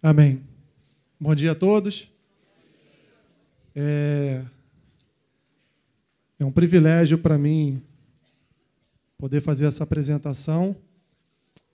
Amém. 0.00 0.44
Bom 1.18 1.34
dia 1.34 1.50
a 1.50 1.54
todos. 1.56 2.08
É, 3.74 4.44
é 6.38 6.44
um 6.44 6.52
privilégio 6.52 7.18
para 7.18 7.36
mim 7.36 7.82
poder 9.18 9.40
fazer 9.40 9.66
essa 9.66 9.82
apresentação, 9.82 10.76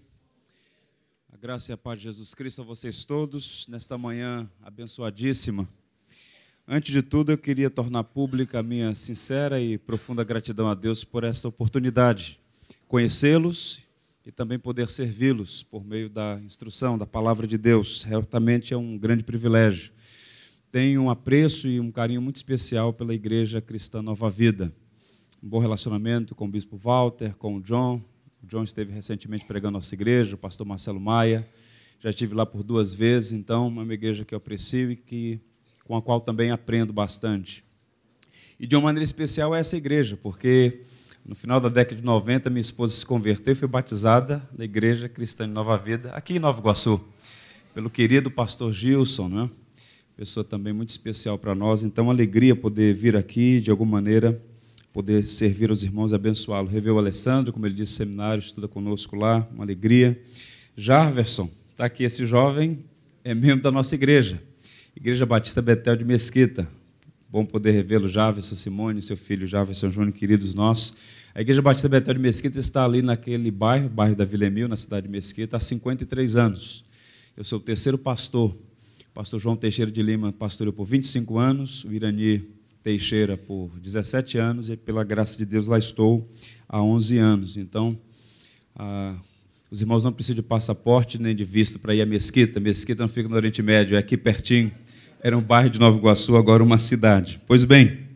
A 1.31 1.37
graça 1.37 1.71
e 1.71 1.73
a 1.73 1.77
paz 1.77 1.99
de 1.99 2.05
Jesus 2.05 2.33
Cristo 2.33 2.61
a 2.61 2.65
vocês 2.65 3.05
todos, 3.05 3.67
nesta 3.67 3.97
manhã 3.97 4.49
abençoadíssima. 4.61 5.67
Antes 6.67 6.91
de 6.91 7.01
tudo, 7.01 7.31
eu 7.31 7.37
queria 7.37 7.69
tornar 7.69 8.03
pública 8.03 8.59
a 8.59 8.63
minha 8.63 8.93
sincera 8.93 9.61
e 9.61 9.77
profunda 9.77 10.23
gratidão 10.23 10.69
a 10.69 10.73
Deus 10.73 11.03
por 11.03 11.23
esta 11.23 11.47
oportunidade. 11.47 12.39
Conhecê-los 12.87 13.86
e 14.27 14.31
também 14.31 14.59
poder 14.59 14.89
servi-los 14.89 15.63
por 15.63 15.85
meio 15.85 16.09
da 16.09 16.37
instrução, 16.43 16.97
da 16.97 17.05
palavra 17.05 17.47
de 17.47 17.57
Deus. 17.57 18.03
Realmente 18.03 18.73
é 18.73 18.77
um 18.77 18.97
grande 18.97 19.23
privilégio. 19.23 19.93
Tenho 20.69 21.03
um 21.03 21.09
apreço 21.09 21.69
e 21.69 21.79
um 21.79 21.89
carinho 21.89 22.21
muito 22.21 22.35
especial 22.35 22.91
pela 22.91 23.15
Igreja 23.15 23.61
Cristã 23.61 24.01
Nova 24.01 24.29
Vida. 24.29 24.75
Um 25.41 25.47
bom 25.47 25.59
relacionamento 25.59 26.35
com 26.35 26.43
o 26.43 26.47
Bispo 26.49 26.75
Walter, 26.75 27.37
com 27.37 27.55
o 27.55 27.61
John. 27.61 28.03
O 28.43 28.47
John 28.47 28.63
esteve 28.63 28.91
recentemente 28.91 29.45
pregando 29.45 29.77
nossa 29.77 29.95
igreja, 29.95 30.35
o 30.35 30.37
pastor 30.37 30.67
Marcelo 30.67 30.99
Maia. 30.99 31.47
Já 32.01 32.09
estive 32.09 32.35
lá 32.35 32.45
por 32.45 32.63
duas 32.63 32.93
vezes, 32.93 33.31
então, 33.31 33.69
uma 33.69 33.93
igreja 33.93 34.25
que 34.25 34.35
eu 34.35 34.37
aprecio 34.37 34.91
e 34.91 34.97
que, 34.97 35.39
com 35.85 35.95
a 35.95 36.01
qual 36.01 36.19
também 36.19 36.51
aprendo 36.51 36.91
bastante. 36.91 37.63
E 38.59 38.67
de 38.67 38.75
uma 38.75 38.81
maneira 38.81 39.05
especial 39.05 39.55
é 39.55 39.59
essa 39.61 39.77
igreja, 39.77 40.17
porque 40.17 40.81
no 41.27 41.35
final 41.35 41.59
da 41.59 41.67
década 41.67 41.99
de 41.99 42.05
90, 42.05 42.49
minha 42.49 42.61
esposa 42.61 42.95
se 42.95 43.05
converteu 43.05 43.51
e 43.51 43.55
foi 43.55 43.67
batizada 43.67 44.41
na 44.57 44.63
Igreja 44.63 45.09
Cristã 45.09 45.45
de 45.45 45.51
Nova 45.53 45.77
Vida, 45.77 46.09
aqui 46.11 46.37
em 46.37 46.39
Nova 46.39 46.61
Iguaçu, 46.61 47.01
pelo 47.73 47.89
querido 47.89 48.31
pastor 48.31 48.71
Gilson, 48.71 49.27
né? 49.27 49.49
pessoa 50.15 50.41
também 50.41 50.71
muito 50.71 50.87
especial 50.87 51.37
para 51.37 51.53
nós. 51.53 51.83
Então, 51.83 52.05
uma 52.05 52.13
alegria 52.13 52.55
poder 52.55 52.93
vir 52.93 53.13
aqui, 53.17 53.59
de 53.59 53.69
alguma 53.69 53.91
maneira, 53.91 54.41
poder 54.93 55.27
servir 55.27 55.69
os 55.69 55.83
irmãos 55.83 56.13
e 56.13 56.15
abençoá-lo. 56.15 56.69
Reveu 56.69 56.95
o 56.95 56.97
Alessandro, 56.97 57.51
como 57.51 57.65
ele 57.67 57.75
disse, 57.75 57.93
seminário, 57.93 58.39
estuda 58.39 58.67
conosco 58.69 59.17
lá, 59.17 59.45
uma 59.53 59.65
alegria. 59.65 60.17
Jarverson, 60.77 61.49
está 61.71 61.85
aqui 61.85 62.05
esse 62.05 62.25
jovem, 62.25 62.79
é 63.21 63.35
membro 63.35 63.63
da 63.63 63.71
nossa 63.71 63.93
igreja, 63.93 64.41
Igreja 64.95 65.25
Batista 65.25 65.61
Betel 65.61 65.97
de 65.97 66.05
Mesquita. 66.05 66.67
Bom 67.29 67.45
poder 67.45 67.71
revê-lo, 67.71 68.07
Jarverson 68.07 68.55
Simone, 68.55 69.01
seu 69.01 69.17
filho 69.17 69.45
Jarverson 69.45 69.91
Júnior, 69.91 70.13
queridos 70.13 70.53
nossos. 70.53 71.16
A 71.37 71.41
Igreja 71.41 71.61
Batista 71.61 71.87
Betel 71.87 72.15
de 72.15 72.19
Mesquita 72.19 72.59
está 72.59 72.83
ali 72.83 73.03
naquele 73.03 73.51
bairro, 73.51 73.87
bairro 73.87 74.15
da 74.15 74.25
Vila 74.25 74.47
Emil, 74.47 74.67
na 74.67 74.75
cidade 74.75 75.05
de 75.05 75.11
Mesquita, 75.11 75.55
há 75.55 75.59
53 75.59 76.35
anos. 76.35 76.83
Eu 77.37 77.43
sou 77.43 77.59
o 77.59 77.61
terceiro 77.61 77.95
pastor. 77.95 78.49
O 78.49 79.13
pastor 79.13 79.39
João 79.39 79.55
Teixeira 79.55 79.91
de 79.91 80.01
Lima 80.01 80.33
pastoreou 80.33 80.73
por 80.73 80.85
25 80.85 81.37
anos, 81.37 81.83
o 81.83 81.93
Irani 81.93 82.43
Teixeira 82.81 83.37
por 83.37 83.69
17 83.79 84.39
anos, 84.39 84.71
e 84.71 84.75
pela 84.75 85.03
graça 85.03 85.37
de 85.37 85.45
Deus 85.45 85.67
lá 85.67 85.77
estou 85.77 86.27
há 86.67 86.81
11 86.81 87.19
anos. 87.19 87.55
Então, 87.55 87.95
ah, 88.75 89.13
os 89.69 89.79
irmãos 89.79 90.03
não 90.03 90.11
precisam 90.11 90.37
de 90.37 90.41
passaporte 90.41 91.21
nem 91.21 91.35
de 91.35 91.43
visto 91.43 91.77
para 91.77 91.93
ir 91.93 92.01
à 92.01 92.05
Mesquita. 92.07 92.59
Mesquita 92.59 93.03
não 93.03 93.09
fica 93.09 93.29
no 93.29 93.35
Oriente 93.35 93.61
Médio, 93.61 93.95
é 93.95 93.99
aqui 93.99 94.17
pertinho. 94.17 94.71
Era 95.21 95.37
um 95.37 95.41
bairro 95.43 95.69
de 95.69 95.79
Nova 95.79 95.99
Iguaçu, 95.99 96.35
agora 96.35 96.63
uma 96.63 96.79
cidade. 96.79 97.39
Pois 97.45 97.63
bem, 97.63 98.07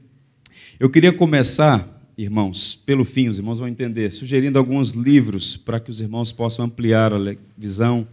eu 0.79 0.89
queria 0.89 1.13
começar 1.13 1.90
irmãos, 2.21 2.79
pelo 2.85 3.03
fim, 3.03 3.29
os 3.29 3.37
irmãos 3.37 3.59
vão 3.59 3.67
entender, 3.67 4.11
sugerindo 4.11 4.57
alguns 4.57 4.91
livros 4.91 5.57
para 5.57 5.79
que 5.79 5.89
os 5.89 6.01
irmãos 6.01 6.31
possam 6.31 6.65
ampliar 6.65 7.13
a 7.13 7.17
visão 7.57 8.07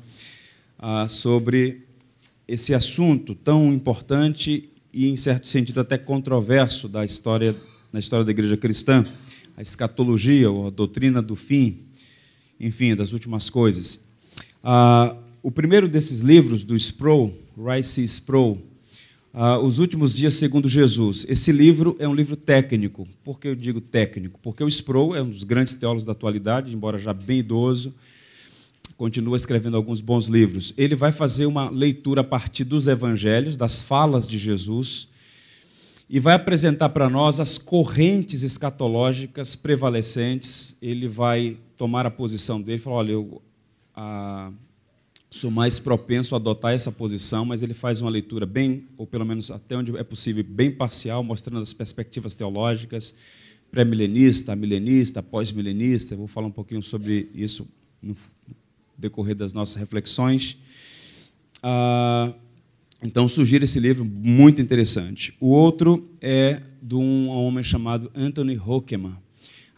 ah, 0.78 1.06
sobre 1.08 1.82
esse 2.46 2.74
assunto 2.74 3.34
tão 3.34 3.72
importante 3.72 4.70
e, 4.92 5.08
em 5.08 5.16
certo 5.16 5.46
sentido, 5.46 5.80
até 5.80 5.98
controverso 5.98 6.88
da 6.88 7.04
história, 7.04 7.54
na 7.92 8.00
história 8.00 8.24
da 8.24 8.30
igreja 8.30 8.56
cristã, 8.56 9.04
a 9.56 9.60
escatologia, 9.60 10.50
ou 10.50 10.68
a 10.68 10.70
doutrina 10.70 11.20
do 11.20 11.36
fim, 11.36 11.80
enfim, 12.58 12.94
das 12.96 13.12
últimas 13.12 13.50
coisas. 13.50 14.04
Ah, 14.64 15.14
o 15.42 15.50
primeiro 15.50 15.88
desses 15.88 16.20
livros, 16.20 16.64
do 16.64 16.74
Sproul, 16.74 17.34
Rice 17.56 18.02
Sproul, 18.04 18.62
Uh, 19.32 19.58
Os 19.64 19.78
Últimos 19.78 20.16
Dias 20.16 20.34
Segundo 20.34 20.68
Jesus. 20.68 21.26
Esse 21.28 21.52
livro 21.52 21.94
é 21.98 22.08
um 22.08 22.14
livro 22.14 22.34
técnico. 22.34 23.06
Por 23.22 23.38
que 23.38 23.48
eu 23.48 23.54
digo 23.54 23.80
técnico? 23.80 24.40
Porque 24.42 24.64
o 24.64 24.68
Sproul 24.68 25.14
é 25.14 25.22
um 25.22 25.28
dos 25.28 25.44
grandes 25.44 25.74
teólogos 25.74 26.04
da 26.04 26.12
atualidade, 26.12 26.72
embora 26.72 26.98
já 26.98 27.12
bem 27.12 27.40
idoso, 27.40 27.94
continua 28.96 29.36
escrevendo 29.36 29.76
alguns 29.76 30.00
bons 30.00 30.28
livros. 30.28 30.72
Ele 30.78 30.94
vai 30.94 31.12
fazer 31.12 31.44
uma 31.44 31.68
leitura 31.68 32.22
a 32.22 32.24
partir 32.24 32.64
dos 32.64 32.88
evangelhos, 32.88 33.56
das 33.56 33.82
falas 33.82 34.26
de 34.26 34.38
Jesus, 34.38 35.08
e 36.08 36.18
vai 36.18 36.34
apresentar 36.34 36.88
para 36.88 37.10
nós 37.10 37.38
as 37.38 37.58
correntes 37.58 38.42
escatológicas 38.42 39.54
prevalecentes. 39.54 40.74
Ele 40.80 41.06
vai 41.06 41.58
tomar 41.76 42.06
a 42.06 42.10
posição 42.10 42.60
dele 42.60 42.78
falar: 42.78 42.96
olha, 42.96 43.12
eu, 43.12 43.42
a, 43.94 44.50
sou 45.30 45.50
mais 45.50 45.78
propenso 45.78 46.34
a 46.34 46.38
adotar 46.38 46.72
essa 46.72 46.90
posição, 46.90 47.44
mas 47.44 47.62
ele 47.62 47.74
faz 47.74 48.00
uma 48.00 48.10
leitura 48.10 48.46
bem, 48.46 48.86
ou 48.96 49.06
pelo 49.06 49.24
menos 49.26 49.50
até 49.50 49.76
onde 49.76 49.96
é 49.96 50.02
possível, 50.02 50.42
bem 50.42 50.70
parcial, 50.70 51.22
mostrando 51.22 51.62
as 51.62 51.72
perspectivas 51.72 52.34
teológicas, 52.34 53.14
pré-milenista, 53.70 54.56
milenista, 54.56 55.22
pós-milenista. 55.22 56.16
Vou 56.16 56.26
falar 56.26 56.46
um 56.46 56.52
pouquinho 56.52 56.82
sobre 56.82 57.28
isso 57.34 57.68
no 58.02 58.16
decorrer 58.96 59.34
das 59.34 59.52
nossas 59.52 59.76
reflexões. 59.76 60.56
Ah, 61.62 62.32
Então, 63.02 63.28
sugiro 63.28 63.62
esse 63.62 63.78
livro, 63.78 64.04
muito 64.04 64.60
interessante. 64.60 65.32
O 65.40 65.48
outro 65.48 66.10
é 66.20 66.60
de 66.82 66.96
um 66.96 67.28
homem 67.28 67.62
chamado 67.62 68.10
Anthony 68.14 68.58
Hokeman, 68.58 69.16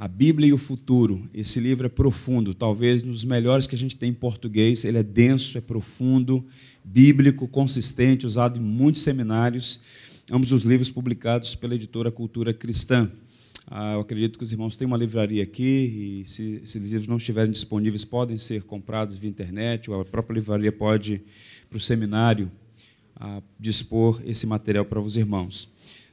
A 0.01 0.09
Bíblia 0.09 0.49
e 0.49 0.53
o 0.55 0.57
Futuro. 0.57 1.29
Esse 1.35 1.61
livro 1.61 1.85
é 1.85 1.91
profundo, 1.91 2.55
talvez 2.55 3.03
um 3.03 3.11
dos 3.11 3.23
melhores 3.23 3.67
que 3.67 3.75
a 3.75 3.79
gente 3.79 3.99
tem 3.99 4.09
em 4.09 4.15
português. 4.15 4.83
Ele 4.87 4.97
é 4.97 5.03
denso, 5.03 5.59
é 5.59 5.61
profundo, 5.61 6.43
bíblico, 6.83 7.47
consistente, 7.47 8.25
usado 8.25 8.59
em 8.59 8.63
muitos 8.63 9.03
seminários. 9.03 9.79
Ambos 10.33 10.53
os 10.53 10.63
livros 10.63 10.89
publicados 10.89 11.55
pela 11.55 11.75
editora 11.75 12.11
Cultura 12.11 12.55
Cristã. 12.55 13.11
Ah, 13.67 13.93
eu 13.93 14.01
acredito 14.01 14.39
que 14.39 14.43
os 14.43 14.51
irmãos 14.53 14.75
têm 14.75 14.87
uma 14.87 14.97
livraria 14.97 15.43
aqui 15.43 16.23
e, 16.23 16.27
se, 16.27 16.63
se 16.65 16.79
os 16.79 16.91
livros 16.93 17.07
não 17.07 17.19
estiverem 17.19 17.53
disponíveis, 17.53 18.03
podem 18.03 18.39
ser 18.39 18.63
comprados 18.63 19.17
via 19.17 19.29
internet, 19.29 19.91
ou 19.91 20.01
a 20.01 20.05
própria 20.07 20.33
livraria 20.37 20.73
pode, 20.73 21.23
para 21.69 21.77
o 21.77 21.81
seminário, 21.81 22.51
ah, 23.17 23.43
dispor 23.59 24.23
esse 24.25 24.47
material 24.47 24.87
para 24.87 24.99
os 24.99 25.19
irmãos. 25.19 25.69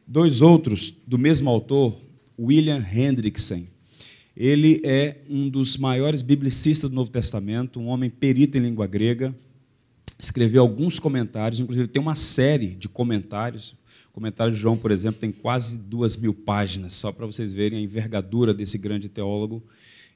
Dois 0.05 0.41
outros, 0.41 0.93
do 1.07 1.17
mesmo 1.17 1.49
autor, 1.49 1.97
William 2.37 2.85
Hendrickson. 2.93 3.76
Ele 4.39 4.79
é 4.83 5.17
um 5.27 5.49
dos 5.49 5.77
maiores 5.77 6.21
biblicistas 6.21 6.91
do 6.91 6.95
Novo 6.95 7.09
Testamento, 7.09 7.79
um 7.79 7.87
homem 7.87 8.07
perito 8.07 8.55
em 8.55 8.61
língua 8.61 8.85
grega, 8.85 9.35
escreveu 10.19 10.61
alguns 10.61 10.99
comentários, 10.99 11.59
inclusive 11.59 11.87
tem 11.87 11.99
uma 11.99 12.13
série 12.13 12.67
de 12.67 12.87
comentários, 12.87 13.75
comentário 14.13 14.53
de 14.53 14.59
João, 14.59 14.77
por 14.77 14.91
exemplo, 14.91 15.19
tem 15.19 15.31
quase 15.31 15.75
duas 15.75 16.15
mil 16.15 16.35
páginas, 16.35 16.93
só 16.93 17.11
para 17.11 17.25
vocês 17.25 17.51
verem 17.51 17.79
a 17.79 17.81
envergadura 17.81 18.53
desse 18.53 18.77
grande 18.77 19.09
teólogo 19.09 19.63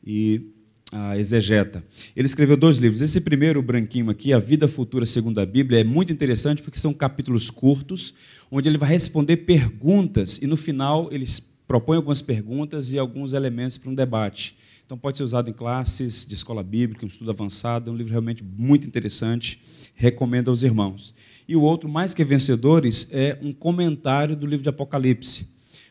e 0.06 0.52
a 0.92 1.18
exegeta. 1.18 1.84
Ele 2.16 2.26
escreveu 2.28 2.58
dois 2.58 2.78
livros. 2.78 3.02
Esse 3.02 3.22
primeiro, 3.22 3.60
o 3.60 3.64
branquinho 3.64 4.10
aqui, 4.10 4.34
A 4.34 4.40
Vida 4.40 4.68
Futura 4.68 5.06
Segundo 5.06 5.40
a 5.40 5.46
Bíblia, 5.46 5.80
é 5.80 5.84
muito 5.84 6.12
interessante 6.12 6.62
porque 6.62 6.78
são 6.78 6.94
capítulos 6.94 7.50
curtos, 7.50 8.14
onde 8.52 8.70
ele 8.70 8.78
vai 8.78 8.90
responder 8.90 9.38
perguntas 9.38 10.38
e, 10.42 10.46
no 10.46 10.58
final, 10.58 11.10
ele 11.12 11.26
propõe 11.72 11.96
algumas 11.96 12.22
perguntas 12.22 12.92
e 12.92 13.00
alguns 13.00 13.32
elementos 13.32 13.78
para 13.78 13.90
um 13.90 13.96
debate. 13.96 14.58
Então, 14.86 14.98
pode 14.98 15.16
ser 15.16 15.24
usado 15.24 15.50
em 15.50 15.54
classes 15.54 16.26
de 16.26 16.36
escola 16.36 16.62
bíblica, 16.62 17.06
um 17.06 17.08
estudo 17.08 17.32
avançado. 17.32 17.90
É 17.90 17.94
um 17.94 17.96
livro 17.96 18.12
realmente 18.12 18.44
muito 18.44 18.86
interessante. 18.86 19.62
Recomendo 19.96 20.50
aos 20.50 20.64
irmãos. 20.64 21.16
E 21.48 21.56
o 21.56 21.62
outro, 21.62 21.88
mais 21.88 22.14
que 22.14 22.26
vencedores, 22.26 23.08
é 23.10 23.40
um 23.42 23.54
comentário 23.54 24.36
do 24.36 24.46
livro 24.46 24.64
de 24.64 24.68
Apocalipse. 24.68 25.48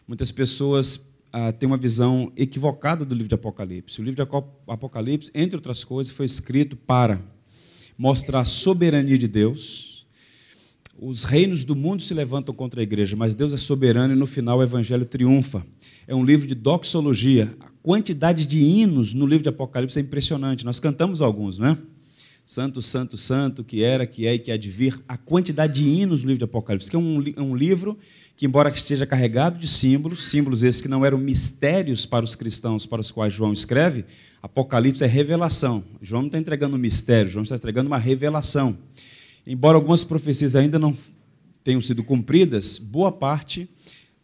Muitas 0.07 0.31
pessoas 0.31 1.15
ah, 1.33 1.51
têm 1.51 1.67
uma 1.67 1.79
visão 1.79 2.31
equivocada 2.37 3.03
do 3.03 3.15
livro 3.15 3.31
de 3.31 3.37
Apocalipse. 3.37 4.03
O 4.03 4.05
livro 4.05 4.23
de 4.23 4.31
Apocalipse, 4.69 5.31
entre 5.35 5.57
outras 5.57 5.83
coisas, 5.83 6.13
foi 6.13 6.27
escrito 6.27 6.77
para 6.77 7.23
mostrar 7.97 8.41
a 8.41 8.45
soberania 8.45 9.17
de 9.17 9.27
Deus. 9.27 10.00
Os 11.03 11.25
reinos 11.25 11.65
do 11.65 11.75
mundo 11.75 12.03
se 12.03 12.13
levantam 12.13 12.55
contra 12.55 12.79
a 12.79 12.83
igreja, 12.83 13.17
mas 13.17 13.35
Deus 13.35 13.55
é 13.55 13.57
soberano 13.57 14.13
e 14.13 14.17
no 14.17 14.27
final 14.27 14.59
o 14.59 14.63
evangelho 14.63 15.07
triunfa. 15.07 15.65
É 16.07 16.15
um 16.15 16.23
livro 16.23 16.47
de 16.47 16.55
doxologia. 16.55 17.57
A 17.59 17.71
quantidade 17.83 18.45
de 18.45 18.59
hinos 18.59 19.15
no 19.15 19.25
livro 19.25 19.43
de 19.43 19.49
Apocalipse 19.49 19.99
é 19.99 20.03
impressionante. 20.03 20.63
Nós 20.63 20.79
cantamos 20.79 21.23
alguns, 21.23 21.59
não 21.59 21.69
é? 21.69 21.79
Santo, 22.45 22.83
Santo, 22.83 23.17
Santo, 23.17 23.65
que 23.65 23.83
era, 23.83 24.05
que 24.07 24.27
é 24.27 24.35
e 24.35 24.39
que 24.39 24.53
há 24.53 24.59
de 24.59 24.71
vir, 24.71 25.01
a 25.09 25.17
quantidade 25.17 25.83
de 25.83 25.89
hinos 25.89 26.21
no 26.21 26.27
livro 26.27 26.41
de 26.41 26.45
Apocalipse, 26.45 26.91
que 26.91 26.97
é 26.97 26.99
um, 26.99 27.25
é 27.35 27.41
um 27.41 27.57
livro 27.57 27.97
que, 28.37 28.45
embora 28.45 28.69
esteja 28.69 29.07
carregado 29.07 29.59
de 29.59 29.69
símbolos, 29.69 30.29
símbolos 30.29 30.63
esses 30.63 30.83
que 30.83 30.89
não 30.89 31.03
eram 31.03 31.17
mistérios 31.17 32.05
para 32.05 32.27
os 32.27 32.35
cristãos 32.35 32.85
para 32.85 33.01
os 33.01 33.11
quais 33.11 33.33
João 33.33 33.55
escreve, 33.55 34.05
Apocalipse 34.43 35.03
é 35.03 35.07
revelação. 35.07 35.83
João 36.03 36.23
não 36.23 36.27
está 36.27 36.39
entregando 36.39 36.77
um 36.77 36.79
mistério, 36.79 37.31
João 37.31 37.45
está 37.45 37.55
entregando 37.55 37.87
uma 37.87 37.99
revelação. 37.99 38.77
Embora 39.47 39.77
algumas 39.77 40.05
profecias 40.05 40.55
ainda 40.55 40.79
não 40.79 40.97
tenham 41.65 41.81
sido 41.81 42.03
cumpridas, 42.05 42.79
boa 42.79 43.11
parte 43.13 43.69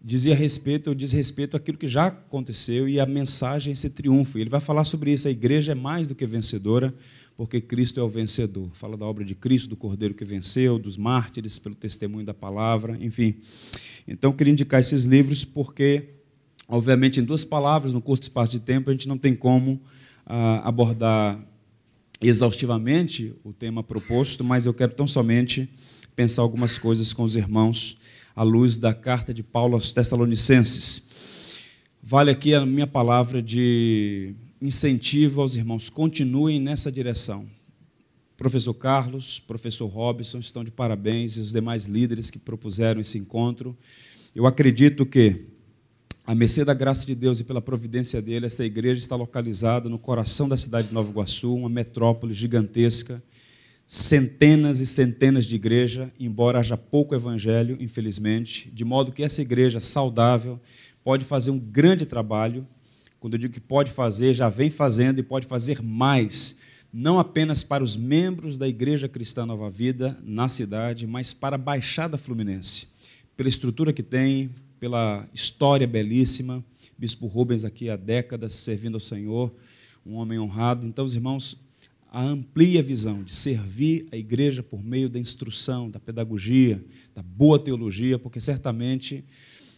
dizia 0.06 0.36
respeito 0.36 0.88
ou 0.88 0.94
diz 0.94 1.10
respeito 1.10 1.56
àquilo 1.56 1.76
que 1.76 1.88
já 1.88 2.06
aconteceu 2.06 2.88
e 2.88 3.00
a 3.00 3.04
mensagem 3.04 3.72
esse 3.72 3.90
triunfo. 3.90 4.38
Ele 4.38 4.48
vai 4.48 4.60
falar 4.60 4.84
sobre 4.84 5.12
isso. 5.12 5.26
A 5.26 5.30
igreja 5.32 5.72
é 5.72 5.74
mais 5.74 6.06
do 6.06 6.14
que 6.14 6.24
vencedora, 6.24 6.94
porque 7.36 7.60
Cristo 7.60 7.98
é 7.98 8.02
o 8.04 8.08
vencedor. 8.08 8.70
Fala 8.72 8.96
da 8.96 9.04
obra 9.04 9.24
de 9.24 9.34
Cristo, 9.34 9.68
do 9.68 9.76
Cordeiro 9.76 10.14
que 10.14 10.24
venceu, 10.24 10.78
dos 10.78 10.96
mártires, 10.96 11.58
pelo 11.58 11.74
testemunho 11.74 12.24
da 12.24 12.32
palavra, 12.32 12.96
enfim. 13.00 13.34
Então, 14.06 14.32
queria 14.32 14.52
indicar 14.52 14.78
esses 14.78 15.04
livros 15.04 15.44
porque, 15.44 16.10
obviamente, 16.68 17.18
em 17.18 17.24
duas 17.24 17.44
palavras, 17.44 17.92
no 17.92 18.00
curto 18.00 18.22
espaço 18.22 18.52
de 18.52 18.60
tempo, 18.60 18.90
a 18.90 18.92
gente 18.92 19.08
não 19.08 19.18
tem 19.18 19.34
como 19.34 19.80
ah, 20.24 20.68
abordar 20.68 21.36
exaustivamente 22.20 23.34
o 23.44 23.52
tema 23.52 23.82
proposto, 23.82 24.42
mas 24.42 24.66
eu 24.66 24.74
quero 24.74 24.94
tão 24.94 25.06
somente 25.06 25.68
pensar 26.14 26.42
algumas 26.42 26.78
coisas 26.78 27.12
com 27.12 27.22
os 27.22 27.36
irmãos 27.36 27.96
à 28.34 28.42
luz 28.42 28.78
da 28.78 28.94
carta 28.94 29.32
de 29.32 29.42
Paulo 29.42 29.74
aos 29.74 29.92
Tessalonicenses. 29.92 31.06
Vale 32.02 32.30
aqui 32.30 32.54
a 32.54 32.64
minha 32.64 32.86
palavra 32.86 33.42
de 33.42 34.34
incentivo 34.60 35.40
aos 35.40 35.56
irmãos, 35.56 35.90
continuem 35.90 36.60
nessa 36.60 36.90
direção. 36.90 37.46
Professor 38.36 38.74
Carlos, 38.74 39.40
professor 39.40 39.86
Robson 39.86 40.38
estão 40.38 40.62
de 40.62 40.70
parabéns 40.70 41.36
e 41.36 41.40
os 41.40 41.52
demais 41.52 41.86
líderes 41.86 42.30
que 42.30 42.38
propuseram 42.38 43.00
esse 43.00 43.16
encontro. 43.16 43.76
Eu 44.34 44.46
acredito 44.46 45.06
que, 45.06 45.46
a 46.26 46.34
mercê 46.34 46.64
da 46.64 46.74
graça 46.74 47.06
de 47.06 47.14
Deus 47.14 47.38
e 47.38 47.44
pela 47.44 47.62
providência 47.62 48.20
dele, 48.20 48.46
essa 48.46 48.64
igreja 48.64 48.98
está 48.98 49.14
localizada 49.14 49.88
no 49.88 49.96
coração 49.96 50.48
da 50.48 50.56
cidade 50.56 50.88
de 50.88 50.94
Nova 50.94 51.08
Iguaçu, 51.08 51.54
uma 51.54 51.68
metrópole 51.68 52.34
gigantesca, 52.34 53.22
centenas 53.86 54.80
e 54.80 54.86
centenas 54.88 55.46
de 55.46 55.54
igrejas, 55.54 56.10
embora 56.18 56.58
haja 56.58 56.76
pouco 56.76 57.14
evangelho, 57.14 57.76
infelizmente, 57.78 58.68
de 58.72 58.84
modo 58.84 59.12
que 59.12 59.22
essa 59.22 59.40
igreja 59.40 59.78
saudável 59.78 60.60
pode 61.04 61.24
fazer 61.24 61.52
um 61.52 61.60
grande 61.60 62.04
trabalho. 62.04 62.66
Quando 63.20 63.34
eu 63.34 63.38
digo 63.38 63.54
que 63.54 63.60
pode 63.60 63.92
fazer, 63.92 64.34
já 64.34 64.48
vem 64.48 64.68
fazendo 64.68 65.20
e 65.20 65.22
pode 65.22 65.46
fazer 65.46 65.80
mais, 65.80 66.58
não 66.92 67.20
apenas 67.20 67.62
para 67.62 67.84
os 67.84 67.96
membros 67.96 68.58
da 68.58 68.66
Igreja 68.66 69.08
Cristã 69.08 69.46
Nova 69.46 69.70
Vida 69.70 70.18
na 70.24 70.48
cidade, 70.48 71.06
mas 71.06 71.32
para 71.32 71.54
a 71.54 71.58
Baixada 71.58 72.18
Fluminense, 72.18 72.88
pela 73.36 73.48
estrutura 73.48 73.92
que 73.92 74.02
tem, 74.02 74.50
pela 74.78 75.28
história 75.32 75.86
belíssima. 75.86 76.64
Bispo 76.98 77.26
Rubens 77.26 77.64
aqui 77.64 77.90
há 77.90 77.96
décadas 77.96 78.54
servindo 78.54 78.94
ao 78.94 79.00
Senhor, 79.00 79.54
um 80.04 80.14
homem 80.14 80.38
honrado. 80.38 80.86
Então, 80.86 81.04
os 81.04 81.14
irmãos, 81.14 81.56
a 82.10 82.22
amplia 82.22 82.82
visão 82.82 83.22
de 83.22 83.34
servir 83.34 84.06
a 84.12 84.16
igreja 84.16 84.62
por 84.62 84.82
meio 84.82 85.08
da 85.08 85.18
instrução, 85.18 85.90
da 85.90 86.00
pedagogia, 86.00 86.82
da 87.14 87.22
boa 87.22 87.58
teologia, 87.58 88.18
porque 88.18 88.40
certamente 88.40 89.24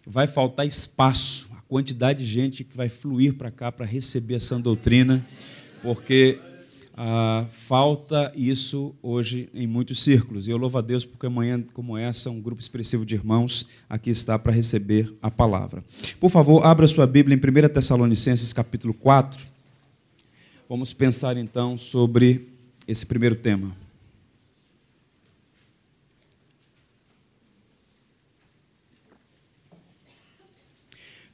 vai 0.07 0.27
faltar 0.27 0.67
espaço 0.67 1.49
quantidade 1.69 2.25
de 2.25 2.31
gente 2.31 2.65
que 2.65 2.77
vai 2.77 2.89
fluir 2.89 3.35
para 3.35 3.51
cá 3.51 3.71
para 3.71 3.85
receber 3.85 4.37
essa 4.37 4.59
doutrina, 4.59 5.25
porque 5.83 6.41
ah, 7.01 7.47
falta 7.53 8.33
isso 8.35 8.93
hoje 9.01 9.49
em 9.55 9.69
muitos 9.69 10.03
círculos. 10.03 10.49
E 10.49 10.51
eu 10.51 10.57
louvo 10.57 10.79
a 10.79 10.81
Deus 10.81 11.05
porque 11.05 11.27
amanhã, 11.27 11.63
como 11.73 11.97
essa, 11.97 12.29
um 12.29 12.41
grupo 12.41 12.61
expressivo 12.61 13.07
de 13.07 13.15
irmãos 13.15 13.69
aqui 13.89 14.11
está 14.11 14.37
para 14.37 14.53
receber 14.53 15.15
a 15.23 15.31
palavra. 15.31 15.85
Por 16.19 16.29
favor, 16.29 16.67
abra 16.67 16.89
sua 16.89 17.07
Bíblia 17.07 17.37
em 17.37 17.39
1 17.39 17.69
Tessalonicenses 17.69 18.53
capítulo 18.53 18.93
4. 18.93 19.47
Vamos 20.69 20.93
pensar 20.93 21.37
então 21.37 21.79
sobre 21.79 22.49
esse 22.89 23.07
primeiro 23.07 23.37
tema. 23.37 23.73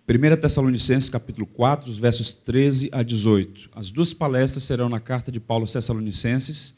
1 0.07 0.37
Tessalonicenses 0.37 1.09
capítulo 1.09 1.47
4, 1.47 1.91
os 1.91 1.99
versos 1.99 2.35
13 2.35 2.91
a 2.93 3.03
18. 3.03 3.71
As 3.75 3.91
duas 3.91 4.13
palestras 4.13 4.65
serão 4.65 4.87
na 4.87 5.01
carta 5.01 5.33
de 5.33 5.41
Paulo 5.41 5.63
aos 5.63 5.73
Tessalonicenses, 5.73 6.75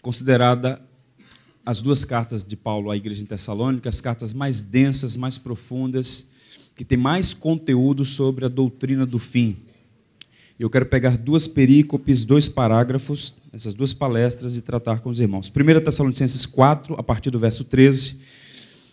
considerada 0.00 0.80
as 1.66 1.80
duas 1.80 2.04
cartas 2.04 2.44
de 2.44 2.56
Paulo 2.56 2.88
à 2.88 2.96
igreja 2.96 3.22
em 3.22 3.26
Tessalônica, 3.26 3.88
as 3.88 4.00
cartas 4.00 4.32
mais 4.32 4.62
densas, 4.62 5.16
mais 5.16 5.36
profundas, 5.36 6.26
que 6.76 6.84
tem 6.84 6.96
mais 6.96 7.34
conteúdo 7.34 8.04
sobre 8.04 8.44
a 8.44 8.48
doutrina 8.48 9.04
do 9.04 9.18
fim. 9.18 9.56
Eu 10.56 10.70
quero 10.70 10.86
pegar 10.86 11.18
duas 11.18 11.48
perícopes, 11.48 12.22
dois 12.22 12.48
parágrafos, 12.48 13.34
essas 13.52 13.74
duas 13.74 13.92
palestras 13.92 14.56
e 14.56 14.62
tratar 14.62 15.00
com 15.00 15.10
os 15.10 15.18
irmãos. 15.18 15.50
1 15.50 15.80
Tessalonicenses 15.80 16.46
4, 16.46 16.94
a 16.96 17.02
partir 17.02 17.30
do 17.30 17.38
verso 17.40 17.64
13 17.64 18.20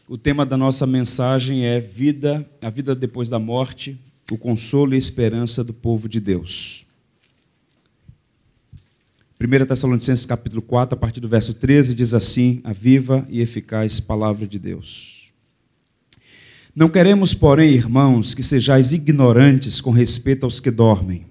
o 0.08 0.18
tema 0.18 0.46
da 0.46 0.56
nossa 0.56 0.88
mensagem 0.88 1.66
é 1.66 1.82
vida, 1.82 2.50
a 2.64 2.70
vida 2.70 2.96
depois 2.96 3.30
da 3.30 3.38
morte, 3.38 4.00
o 4.32 4.38
consolo 4.38 4.94
e 4.94 4.96
a 4.96 4.98
esperança 4.98 5.64
do 5.64 5.74
povo 5.74 6.08
de 6.08 6.22
Deus. 6.22 6.86
1 9.40 9.66
Tessalonicenses 9.66 10.26
capítulo 10.26 10.62
4, 10.62 10.96
a 10.96 11.00
partir 11.00 11.20
do 11.20 11.28
verso 11.28 11.54
13, 11.54 11.94
diz 11.94 12.14
assim: 12.14 12.62
a 12.64 12.72
viva 12.72 13.28
e 13.30 13.42
eficaz 13.42 14.00
palavra 14.00 14.48
de 14.48 14.58
Deus. 14.58 15.30
Não 16.74 16.88
queremos, 16.88 17.34
porém, 17.34 17.74
irmãos, 17.74 18.34
que 18.34 18.42
sejais 18.42 18.94
ignorantes 18.94 19.82
com 19.82 19.92
respeito 19.92 20.46
aos 20.46 20.60
que 20.60 20.72
dormem, 20.72 21.26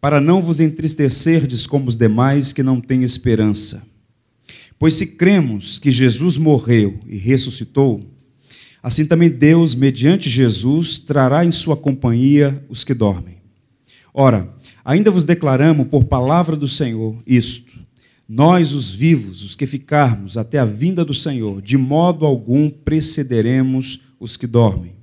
para 0.00 0.20
não 0.20 0.40
vos 0.40 0.60
entristecerdes 0.60 1.66
como 1.66 1.88
os 1.88 1.96
demais 1.96 2.52
que 2.52 2.62
não 2.62 2.80
têm 2.80 3.02
esperança. 3.02 3.82
Pois 4.84 4.96
se 4.96 5.06
cremos 5.06 5.78
que 5.78 5.90
Jesus 5.90 6.36
morreu 6.36 7.00
e 7.06 7.16
ressuscitou, 7.16 8.02
assim 8.82 9.06
também 9.06 9.30
Deus, 9.30 9.74
mediante 9.74 10.28
Jesus, 10.28 10.98
trará 10.98 11.42
em 11.42 11.50
sua 11.50 11.74
companhia 11.74 12.62
os 12.68 12.84
que 12.84 12.92
dormem. 12.92 13.38
Ora, 14.12 14.54
ainda 14.84 15.10
vos 15.10 15.24
declaramos 15.24 15.88
por 15.88 16.04
palavra 16.04 16.54
do 16.54 16.68
Senhor 16.68 17.16
isto: 17.26 17.78
nós, 18.28 18.72
os 18.72 18.90
vivos, 18.90 19.42
os 19.42 19.56
que 19.56 19.64
ficarmos 19.64 20.36
até 20.36 20.58
a 20.58 20.66
vinda 20.66 21.02
do 21.02 21.14
Senhor, 21.14 21.62
de 21.62 21.78
modo 21.78 22.26
algum 22.26 22.68
precederemos 22.68 24.00
os 24.20 24.36
que 24.36 24.46
dormem. 24.46 24.96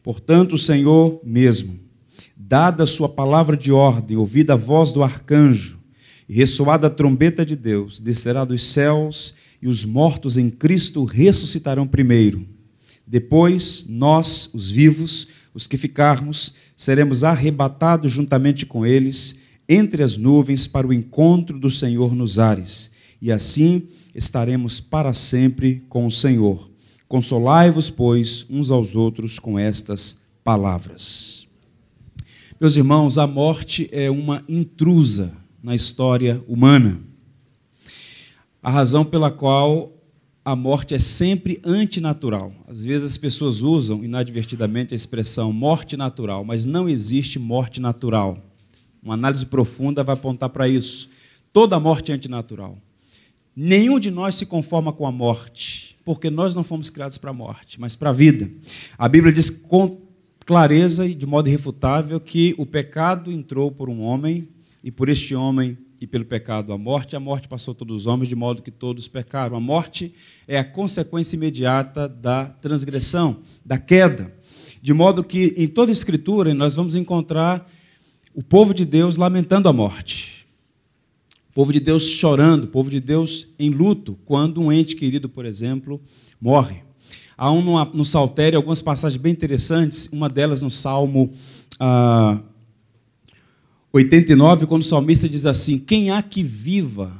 Portanto, 0.00 0.52
o 0.52 0.58
Senhor 0.58 1.20
mesmo, 1.24 1.80
dada 2.36 2.84
a 2.84 2.86
sua 2.86 3.08
palavra 3.08 3.56
de 3.56 3.72
ordem, 3.72 4.16
ouvida 4.16 4.52
a 4.52 4.56
voz 4.56 4.92
do 4.92 5.02
arcanjo, 5.02 5.77
e 6.28 6.34
ressoada 6.34 6.88
a 6.88 6.90
trombeta 6.90 7.44
de 7.44 7.56
Deus, 7.56 7.98
descerá 7.98 8.44
dos 8.44 8.62
céus, 8.62 9.34
e 9.60 9.66
os 9.66 9.84
mortos 9.84 10.36
em 10.36 10.50
Cristo 10.50 11.04
ressuscitarão 11.04 11.86
primeiro. 11.86 12.46
Depois, 13.06 13.86
nós, 13.88 14.50
os 14.52 14.68
vivos, 14.68 15.26
os 15.54 15.66
que 15.66 15.76
ficarmos, 15.76 16.52
seremos 16.76 17.24
arrebatados 17.24 18.12
juntamente 18.12 18.66
com 18.66 18.84
eles 18.84 19.38
entre 19.68 20.02
as 20.02 20.16
nuvens 20.16 20.66
para 20.66 20.86
o 20.86 20.92
encontro 20.92 21.58
do 21.58 21.70
Senhor 21.70 22.14
nos 22.14 22.38
ares, 22.38 22.90
e 23.20 23.32
assim 23.32 23.88
estaremos 24.14 24.80
para 24.80 25.12
sempre 25.12 25.82
com 25.88 26.06
o 26.06 26.12
Senhor. 26.12 26.70
Consolai-vos, 27.08 27.88
pois, 27.88 28.46
uns 28.50 28.70
aos 28.70 28.94
outros 28.94 29.38
com 29.38 29.58
estas 29.58 30.20
palavras. 30.44 31.46
Meus 32.60 32.76
irmãos, 32.76 33.18
a 33.18 33.26
morte 33.26 33.88
é 33.90 34.10
uma 34.10 34.44
intrusa 34.48 35.32
na 35.62 35.74
história 35.74 36.42
humana. 36.46 37.00
A 38.62 38.70
razão 38.70 39.04
pela 39.04 39.30
qual 39.30 39.92
a 40.44 40.56
morte 40.56 40.94
é 40.94 40.98
sempre 40.98 41.60
antinatural. 41.64 42.52
Às 42.66 42.82
vezes 42.82 43.12
as 43.12 43.16
pessoas 43.16 43.60
usam 43.60 44.04
inadvertidamente 44.04 44.94
a 44.94 44.96
expressão 44.96 45.52
morte 45.52 45.96
natural, 45.96 46.44
mas 46.44 46.64
não 46.64 46.88
existe 46.88 47.38
morte 47.38 47.80
natural. 47.80 48.38
Uma 49.02 49.14
análise 49.14 49.46
profunda 49.46 50.02
vai 50.02 50.14
apontar 50.14 50.48
para 50.48 50.68
isso. 50.68 51.08
Toda 51.52 51.78
morte 51.78 52.12
é 52.12 52.14
antinatural. 52.14 52.78
Nenhum 53.54 53.98
de 53.98 54.10
nós 54.10 54.36
se 54.36 54.46
conforma 54.46 54.92
com 54.92 55.06
a 55.06 55.12
morte 55.12 55.88
porque 56.08 56.30
nós 56.30 56.54
não 56.54 56.64
fomos 56.64 56.88
criados 56.88 57.18
para 57.18 57.32
a 57.32 57.34
morte, 57.34 57.78
mas 57.78 57.94
para 57.94 58.08
a 58.08 58.14
vida. 58.14 58.50
A 58.96 59.06
Bíblia 59.06 59.30
diz 59.30 59.50
com 59.50 60.00
clareza 60.46 61.06
e 61.06 61.14
de 61.14 61.26
modo 61.26 61.48
irrefutável 61.48 62.18
que 62.18 62.54
o 62.56 62.64
pecado 62.64 63.30
entrou 63.30 63.70
por 63.70 63.90
um 63.90 64.00
homem, 64.00 64.48
e 64.88 64.90
por 64.90 65.10
este 65.10 65.34
homem 65.34 65.76
e 66.00 66.06
pelo 66.06 66.24
pecado 66.24 66.72
a 66.72 66.78
morte, 66.78 67.14
a 67.14 67.20
morte 67.20 67.46
passou 67.46 67.74
todos 67.74 67.94
os 68.00 68.06
homens, 68.06 68.26
de 68.26 68.34
modo 68.34 68.62
que 68.62 68.70
todos 68.70 69.06
pecaram. 69.06 69.54
A 69.54 69.60
morte 69.60 70.14
é 70.46 70.58
a 70.58 70.64
consequência 70.64 71.36
imediata 71.36 72.08
da 72.08 72.46
transgressão, 72.46 73.40
da 73.62 73.76
queda. 73.76 74.34
De 74.80 74.94
modo 74.94 75.22
que 75.22 75.52
em 75.58 75.68
toda 75.68 75.90
a 75.90 75.92
Escritura 75.92 76.54
nós 76.54 76.74
vamos 76.74 76.96
encontrar 76.96 77.70
o 78.34 78.42
povo 78.42 78.72
de 78.72 78.86
Deus 78.86 79.18
lamentando 79.18 79.68
a 79.68 79.72
morte 79.74 80.38
povo 81.58 81.72
de 81.72 81.80
Deus 81.80 82.04
chorando, 82.04 82.64
o 82.64 82.68
povo 82.68 82.88
de 82.88 83.00
Deus 83.00 83.48
em 83.58 83.68
luto, 83.68 84.16
quando 84.24 84.62
um 84.62 84.70
ente 84.70 84.94
querido, 84.94 85.28
por 85.28 85.44
exemplo, 85.44 86.00
morre. 86.40 86.84
Há 87.36 87.50
um 87.50 87.84
no 87.92 88.04
Saltério 88.04 88.56
algumas 88.56 88.80
passagens 88.80 89.20
bem 89.20 89.32
interessantes, 89.32 90.08
uma 90.12 90.28
delas 90.28 90.62
no 90.62 90.70
Salmo 90.70 91.32
ah, 91.80 92.40
89, 93.92 94.66
quando 94.66 94.82
o 94.82 94.84
salmista 94.84 95.28
diz 95.28 95.46
assim: 95.46 95.78
Quem 95.78 96.10
há 96.10 96.22
que 96.22 96.42
viva 96.42 97.12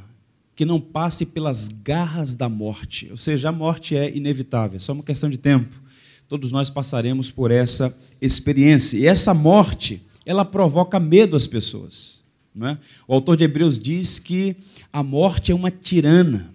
que 0.54 0.64
não 0.64 0.80
passe 0.80 1.24
pelas 1.24 1.68
garras 1.68 2.34
da 2.34 2.48
morte? 2.48 3.08
Ou 3.10 3.16
seja, 3.16 3.48
a 3.48 3.52
morte 3.52 3.96
é 3.96 4.14
inevitável, 4.14 4.76
é 4.76 4.80
só 4.80 4.92
uma 4.92 5.02
questão 5.02 5.30
de 5.30 5.38
tempo. 5.38 5.80
Todos 6.28 6.52
nós 6.52 6.68
passaremos 6.68 7.30
por 7.30 7.50
essa 7.50 7.96
experiência. 8.20 8.98
E 8.98 9.06
essa 9.06 9.32
morte, 9.32 10.02
ela 10.26 10.44
provoca 10.44 11.00
medo 11.00 11.36
às 11.36 11.46
pessoas. 11.46 12.18
É? 12.60 12.76
O 13.06 13.14
autor 13.14 13.36
de 13.36 13.44
Hebreus 13.44 13.78
diz 13.78 14.18
que 14.18 14.56
a 14.92 15.02
morte 15.02 15.52
é 15.52 15.54
uma 15.54 15.70
tirana. 15.70 16.52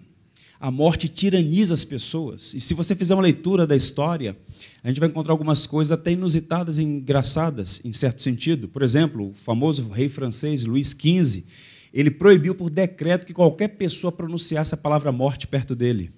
A 0.60 0.70
morte 0.70 1.08
tiraniza 1.08 1.74
as 1.74 1.82
pessoas. 1.82 2.54
E 2.54 2.60
se 2.60 2.72
você 2.72 2.94
fizer 2.94 3.14
uma 3.14 3.22
leitura 3.22 3.66
da 3.66 3.74
história, 3.74 4.36
a 4.82 4.88
gente 4.88 5.00
vai 5.00 5.08
encontrar 5.08 5.32
algumas 5.32 5.66
coisas 5.66 5.92
até 5.92 6.12
inusitadas 6.12 6.78
e 6.78 6.82
engraçadas, 6.82 7.80
em 7.84 7.92
certo 7.92 8.22
sentido. 8.22 8.68
Por 8.68 8.82
exemplo, 8.82 9.30
o 9.30 9.34
famoso 9.34 9.88
rei 9.88 10.08
francês 10.08 10.64
Luís 10.64 10.90
XV, 10.90 11.44
ele 11.92 12.10
proibiu 12.10 12.54
por 12.54 12.70
decreto 12.70 13.26
que 13.26 13.32
qualquer 13.32 13.68
pessoa 13.68 14.12
pronunciasse 14.12 14.74
a 14.74 14.78
palavra 14.78 15.10
morte 15.12 15.46
perto 15.46 15.74
dele. 15.74 16.10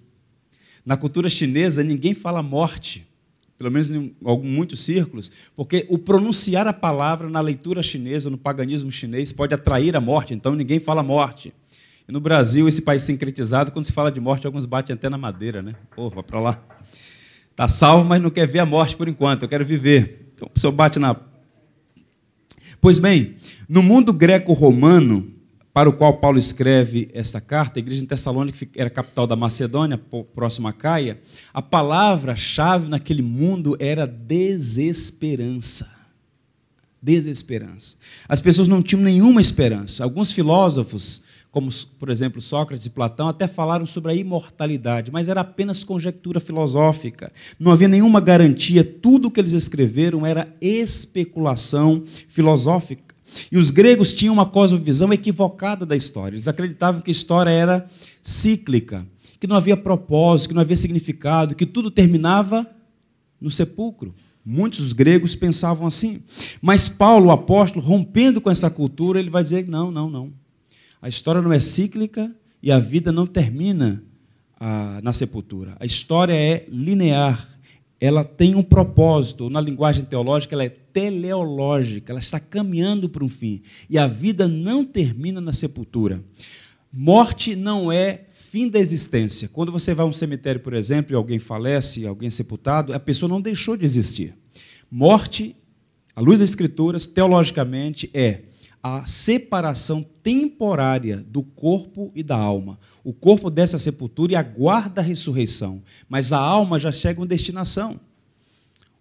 Na 0.85 0.97
cultura 0.97 1.29
chinesa, 1.29 1.83
ninguém 1.83 2.15
fala 2.15 2.43
morte 2.43 3.07
pelo 3.59 3.71
menos 3.71 3.91
em 3.91 4.15
muitos 4.43 4.81
círculos, 4.81 5.33
porque 5.55 5.87
o 5.89 5.99
pronunciar 5.99 6.67
a 6.67 6.73
palavra 6.73 7.29
na 7.29 7.41
leitura 7.41 7.83
chinesa, 7.83 8.29
no 8.29 8.37
paganismo 8.37 8.91
chinês, 8.91 9.33
pode 9.33 9.55
atrair 9.55 9.97
a 9.97 10.01
morte, 10.01 10.35
então 10.35 10.55
ninguém 10.55 10.79
fala 10.79 11.03
morte. 11.03 11.55
E 12.07 12.13
no 12.13 12.21
Brasil, 12.21 12.69
esse 12.69 12.83
país 12.83 13.03
sincretizado, 13.03 13.73
quando 13.73 13.85
se 13.85 13.93
fala 13.93 14.13
de 14.13 14.21
morte, 14.21 14.47
alguns 14.47 14.65
batem 14.65 14.95
até 14.95 15.09
na 15.09 15.19
madeira, 15.19 15.63
né? 15.63 15.75
Pô, 15.95 16.09
vai 16.09 16.23
para 16.23 16.39
lá. 16.39 16.63
Está 17.57 17.67
salvo, 17.67 18.07
mas 18.07 18.21
não 18.21 18.29
quer 18.29 18.47
ver 18.47 18.59
a 18.59 18.67
morte 18.67 18.95
por 18.95 19.09
enquanto, 19.09 19.45
eu 19.45 19.49
quero 19.49 19.65
viver. 19.65 20.31
Então 20.35 20.47
o 20.47 20.51
pessoal 20.51 20.75
bate 20.75 20.99
na. 20.99 21.17
Pois 22.83 22.99
bem, 22.99 23.37
no 23.67 23.83
mundo 23.83 24.13
greco-romano, 24.13 25.33
para 25.73 25.89
o 25.89 25.93
qual 25.95 26.19
Paulo 26.19 26.39
escreve 26.39 27.09
esta 27.15 27.41
carta, 27.41 27.79
a 27.79 27.81
igreja 27.81 28.03
em 28.03 28.07
Tessalônica, 28.07 28.67
que 28.67 28.79
era 28.79 28.91
capital 28.91 29.27
da 29.27 29.35
Macedônia, 29.35 29.99
próxima 30.35 30.69
a 30.69 30.73
Caia, 30.75 31.19
a 31.55 31.63
palavra-chave 31.63 32.91
naquele 32.91 33.23
mundo 33.23 33.75
era 33.81 34.07
desesperança. 34.07 35.91
Desesperança. 37.01 37.97
As 38.29 38.39
pessoas 38.39 38.69
não 38.69 38.83
tinham 38.83 39.03
nenhuma 39.03 39.41
esperança. 39.41 40.05
Alguns 40.05 40.31
filósofos, 40.31 41.23
como 41.57 41.71
por 41.99 42.11
exemplo 42.11 42.39
Sócrates 42.39 42.85
e 42.85 42.91
Platão, 42.91 43.29
até 43.29 43.47
falaram 43.47 43.87
sobre 43.87 44.13
a 44.13 44.15
imortalidade, 44.15 45.11
mas 45.11 45.27
era 45.27 45.41
apenas 45.41 45.83
conjectura 45.83 46.39
filosófica. 46.39 47.33
Não 47.59 47.73
havia 47.73 47.89
nenhuma 47.89 48.21
garantia. 48.21 48.85
Tudo 48.85 49.29
o 49.29 49.31
que 49.31 49.41
eles 49.41 49.53
escreveram 49.53 50.27
era 50.27 50.53
especulação 50.61 52.05
filosófica. 52.29 53.15
E 53.51 53.57
os 53.57 53.71
gregos 53.71 54.13
tinham 54.13 54.35
uma 54.35 54.45
cosmovisão 54.45 55.11
equivocada 55.15 55.87
da 55.87 55.97
história. 55.97 56.35
Eles 56.35 56.47
acreditavam 56.47 57.01
que 57.01 57.11
a 57.11 57.13
história 57.13 57.49
era 57.49 57.89
cíclica, 58.23 59.07
que 59.41 59.47
não 59.47 59.57
havia 59.57 59.79
propósito, 59.79 60.51
que 60.51 60.55
não 60.55 60.61
havia 60.61 60.77
significado, 60.77 61.55
que 61.55 61.65
tudo 61.65 61.91
terminava 61.91 62.67
no 63.41 63.51
sepulcro. 63.51 64.15
Muitos 64.45 64.93
gregos 64.93 65.35
pensavam 65.35 65.87
assim. 65.87 66.21
Mas 66.61 66.87
Paulo, 66.87 67.29
o 67.29 67.33
apóstolo, 67.33 67.83
rompendo 67.83 68.43
com 68.43 68.51
essa 68.51 68.69
cultura, 68.69 69.19
ele 69.19 69.31
vai 69.31 69.43
dizer: 69.43 69.67
não, 69.67 69.91
não, 69.91 70.11
não. 70.11 70.46
A 71.01 71.09
história 71.09 71.43
não 71.43 71.53
é 71.53 71.61
cíclica 71.61 72.35
e 72.63 72.73
a 72.73 72.79
vida 72.79 73.13
não 73.13 73.27
termina 73.27 74.03
ah, 74.59 75.01
na 75.03 75.13
sepultura. 75.13 75.77
A 75.79 75.87
história 75.87 76.33
é 76.33 76.67
linear, 76.69 77.49
ela 78.01 78.25
tem 78.25 78.55
um 78.55 78.63
propósito. 78.63 79.49
Na 79.51 79.61
linguagem 79.61 80.05
teológica, 80.05 80.55
ela 80.55 80.65
é 80.65 80.69
teleológica, 80.69 82.13
ela 82.13 82.21
está 82.21 82.41
caminhando 82.41 83.09
para 83.09 83.25
um 83.25 83.29
fim. 83.29 83.63
E 83.89 83.99
a 83.99 84.07
vida 84.07 84.49
não 84.49 84.85
termina 84.85 85.41
na 85.41 85.53
sepultura. 85.53 86.23
Morte 86.93 87.55
não 87.55 87.93
é 87.93 88.25
fim 88.31 88.69
da 88.69 88.79
existência. 88.79 89.49
Quando 89.49 89.71
você 89.71 89.93
vai 89.93 90.05
a 90.05 90.09
um 90.09 90.13
cemitério, 90.13 90.61
por 90.61 90.73
exemplo, 90.73 91.13
e 91.13 91.17
alguém 91.17 91.39
falece, 91.39 92.07
alguém 92.07 92.29
é 92.29 92.31
sepultado, 92.31 92.95
a 92.95 93.01
pessoa 93.01 93.29
não 93.29 93.41
deixou 93.41 93.77
de 93.77 93.85
existir. 93.85 94.35
Morte, 94.91 95.55
à 96.15 96.21
luz 96.21 96.39
das 96.39 96.51
Escrituras, 96.51 97.07
teologicamente, 97.07 98.09
é 98.15 98.43
a 98.89 99.05
separação 99.05 100.07
temporária 100.23 101.17
do 101.29 101.43
corpo 101.43 102.13
e 102.15 102.23
da 102.23 102.37
alma. 102.37 102.79
O 103.03 103.13
corpo 103.13 103.51
dessa 103.51 103.81
sepultura 103.81 104.33
e 104.33 104.37
aguarda 104.37 105.01
a 105.01 105.05
ressurreição, 105.05 105.83
mas 106.09 106.33
a 106.33 106.39
alma 106.39 106.79
já 106.79 106.93
chega 106.93 107.21
uma 107.21 107.27
destinação, 107.27 107.99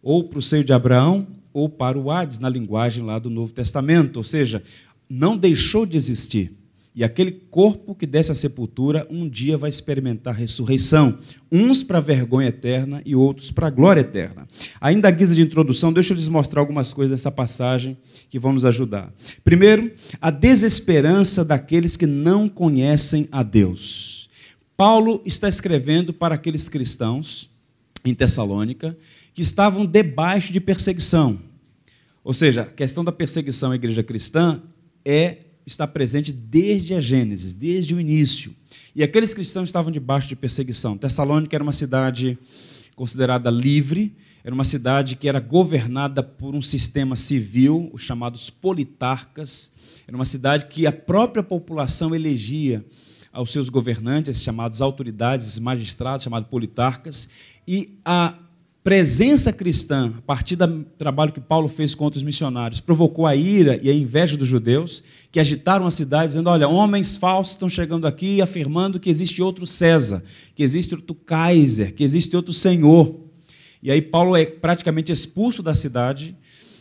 ou 0.01 0.23
para 0.23 0.39
o 0.39 0.41
seio 0.41 0.63
de 0.63 0.73
Abraão, 0.73 1.27
ou 1.53 1.69
para 1.69 1.99
o 1.99 2.09
Hades, 2.09 2.39
na 2.39 2.49
linguagem 2.49 3.03
lá 3.03 3.19
do 3.19 3.29
Novo 3.29 3.53
Testamento, 3.53 4.17
ou 4.17 4.23
seja, 4.23 4.63
não 5.07 5.37
deixou 5.37 5.85
de 5.85 5.95
existir. 5.95 6.51
E 6.95 7.03
aquele 7.03 7.31
corpo 7.31 7.93
que 7.93 8.05
desce 8.05 8.31
à 8.31 8.35
sepultura 8.35 9.05
um 9.11 9.27
dia 9.27 9.57
vai 9.57 9.69
experimentar 9.69 10.33
ressurreição, 10.33 11.17
uns 11.51 11.83
para 11.83 11.99
vergonha 11.99 12.47
eterna 12.47 13.01
e 13.05 13.13
outros 13.13 13.51
para 13.51 13.69
glória 13.69 13.99
eterna. 13.99 14.47
Ainda 14.79 15.09
a 15.09 15.11
guisa 15.11 15.35
de 15.35 15.41
introdução, 15.41 15.91
deixa 15.91 16.13
eu 16.13 16.15
lhes 16.15 16.29
mostrar 16.29 16.61
algumas 16.61 16.93
coisas 16.93 17.19
dessa 17.19 17.29
passagem 17.29 17.97
que 18.29 18.39
vão 18.39 18.53
nos 18.53 18.63
ajudar. 18.63 19.13
Primeiro, 19.43 19.91
a 20.21 20.31
desesperança 20.31 21.43
daqueles 21.43 21.97
que 21.97 22.07
não 22.07 22.47
conhecem 22.47 23.27
a 23.29 23.43
Deus. 23.43 24.29
Paulo 24.77 25.21
está 25.25 25.49
escrevendo 25.49 26.13
para 26.13 26.35
aqueles 26.35 26.69
cristãos 26.69 27.49
em 28.05 28.15
Tessalônica 28.15 28.97
que 29.33 29.41
estavam 29.41 29.85
debaixo 29.85 30.53
de 30.53 30.61
perseguição. 30.61 31.37
Ou 32.23 32.33
seja, 32.33 32.61
a 32.61 32.65
questão 32.65 33.03
da 33.03 33.11
perseguição 33.11 33.71
à 33.71 33.75
igreja 33.75 34.01
cristã 34.01 34.61
é 35.03 35.44
está 35.65 35.87
presente 35.87 36.31
desde 36.31 36.93
a 36.93 37.01
Gênesis, 37.01 37.53
desde 37.53 37.95
o 37.95 37.99
início. 37.99 38.55
E 38.95 39.03
aqueles 39.03 39.33
cristãos 39.33 39.67
estavam 39.69 39.91
debaixo 39.91 40.27
de 40.27 40.35
perseguição. 40.35 40.97
Tessalônica 40.97 41.55
era 41.55 41.63
uma 41.63 41.73
cidade 41.73 42.37
considerada 42.95 43.49
livre, 43.49 44.15
era 44.43 44.53
uma 44.53 44.63
cidade 44.63 45.15
que 45.15 45.27
era 45.27 45.39
governada 45.39 46.21
por 46.21 46.53
um 46.53 46.61
sistema 46.61 47.15
civil, 47.15 47.89
os 47.91 48.03
chamados 48.03 48.49
politarcas. 48.49 49.71
Era 50.07 50.15
uma 50.15 50.25
cidade 50.25 50.65
que 50.67 50.85
a 50.85 50.91
própria 50.91 51.41
população 51.43 52.13
elegia 52.13 52.85
aos 53.33 53.51
seus 53.51 53.67
governantes, 53.67 54.41
chamados 54.41 54.81
autoridades, 54.81 55.59
magistrados, 55.59 56.23
chamados 56.23 56.47
politarcas, 56.47 57.27
e 57.67 57.99
a 58.05 58.33
presença 58.85 59.51
cristã, 59.51 60.13
a 60.15 60.21
partir 60.21 60.55
do 60.55 60.83
trabalho 60.95 61.31
que 61.31 61.41
Paulo 61.41 61.67
fez 61.67 61.95
contra 61.95 62.19
os 62.19 62.23
missionários, 62.23 62.79
provocou 62.79 63.25
a 63.25 63.35
ira 63.35 63.79
e 63.81 63.89
a 63.89 63.93
inveja 63.93 64.37
dos 64.37 64.47
judeus, 64.47 65.03
que 65.31 65.39
agitaram 65.39 65.87
a 65.87 65.91
cidade, 65.91 66.27
dizendo: 66.27 66.51
olha, 66.51 66.67
homens 66.67 67.17
falsos 67.17 67.53
estão 67.53 67.67
chegando 67.67 68.05
aqui 68.05 68.43
afirmando 68.43 68.99
que 68.99 69.09
existe 69.09 69.41
outro 69.41 69.65
César, 69.65 70.23
que 70.53 70.61
existe 70.61 70.93
outro 70.93 71.15
Kaiser, 71.15 71.95
que 71.95 72.03
existe 72.03 72.35
outro 72.35 72.53
Senhor. 72.53 73.21
E 73.81 73.89
aí 73.89 74.03
Paulo 74.03 74.35
é 74.35 74.45
praticamente 74.45 75.11
expulso 75.11 75.63
da 75.63 75.73
cidade, 75.73 76.37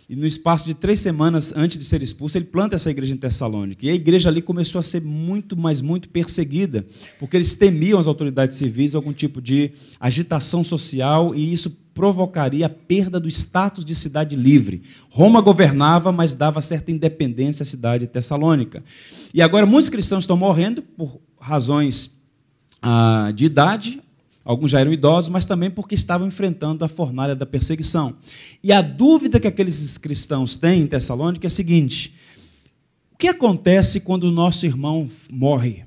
e 0.07 0.15
no 0.15 0.27
espaço 0.27 0.67
de 0.67 0.75
três 0.75 1.01
semanas 1.01 1.55
antes 1.57 1.79
de 1.79 1.85
ser 1.87 2.03
expulso, 2.03 2.37
ele 2.37 2.45
planta 2.45 2.77
essa 2.77 2.91
igreja 2.91 3.15
em 3.15 3.17
Tessalônica. 3.17 3.87
E 3.87 3.89
a 3.89 3.95
igreja 3.95 4.29
ali 4.29 4.43
começou 4.43 4.79
a 4.79 4.83
ser 4.83 5.01
muito, 5.01 5.57
mas 5.57 5.81
muito 5.81 6.11
perseguida, 6.11 6.85
porque 7.19 7.35
eles 7.35 7.55
temiam 7.55 7.99
as 7.99 8.07
autoridades 8.07 8.59
civis 8.59 8.95
algum 8.95 9.15
tipo 9.15 9.41
de 9.41 9.73
agitação 9.99 10.63
social, 10.63 11.35
e 11.35 11.51
isso 11.51 11.83
provocaria 11.95 12.67
a 12.67 12.69
perda 12.69 13.21
do 13.21 13.29
status 13.29 13.85
de 13.85 13.95
cidade 13.95 14.35
livre. 14.35 14.83
Roma 15.09 15.41
governava, 15.41 16.11
mas 16.11 16.35
dava 16.35 16.61
certa 16.61 16.91
independência 16.91 17.63
à 17.63 17.67
cidade 17.67 18.07
de 18.07 18.11
Tessalônica. 18.11 18.83
E 19.33 19.41
agora 19.41 19.65
muitos 19.65 19.89
cristãos 19.89 20.25
estão 20.25 20.37
morrendo 20.37 20.83
por 20.83 21.21
razões 21.41 22.21
ah, 22.83 23.31
de 23.35 23.45
idade, 23.45 24.03
alguns 24.45 24.71
já 24.73 24.81
eram 24.81 24.93
idosos, 24.93 25.31
mas 25.31 25.47
também 25.47 25.71
porque 25.71 25.95
estavam 25.95 26.27
enfrentando 26.27 26.85
a 26.85 26.89
fornalha 26.89 27.35
da 27.35 27.47
perseguição. 27.47 28.17
E 28.63 28.73
a 28.73 28.83
dúvida 28.83 29.39
que 29.39 29.47
aqueles 29.47 29.97
cristãos 29.97 30.57
têm 30.57 30.83
em 30.83 30.87
Tessalônica 30.87 31.47
é 31.47 31.49
a 31.49 31.51
seguinte: 31.51 32.15
o 33.13 33.17
que 33.17 33.29
acontece 33.29 34.01
quando 34.01 34.25
o 34.25 34.33
nosso 34.33 34.67
irmão 34.67 35.09
morre? 35.31 35.85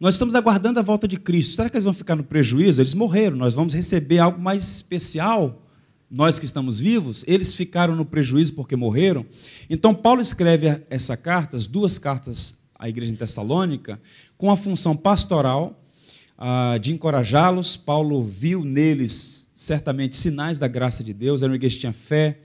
Nós 0.00 0.14
estamos 0.14 0.34
aguardando 0.34 0.80
a 0.80 0.82
volta 0.82 1.06
de 1.06 1.18
Cristo. 1.18 1.56
Será 1.56 1.68
que 1.68 1.76
eles 1.76 1.84
vão 1.84 1.92
ficar 1.92 2.16
no 2.16 2.24
prejuízo? 2.24 2.80
Eles 2.80 2.94
morreram. 2.94 3.36
Nós 3.36 3.52
vamos 3.52 3.74
receber 3.74 4.18
algo 4.18 4.40
mais 4.40 4.66
especial. 4.76 5.60
Nós 6.10 6.38
que 6.38 6.46
estamos 6.46 6.80
vivos, 6.80 7.22
eles 7.28 7.52
ficaram 7.52 7.94
no 7.94 8.06
prejuízo 8.06 8.54
porque 8.54 8.74
morreram. 8.74 9.26
Então, 9.68 9.94
Paulo 9.94 10.22
escreve 10.22 10.82
essa 10.88 11.18
carta, 11.18 11.54
as 11.54 11.66
duas 11.66 11.98
cartas 11.98 12.58
à 12.78 12.88
igreja 12.88 13.12
em 13.12 13.14
Tessalônica, 13.14 14.00
com 14.38 14.50
a 14.50 14.56
função 14.56 14.96
pastoral 14.96 15.78
ah, 16.38 16.78
de 16.80 16.94
encorajá-los. 16.94 17.76
Paulo 17.76 18.24
viu 18.24 18.64
neles 18.64 19.50
certamente 19.54 20.16
sinais 20.16 20.58
da 20.58 20.66
graça 20.66 21.04
de 21.04 21.12
Deus. 21.12 21.42
Era 21.42 21.52
uma 21.52 21.56
igreja 21.56 21.74
que 21.74 21.80
tinha 21.80 21.92
fé, 21.92 22.40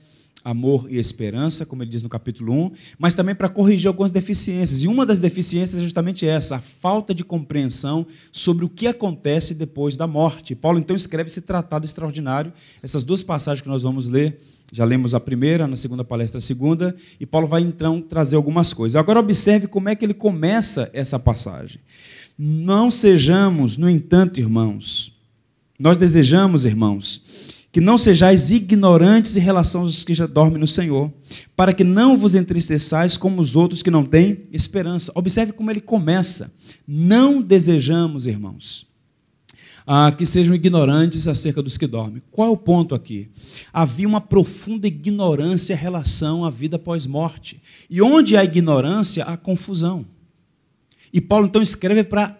amor 0.45 0.85
e 0.91 0.99
esperança, 0.99 1.65
como 1.65 1.81
ele 1.81 1.89
diz 1.89 2.03
no 2.03 2.07
capítulo 2.07 2.53
1, 2.53 2.71
mas 2.99 3.15
também 3.15 3.33
para 3.33 3.49
corrigir 3.49 3.87
algumas 3.87 4.11
deficiências. 4.11 4.83
E 4.83 4.87
uma 4.87 5.03
das 5.03 5.19
deficiências 5.19 5.81
é 5.81 5.83
justamente 5.83 6.27
essa, 6.27 6.57
a 6.57 6.61
falta 6.61 7.15
de 7.15 7.23
compreensão 7.23 8.05
sobre 8.31 8.63
o 8.63 8.69
que 8.69 8.85
acontece 8.85 9.55
depois 9.55 9.97
da 9.97 10.05
morte. 10.05 10.53
Paulo 10.53 10.77
então 10.77 10.95
escreve 10.95 11.29
esse 11.31 11.41
tratado 11.41 11.83
extraordinário, 11.83 12.53
essas 12.83 13.03
duas 13.03 13.23
passagens 13.23 13.63
que 13.63 13.67
nós 13.67 13.81
vamos 13.81 14.07
ler. 14.07 14.39
Já 14.71 14.85
lemos 14.85 15.15
a 15.15 15.19
primeira, 15.19 15.67
na 15.67 15.75
segunda 15.75 16.03
palestra 16.03 16.37
a 16.37 16.41
segunda, 16.41 16.95
e 17.19 17.25
Paulo 17.25 17.47
vai 17.47 17.61
então 17.61 17.99
trazer 17.99 18.35
algumas 18.35 18.71
coisas. 18.71 18.95
Agora 18.95 19.19
observe 19.19 19.67
como 19.67 19.89
é 19.89 19.95
que 19.95 20.05
ele 20.05 20.13
começa 20.13 20.89
essa 20.93 21.17
passagem. 21.17 21.79
Não 22.37 22.91
sejamos, 22.91 23.77
no 23.77 23.89
entanto, 23.89 24.39
irmãos, 24.39 25.11
nós 25.79 25.97
desejamos, 25.97 26.65
irmãos, 26.65 27.23
que 27.75 27.82
não 27.82 27.98
sejais 27.98 28.51
ignorantes 28.51 29.36
em 29.36 29.41
relação 29.41 29.82
aos 29.82 30.05
que 30.05 30.13
já 30.13 30.25
dormem 30.25 30.58
no 30.58 30.65
Senhor, 30.65 31.12
para 31.58 31.74
que 31.74 31.84
não 31.84 32.17
vos 32.17 32.34
entristeçais 32.34 33.17
como 33.17 33.41
os 33.41 33.53
outros 33.53 33.84
que 33.84 33.91
não 33.91 34.05
têm 34.05 34.44
esperança. 34.50 35.11
Observe 35.14 35.51
como 35.51 35.70
ele 35.70 35.81
começa. 35.81 36.53
Não 36.88 37.42
desejamos, 37.42 38.27
irmãos, 38.27 38.88
ah, 39.85 40.09
que 40.18 40.25
sejam 40.25 40.55
ignorantes 40.55 41.27
acerca 41.27 41.61
dos 41.61 41.77
que 41.77 41.85
dormem. 41.85 42.22
Qual 42.31 42.48
é 42.48 42.51
o 42.51 42.55
ponto 42.55 42.96
aqui? 42.96 43.29
Havia 43.74 44.07
uma 44.07 44.22
profunda 44.22 44.88
ignorância 44.88 45.74
em 45.74 45.77
relação 45.77 46.46
à 46.46 46.50
vida 46.50 46.79
pós-morte. 46.79 47.61
E 47.90 48.01
onde 48.01 48.38
há 48.38 48.44
ignorância, 48.46 49.25
há 49.25 49.35
confusão. 49.35 50.05
E 51.11 51.20
Paulo 51.20 51.48
então 51.48 51.61
escreve 51.61 52.05
para 52.05 52.40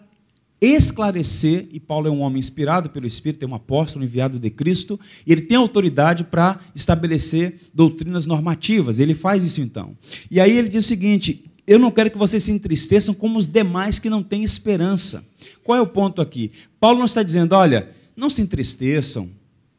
esclarecer, 0.60 1.68
e 1.70 1.78
Paulo 1.78 2.08
é 2.08 2.10
um 2.10 2.20
homem 2.20 2.38
inspirado 2.38 2.88
pelo 2.90 3.06
Espírito, 3.06 3.44
é 3.44 3.48
um 3.48 3.54
apóstolo 3.54 4.04
enviado 4.04 4.38
de 4.38 4.50
Cristo, 4.50 4.98
e 5.26 5.32
ele 5.32 5.42
tem 5.42 5.56
autoridade 5.56 6.24
para 6.24 6.58
estabelecer 6.74 7.60
doutrinas 7.74 8.26
normativas. 8.26 8.98
Ele 8.98 9.14
faz 9.14 9.44
isso 9.44 9.60
então. 9.60 9.96
E 10.30 10.40
aí 10.40 10.56
ele 10.56 10.68
diz 10.68 10.84
o 10.84 10.88
seguinte: 10.88 11.44
eu 11.66 11.78
não 11.78 11.90
quero 11.90 12.10
que 12.10 12.18
vocês 12.18 12.44
se 12.44 12.52
entristeçam 12.52 13.12
como 13.12 13.38
os 13.38 13.46
demais 13.46 13.98
que 13.98 14.08
não 14.08 14.22
têm 14.22 14.44
esperança. 14.44 15.26
Qual 15.64 15.76
é 15.76 15.80
o 15.80 15.86
ponto 15.86 16.22
aqui? 16.22 16.52
Paulo 16.78 16.98
não 16.98 17.06
está 17.06 17.22
dizendo, 17.22 17.54
olha, 17.54 17.90
não 18.16 18.30
se 18.30 18.40
entristeçam 18.40 19.28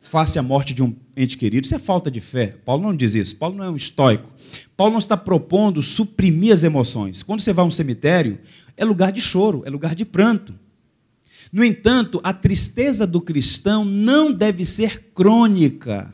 face 0.01 0.37
à 0.37 0.43
morte 0.43 0.73
de 0.73 0.83
um 0.83 0.93
ente 1.15 1.37
querido. 1.37 1.65
Isso 1.65 1.75
é 1.75 1.79
falta 1.79 2.11
de 2.11 2.19
fé. 2.19 2.55
Paulo 2.65 2.83
não 2.83 2.95
diz 2.95 3.13
isso. 3.15 3.35
Paulo 3.35 3.55
não 3.55 3.63
é 3.63 3.69
um 3.69 3.75
estoico. 3.75 4.29
Paulo 4.75 4.93
não 4.93 4.99
está 4.99 5.17
propondo 5.17 5.81
suprimir 5.81 6.53
as 6.53 6.63
emoções. 6.63 7.23
Quando 7.23 7.39
você 7.39 7.53
vai 7.53 7.63
a 7.63 7.67
um 7.67 7.71
cemitério, 7.71 8.37
é 8.75 8.85
lugar 8.85 9.11
de 9.11 9.21
choro, 9.21 9.63
é 9.65 9.69
lugar 9.69 9.95
de 9.95 10.05
pranto. 10.05 10.53
No 11.51 11.63
entanto, 11.63 12.19
a 12.23 12.33
tristeza 12.33 13.07
do 13.07 13.21
cristão 13.21 13.85
não 13.85 14.31
deve 14.31 14.65
ser 14.65 15.11
crônica, 15.13 16.11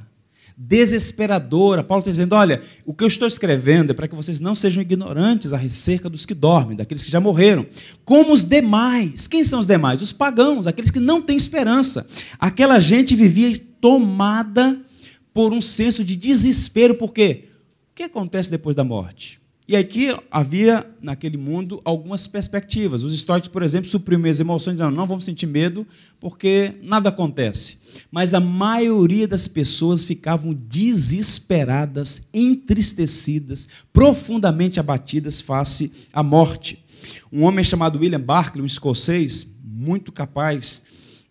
desesperadora. 0.55 1.83
Paulo 1.83 1.99
está 1.99 2.11
dizendo: 2.11 2.35
olha, 2.35 2.61
o 2.85 2.93
que 2.93 3.03
eu 3.03 3.07
estou 3.07 3.27
escrevendo 3.27 3.91
é 3.91 3.93
para 3.93 4.07
que 4.07 4.15
vocês 4.15 4.39
não 4.39 4.55
sejam 4.55 4.81
ignorantes 4.81 5.53
acerca 5.53 6.09
dos 6.09 6.25
que 6.25 6.33
dormem, 6.33 6.77
daqueles 6.77 7.03
que 7.03 7.11
já 7.11 7.19
morreram, 7.19 7.65
como 8.05 8.33
os 8.33 8.43
demais. 8.43 9.27
Quem 9.27 9.43
são 9.43 9.59
os 9.59 9.67
demais? 9.67 10.01
Os 10.01 10.13
pagãos, 10.13 10.67
aqueles 10.67 10.91
que 10.91 10.99
não 10.99 11.21
têm 11.21 11.35
esperança. 11.35 12.07
Aquela 12.39 12.79
gente 12.79 13.15
vivia 13.15 13.57
tomada 13.81 14.79
por 15.33 15.51
um 15.51 15.59
senso 15.59 16.03
de 16.03 16.15
desespero, 16.15 16.95
por 16.95 17.11
quê? 17.11 17.45
O 17.91 17.95
que 17.95 18.03
acontece 18.03 18.51
depois 18.51 18.75
da 18.75 18.83
morte? 18.83 19.42
E 19.65 19.77
aqui 19.77 20.13
havia, 20.29 20.85
naquele 21.01 21.37
mundo, 21.37 21.81
algumas 21.85 22.27
perspectivas. 22.27 23.01
Os 23.01 23.13
estoicos, 23.13 23.47
por 23.47 23.63
exemplo, 23.63 23.89
suprimiam 23.89 24.29
as 24.29 24.39
emoções, 24.41 24.73
dizendo, 24.73 24.95
não 24.95 25.07
vamos 25.07 25.23
sentir 25.23 25.45
medo, 25.45 25.87
porque 26.19 26.73
nada 26.83 27.09
acontece. 27.09 27.77
Mas 28.11 28.33
a 28.33 28.41
maioria 28.41 29.25
das 29.25 29.47
pessoas 29.47 30.03
ficavam 30.03 30.53
desesperadas, 30.53 32.23
entristecidas, 32.33 33.67
profundamente 33.93 34.81
abatidas 34.81 35.39
face 35.39 35.93
à 36.11 36.21
morte. 36.21 36.83
Um 37.31 37.43
homem 37.43 37.63
chamado 37.63 37.99
William 37.99 38.19
Barclay, 38.19 38.61
um 38.61 38.65
escocês, 38.65 39.47
muito 39.63 40.11
capaz 40.11 40.83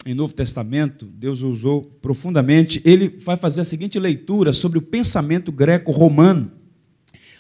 em 0.07 0.15
Novo 0.15 0.33
Testamento, 0.33 1.07
Deus 1.07 1.43
o 1.43 1.49
usou 1.49 1.83
profundamente, 1.83 2.83
ele 2.85 3.09
vai 3.25 3.37
fazer 3.37 3.61
a 3.61 3.65
seguinte 3.65 3.99
leitura 3.99 4.53
sobre 4.53 4.79
o 4.79 4.83
pensamento 4.83 5.53
greco-romano. 5.53 6.62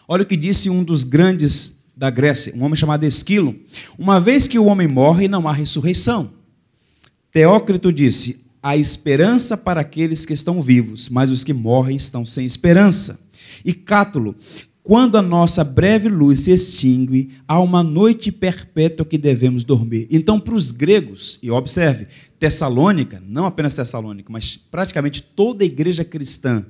Olha 0.06 0.22
o 0.22 0.26
que 0.26 0.36
disse 0.36 0.68
um 0.68 0.82
dos 0.82 1.04
grandes 1.04 1.82
da 1.96 2.10
Grécia, 2.10 2.54
um 2.56 2.62
homem 2.64 2.76
chamado 2.76 3.04
Esquilo. 3.04 3.54
Uma 3.98 4.18
vez 4.18 4.48
que 4.48 4.58
o 4.58 4.64
homem 4.66 4.88
morre, 4.88 5.28
não 5.28 5.46
há 5.46 5.52
ressurreição. 5.52 6.32
Teócrito 7.30 7.92
disse: 7.92 8.44
há 8.62 8.76
esperança 8.76 9.56
para 9.56 9.80
aqueles 9.80 10.24
que 10.24 10.32
estão 10.32 10.62
vivos, 10.62 11.08
mas 11.08 11.30
os 11.30 11.44
que 11.44 11.52
morrem 11.52 11.96
estão 11.96 12.24
sem 12.24 12.46
esperança. 12.46 13.20
E 13.64 13.72
Cátulo, 13.72 14.34
quando 14.82 15.16
a 15.16 15.22
nossa 15.22 15.62
breve 15.62 16.08
luz 16.08 16.40
se 16.40 16.50
extingue, 16.50 17.30
há 17.46 17.60
uma 17.60 17.84
noite 17.84 18.32
perpétua 18.32 19.06
que 19.06 19.16
devemos 19.16 19.62
dormir. 19.62 20.08
Então, 20.10 20.40
para 20.40 20.54
os 20.54 20.72
gregos, 20.72 21.38
e 21.42 21.50
observe, 21.50 22.08
Tessalônica, 22.38 23.22
não 23.24 23.46
apenas 23.46 23.74
Tessalônica, 23.74 24.30
mas 24.32 24.56
praticamente 24.56 25.22
toda 25.22 25.62
a 25.62 25.66
igreja 25.66 26.04
cristã, 26.04 26.66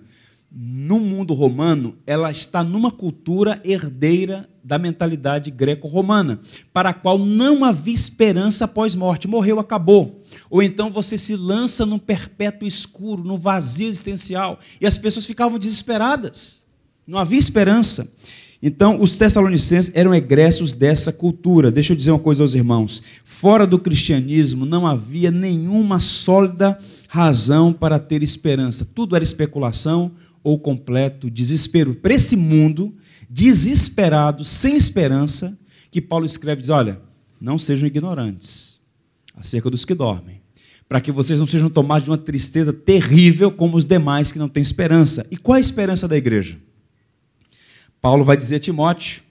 no 0.54 1.00
mundo 1.00 1.32
romano, 1.32 1.96
ela 2.06 2.30
está 2.30 2.62
numa 2.62 2.90
cultura 2.90 3.60
herdeira 3.64 4.48
da 4.62 4.78
mentalidade 4.78 5.50
greco-romana, 5.50 6.40
para 6.72 6.90
a 6.90 6.94
qual 6.94 7.18
não 7.18 7.64
havia 7.64 7.94
esperança 7.94 8.66
após 8.66 8.94
morte. 8.94 9.26
Morreu, 9.26 9.58
acabou. 9.58 10.22
Ou 10.50 10.62
então 10.62 10.90
você 10.90 11.16
se 11.16 11.34
lança 11.34 11.86
num 11.86 11.98
perpétuo 11.98 12.68
escuro, 12.68 13.24
num 13.24 13.38
vazio 13.38 13.88
existencial, 13.88 14.60
e 14.80 14.86
as 14.86 14.98
pessoas 14.98 15.26
ficavam 15.26 15.58
desesperadas. 15.58 16.62
Não 17.06 17.18
havia 17.18 17.38
esperança. 17.38 18.12
Então, 18.62 19.00
os 19.02 19.18
tessalonicenses 19.18 19.90
eram 19.92 20.14
egressos 20.14 20.72
dessa 20.72 21.12
cultura. 21.12 21.72
Deixa 21.72 21.92
eu 21.92 21.96
dizer 21.96 22.12
uma 22.12 22.20
coisa 22.20 22.44
aos 22.44 22.54
irmãos: 22.54 23.02
fora 23.24 23.66
do 23.66 23.78
cristianismo 23.78 24.64
não 24.64 24.86
havia 24.86 25.32
nenhuma 25.32 25.98
sólida 25.98 26.78
razão 27.08 27.72
para 27.72 27.98
ter 27.98 28.22
esperança. 28.22 28.84
Tudo 28.84 29.16
era 29.16 29.24
especulação, 29.24 30.12
ou 30.42 30.58
completo 30.58 31.30
desespero. 31.30 31.94
Para 31.94 32.14
esse 32.14 32.36
mundo 32.36 32.94
desesperado, 33.28 34.44
sem 34.44 34.76
esperança, 34.76 35.58
que 35.90 36.00
Paulo 36.00 36.26
escreve, 36.26 36.60
diz, 36.60 36.70
olha, 36.70 37.00
não 37.40 37.58
sejam 37.58 37.86
ignorantes 37.86 38.78
acerca 39.34 39.70
dos 39.70 39.84
que 39.84 39.94
dormem, 39.94 40.40
para 40.88 41.00
que 41.00 41.10
vocês 41.10 41.40
não 41.40 41.46
sejam 41.46 41.70
tomados 41.70 42.04
de 42.04 42.10
uma 42.10 42.18
tristeza 42.18 42.72
terrível 42.72 43.50
como 43.50 43.76
os 43.76 43.84
demais 43.84 44.30
que 44.30 44.38
não 44.38 44.48
têm 44.48 44.60
esperança. 44.60 45.26
E 45.30 45.36
qual 45.36 45.56
é 45.56 45.58
a 45.58 45.60
esperança 45.60 46.06
da 46.06 46.16
igreja? 46.16 46.58
Paulo 48.00 48.24
vai 48.24 48.36
dizer 48.36 48.56
a 48.56 48.60
Timóteo: 48.60 49.22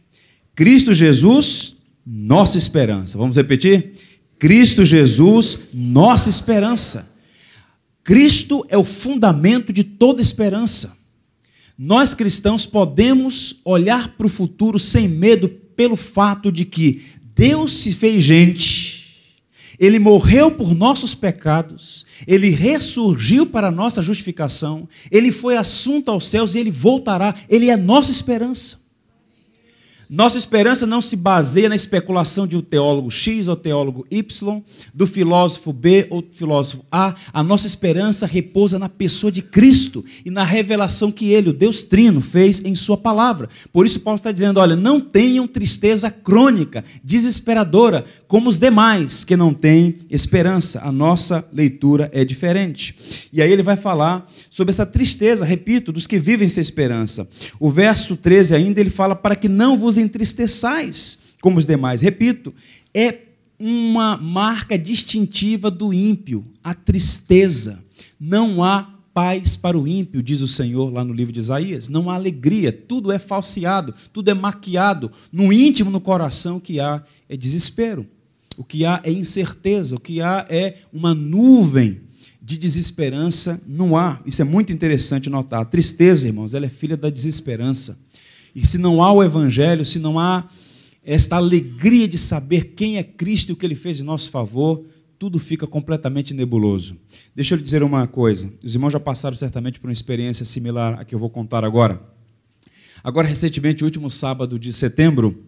Cristo 0.56 0.94
Jesus, 0.94 1.76
nossa 2.06 2.58
esperança. 2.58 3.18
Vamos 3.18 3.36
repetir? 3.36 3.94
Cristo 4.40 4.84
Jesus, 4.84 5.60
nossa 5.74 6.30
esperança. 6.30 7.08
Cristo 8.04 8.66
é 8.70 8.78
o 8.78 8.84
fundamento 8.84 9.72
de 9.72 9.84
toda 9.84 10.22
esperança. 10.22 10.98
Nós 11.84 12.14
cristãos 12.14 12.68
podemos 12.68 13.60
olhar 13.66 14.10
para 14.10 14.28
o 14.28 14.30
futuro 14.30 14.78
sem 14.78 15.08
medo 15.08 15.50
pelo 15.50 15.96
fato 15.96 16.52
de 16.52 16.64
que 16.64 17.02
Deus 17.34 17.74
se 17.74 17.96
fez 17.96 18.24
gente, 18.24 19.18
Ele 19.80 19.98
morreu 19.98 20.52
por 20.52 20.76
nossos 20.76 21.16
pecados, 21.16 22.06
Ele 22.28 22.50
ressurgiu 22.52 23.48
para 23.48 23.72
nossa 23.72 24.00
justificação, 24.00 24.88
Ele 25.10 25.32
foi 25.32 25.58
assunto 25.58 26.12
aos 26.12 26.28
céus 26.28 26.54
e 26.54 26.60
Ele 26.60 26.70
voltará, 26.70 27.34
Ele 27.50 27.72
é 27.72 27.76
nossa 27.76 28.12
esperança. 28.12 28.80
Nossa 30.14 30.38
esperança 30.38 30.86
não 30.86 31.00
se 31.00 31.16
baseia 31.16 31.70
na 31.70 31.76
especulação 31.76 32.46
de 32.46 32.58
um 32.58 32.62
teólogo 32.62 33.10
X 33.10 33.48
ou 33.48 33.56
teólogo 33.56 34.06
Y, 34.12 34.62
do 34.94 35.08
filósofo 35.08 35.72
B 35.72 36.06
ou 36.10 36.22
do 36.22 36.34
filósofo 36.34 36.84
A. 36.92 37.16
A 37.32 37.42
nossa 37.42 37.66
esperança 37.66 38.26
repousa 38.26 38.78
na 38.78 38.90
pessoa 38.90 39.32
de 39.32 39.42
Cristo 39.42 40.04
e 40.26 40.30
na 40.30 40.44
revelação 40.44 41.14
que 41.14 41.32
Ele, 41.32 41.52
o 41.52 41.54
Deus 41.54 41.82
Trino, 41.84 42.20
fez 42.20 42.60
em 42.66 42.76
Sua 42.76 42.98
palavra. 42.98 43.48
Por 43.72 43.86
isso, 43.86 44.02
Paulo 44.02 44.18
está 44.18 44.34
dizendo: 44.34 44.60
olha, 44.60 44.76
não 44.76 45.00
tenham 45.00 45.48
tristeza 45.48 46.12
crônica, 46.12 46.84
desesperadora, 47.02 48.04
como 48.28 48.50
os 48.50 48.58
demais 48.58 49.24
que 49.24 49.38
não 49.38 49.54
têm 49.54 50.00
esperança. 50.10 50.82
A 50.84 50.92
nossa 50.92 51.48
leitura 51.54 52.10
é 52.12 52.26
diferente. 52.26 52.94
E 53.32 53.42
aí 53.42 53.50
ele 53.50 53.64
vai 53.64 53.78
falar 53.78 54.30
sobre 54.50 54.74
essa 54.74 54.86
tristeza, 54.86 55.46
repito, 55.46 55.90
dos 55.94 56.06
que 56.06 56.20
vivem 56.20 56.50
sem 56.50 56.60
esperança. 56.60 57.30
O 57.58 57.72
verso 57.72 58.18
13 58.18 58.56
ainda 58.56 58.82
ele 58.82 58.90
fala: 58.90 59.16
para 59.16 59.38
que 59.38 59.48
não 59.48 59.78
vos 59.78 60.01
entristeçais 60.02 61.20
como 61.42 61.58
os 61.58 61.66
demais. 61.66 62.02
Repito, 62.02 62.54
é 62.94 63.20
uma 63.60 64.18
marca 64.18 64.78
distintiva 64.78 65.70
do 65.70 65.94
ímpio, 65.94 66.44
a 66.64 66.74
tristeza. 66.74 67.84
Não 68.20 68.64
há 68.64 68.92
paz 69.14 69.56
para 69.56 69.78
o 69.78 69.88
ímpio, 69.88 70.24
diz 70.24 70.42
o 70.42 70.48
Senhor 70.48 70.92
lá 70.92 71.04
no 71.04 71.14
livro 71.14 71.34
de 71.34 71.40
Isaías. 71.40 71.90
Não 71.90 72.10
há 72.10 72.16
alegria, 72.16 72.72
tudo 72.72 73.12
é 73.12 73.20
falseado, 73.20 73.94
tudo 74.14 74.32
é 74.32 74.34
maquiado. 74.34 75.12
No 75.32 75.52
íntimo, 75.52 75.92
no 75.92 76.00
coração, 76.00 76.58
o 76.58 76.62
que 76.62 76.80
há 76.80 77.04
é 77.28 77.36
desespero. 77.36 78.08
O 78.58 78.64
que 78.64 78.86
há 78.86 79.02
é 79.04 79.12
incerteza, 79.12 79.96
o 79.96 80.00
que 80.00 80.22
há 80.22 80.46
é 80.50 80.78
uma 80.92 81.14
nuvem 81.14 82.02
de 82.42 82.58
desesperança 82.58 83.62
no 83.68 83.96
ar. 83.96 84.22
Isso 84.26 84.42
é 84.42 84.46
muito 84.46 84.74
interessante 84.74 85.30
notar. 85.30 85.62
A 85.62 85.66
tristeza, 85.66 86.28
irmãos, 86.28 86.54
ela 86.54 86.66
é 86.66 86.70
filha 86.70 86.98
da 86.98 87.10
desesperança. 87.10 87.98
E 88.56 88.66
se 88.66 88.78
não 88.78 89.04
há 89.04 89.12
o 89.12 89.24
Evangelho, 89.24 89.86
se 89.86 90.00
não 90.00 90.20
há 90.20 90.48
esta 91.04 91.36
alegria 91.38 92.08
de 92.08 92.18
saber 92.18 92.74
quem 92.76 92.98
é 92.98 93.04
Cristo 93.04 93.50
e 93.50 93.54
o 93.54 93.56
que 93.56 93.66
ele 93.66 93.76
fez 93.76 94.00
em 94.00 94.04
nosso 94.04 94.30
favor, 94.30 94.86
tudo 95.18 95.40
fica 95.40 95.68
completamente 95.68 96.34
nebuloso. 96.34 96.96
Deixa 97.36 97.54
eu 97.54 97.58
lhe 97.58 97.64
dizer 97.64 97.84
uma 97.84 98.08
coisa: 98.08 98.52
os 98.64 98.74
irmãos 98.74 98.92
já 98.92 99.00
passaram 99.00 99.36
certamente 99.36 99.80
por 99.80 99.88
uma 99.88 99.94
experiência 99.94 100.46
similar 100.46 101.00
à 101.00 101.06
que 101.06 101.16
eu 101.16 101.20
vou 101.20 101.30
contar 101.30 101.64
agora. 101.64 102.02
Agora, 103.04 103.28
recentemente, 103.28 103.84
último 103.84 104.12
sábado 104.12 104.60
de 104.60 104.72
setembro, 104.72 105.44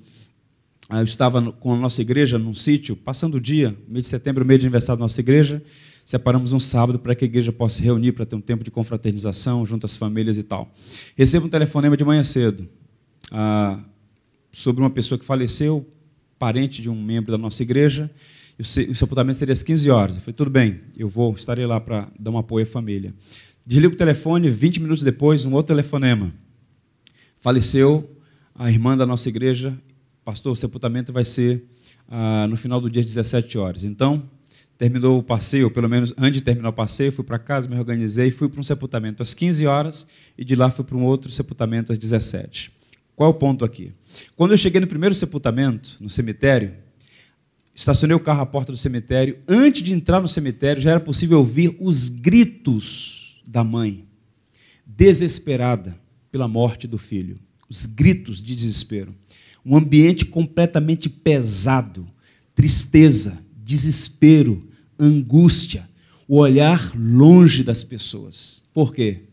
ah, 0.89 0.99
eu 0.99 1.03
estava 1.03 1.51
com 1.51 1.73
a 1.73 1.77
nossa 1.77 2.01
igreja 2.01 2.39
num 2.39 2.53
sítio, 2.53 2.95
passando 2.95 3.35
o 3.35 3.41
dia, 3.41 3.77
mês 3.87 4.05
de 4.05 4.09
setembro, 4.09 4.43
mês 4.43 4.59
de 4.59 4.65
aniversário 4.65 4.99
da 4.99 5.03
nossa 5.03 5.21
igreja. 5.21 5.61
Separamos 6.03 6.51
um 6.51 6.59
sábado 6.59 6.99
para 6.99 7.15
que 7.15 7.23
a 7.23 7.27
igreja 7.27 7.51
possa 7.51 7.75
se 7.75 7.83
reunir 7.83 8.11
para 8.11 8.25
ter 8.25 8.35
um 8.35 8.41
tempo 8.41 8.63
de 8.63 8.71
confraternização 8.71 9.65
junto 9.65 9.85
às 9.85 9.95
famílias 9.95 10.37
e 10.37 10.43
tal. 10.43 10.73
Recebo 11.15 11.45
um 11.45 11.49
telefonema 11.49 11.95
de 11.95 12.03
manhã 12.03 12.23
cedo 12.23 12.67
ah, 13.31 13.79
sobre 14.51 14.81
uma 14.81 14.89
pessoa 14.89 15.17
que 15.17 15.25
faleceu, 15.25 15.87
parente 16.37 16.81
de 16.81 16.89
um 16.89 17.01
membro 17.01 17.31
da 17.31 17.37
nossa 17.37 17.63
igreja. 17.63 18.09
O 18.59 18.63
sepultamento 18.63 19.39
seria 19.39 19.53
às 19.53 19.63
15 19.63 19.89
horas. 19.89 20.15
Eu 20.15 20.21
falei, 20.21 20.33
tudo 20.35 20.51
bem, 20.51 20.81
eu 20.95 21.09
vou, 21.09 21.33
estarei 21.33 21.65
lá 21.65 21.79
para 21.79 22.07
dar 22.19 22.31
um 22.31 22.37
apoio 22.37 22.63
à 22.63 22.67
família. 22.67 23.13
Desligo 23.65 23.95
o 23.95 23.97
telefone, 23.97 24.49
20 24.49 24.81
minutos 24.81 25.03
depois, 25.03 25.45
um 25.45 25.53
outro 25.53 25.75
telefonema. 25.75 26.33
Faleceu 27.39 28.09
a 28.53 28.69
irmã 28.69 28.95
da 28.95 29.05
nossa 29.05 29.29
igreja. 29.29 29.77
Pastor, 30.23 30.53
o 30.53 30.55
sepultamento 30.55 31.11
vai 31.11 31.23
ser 31.23 31.63
ah, 32.07 32.45
no 32.47 32.55
final 32.55 32.79
do 32.79 32.89
dia 32.89 32.99
às 32.99 33.05
17 33.05 33.57
horas. 33.57 33.83
Então, 33.83 34.29
terminou 34.77 35.17
o 35.17 35.23
passeio, 35.23 35.71
pelo 35.71 35.87
menos 35.87 36.13
antes 36.17 36.39
de 36.39 36.41
terminar 36.41 36.69
o 36.69 36.73
passeio, 36.73 37.11
fui 37.11 37.23
para 37.23 37.39
casa, 37.39 37.69
me 37.69 37.77
organizei, 37.77 38.31
fui 38.31 38.49
para 38.49 38.59
um 38.59 38.63
sepultamento 38.63 39.21
às 39.21 39.33
15 39.33 39.65
horas 39.65 40.07
e 40.37 40.43
de 40.43 40.55
lá 40.55 40.69
fui 40.69 40.83
para 40.83 40.97
um 40.97 41.03
outro 41.03 41.31
sepultamento 41.31 41.91
às 41.91 41.97
17. 41.97 42.71
Qual 43.15 43.29
é 43.29 43.31
o 43.31 43.37
ponto 43.37 43.63
aqui? 43.63 43.93
Quando 44.35 44.51
eu 44.51 44.57
cheguei 44.57 44.81
no 44.81 44.87
primeiro 44.87 45.13
sepultamento, 45.13 45.97
no 45.99 46.09
cemitério, 46.09 46.73
estacionei 47.75 48.15
o 48.15 48.19
carro 48.19 48.41
à 48.41 48.45
porta 48.45 48.71
do 48.71 48.77
cemitério. 48.77 49.39
Antes 49.47 49.83
de 49.83 49.93
entrar 49.93 50.21
no 50.21 50.27
cemitério, 50.27 50.81
já 50.81 50.91
era 50.91 50.99
possível 50.99 51.39
ouvir 51.39 51.75
os 51.79 52.09
gritos 52.09 53.41
da 53.47 53.63
mãe, 53.63 54.07
desesperada 54.85 55.99
pela 56.31 56.47
morte 56.47 56.87
do 56.87 56.97
filho. 56.97 57.39
Os 57.69 57.85
gritos 57.85 58.41
de 58.41 58.55
desespero. 58.55 59.15
Um 59.65 59.77
ambiente 59.77 60.25
completamente 60.25 61.09
pesado, 61.09 62.07
tristeza, 62.53 63.39
desespero, 63.55 64.67
angústia, 64.99 65.89
o 66.27 66.37
olhar 66.37 66.91
longe 66.95 67.63
das 67.63 67.83
pessoas. 67.83 68.63
Por 68.73 68.93
quê? 68.93 69.23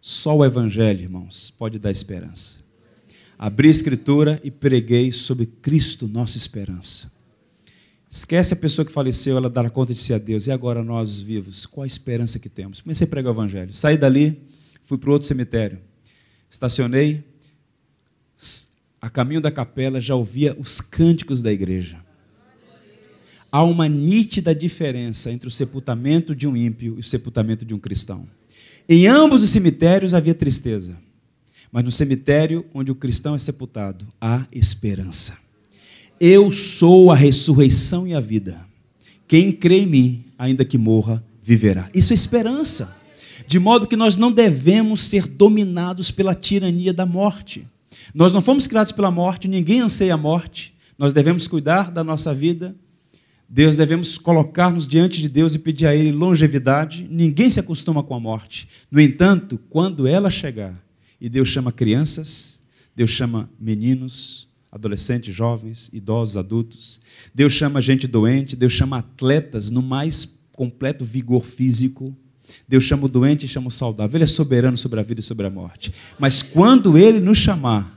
Só 0.00 0.36
o 0.36 0.44
Evangelho, 0.44 1.02
irmãos, 1.02 1.52
pode 1.56 1.78
dar 1.78 1.90
esperança 1.90 2.61
abri 3.42 3.66
a 3.66 3.70
Escritura 3.72 4.40
e 4.44 4.52
preguei 4.52 5.10
sobre 5.10 5.46
Cristo, 5.46 6.06
nossa 6.06 6.38
esperança. 6.38 7.10
Esquece 8.08 8.54
a 8.54 8.56
pessoa 8.56 8.84
que 8.84 8.92
faleceu, 8.92 9.36
ela 9.36 9.50
dará 9.50 9.68
conta 9.68 9.92
de 9.92 9.98
si 9.98 10.14
a 10.14 10.18
Deus. 10.18 10.46
E 10.46 10.52
agora 10.52 10.84
nós, 10.84 11.10
os 11.10 11.20
vivos, 11.20 11.66
qual 11.66 11.82
a 11.82 11.86
esperança 11.86 12.38
que 12.38 12.48
temos? 12.48 12.80
Comecei 12.80 13.04
a 13.04 13.10
pregar 13.10 13.32
o 13.32 13.34
Evangelho. 13.34 13.74
Saí 13.74 13.98
dali, 13.98 14.40
fui 14.84 14.96
para 14.96 15.10
outro 15.10 15.26
cemitério. 15.26 15.80
Estacionei, 16.48 17.24
a 19.00 19.10
caminho 19.10 19.40
da 19.40 19.50
capela, 19.50 20.00
já 20.00 20.14
ouvia 20.14 20.56
os 20.56 20.80
cânticos 20.80 21.42
da 21.42 21.52
igreja. 21.52 21.98
Há 23.50 23.64
uma 23.64 23.88
nítida 23.88 24.54
diferença 24.54 25.32
entre 25.32 25.48
o 25.48 25.50
sepultamento 25.50 26.32
de 26.32 26.46
um 26.46 26.56
ímpio 26.56 26.94
e 26.94 27.00
o 27.00 27.02
sepultamento 27.02 27.64
de 27.64 27.74
um 27.74 27.78
cristão. 27.80 28.24
Em 28.88 29.08
ambos 29.08 29.42
os 29.42 29.50
cemitérios 29.50 30.14
havia 30.14 30.32
tristeza. 30.32 30.96
Mas 31.72 31.84
no 31.84 31.90
cemitério 31.90 32.66
onde 32.74 32.92
o 32.92 32.94
cristão 32.94 33.34
é 33.34 33.38
sepultado, 33.38 34.06
há 34.20 34.46
esperança. 34.52 35.38
Eu 36.20 36.52
sou 36.52 37.10
a 37.10 37.16
ressurreição 37.16 38.06
e 38.06 38.14
a 38.14 38.20
vida. 38.20 38.60
Quem 39.26 39.50
crê 39.50 39.80
em 39.80 39.86
mim, 39.86 40.24
ainda 40.38 40.66
que 40.66 40.76
morra, 40.76 41.24
viverá. 41.42 41.88
Isso 41.94 42.12
é 42.12 42.14
esperança. 42.14 42.94
De 43.46 43.58
modo 43.58 43.86
que 43.86 43.96
nós 43.96 44.16
não 44.18 44.30
devemos 44.30 45.00
ser 45.00 45.26
dominados 45.26 46.10
pela 46.10 46.34
tirania 46.34 46.92
da 46.92 47.06
morte. 47.06 47.66
Nós 48.14 48.34
não 48.34 48.42
fomos 48.42 48.66
criados 48.66 48.92
pela 48.92 49.10
morte, 49.10 49.48
ninguém 49.48 49.80
anseia 49.80 50.14
a 50.14 50.18
morte. 50.18 50.74
Nós 50.98 51.14
devemos 51.14 51.48
cuidar 51.48 51.90
da 51.90 52.04
nossa 52.04 52.34
vida. 52.34 52.76
Deus 53.48 53.76
devemos 53.76 54.18
colocar-nos 54.18 54.86
diante 54.86 55.20
de 55.20 55.28
Deus 55.28 55.54
e 55.54 55.58
pedir 55.58 55.86
a 55.86 55.94
Ele 55.94 56.12
longevidade. 56.12 57.08
Ninguém 57.10 57.50
se 57.50 57.58
acostuma 57.58 58.02
com 58.02 58.14
a 58.14 58.20
morte. 58.20 58.68
No 58.90 59.00
entanto, 59.00 59.58
quando 59.68 60.06
ela 60.06 60.30
chegar, 60.30 60.82
e 61.22 61.28
Deus 61.28 61.46
chama 61.46 61.70
crianças, 61.70 62.60
Deus 62.96 63.10
chama 63.10 63.48
meninos, 63.56 64.48
adolescentes, 64.72 65.32
jovens, 65.32 65.88
idosos, 65.92 66.36
adultos. 66.36 67.00
Deus 67.32 67.52
chama 67.52 67.80
gente 67.80 68.08
doente, 68.08 68.56
Deus 68.56 68.72
chama 68.72 68.98
atletas 68.98 69.70
no 69.70 69.80
mais 69.80 70.36
completo 70.50 71.04
vigor 71.04 71.44
físico. 71.44 72.12
Deus 72.66 72.82
chama 72.82 73.04
o 73.04 73.08
doente 73.08 73.46
e 73.46 73.48
chama 73.48 73.68
o 73.68 73.70
saudável. 73.70 74.16
Ele 74.16 74.24
é 74.24 74.26
soberano 74.26 74.76
sobre 74.76 74.98
a 74.98 75.02
vida 75.04 75.20
e 75.20 75.22
sobre 75.22 75.46
a 75.46 75.50
morte. 75.50 75.94
Mas 76.18 76.42
quando 76.42 76.98
ele 76.98 77.20
nos 77.20 77.38
chamar, 77.38 77.96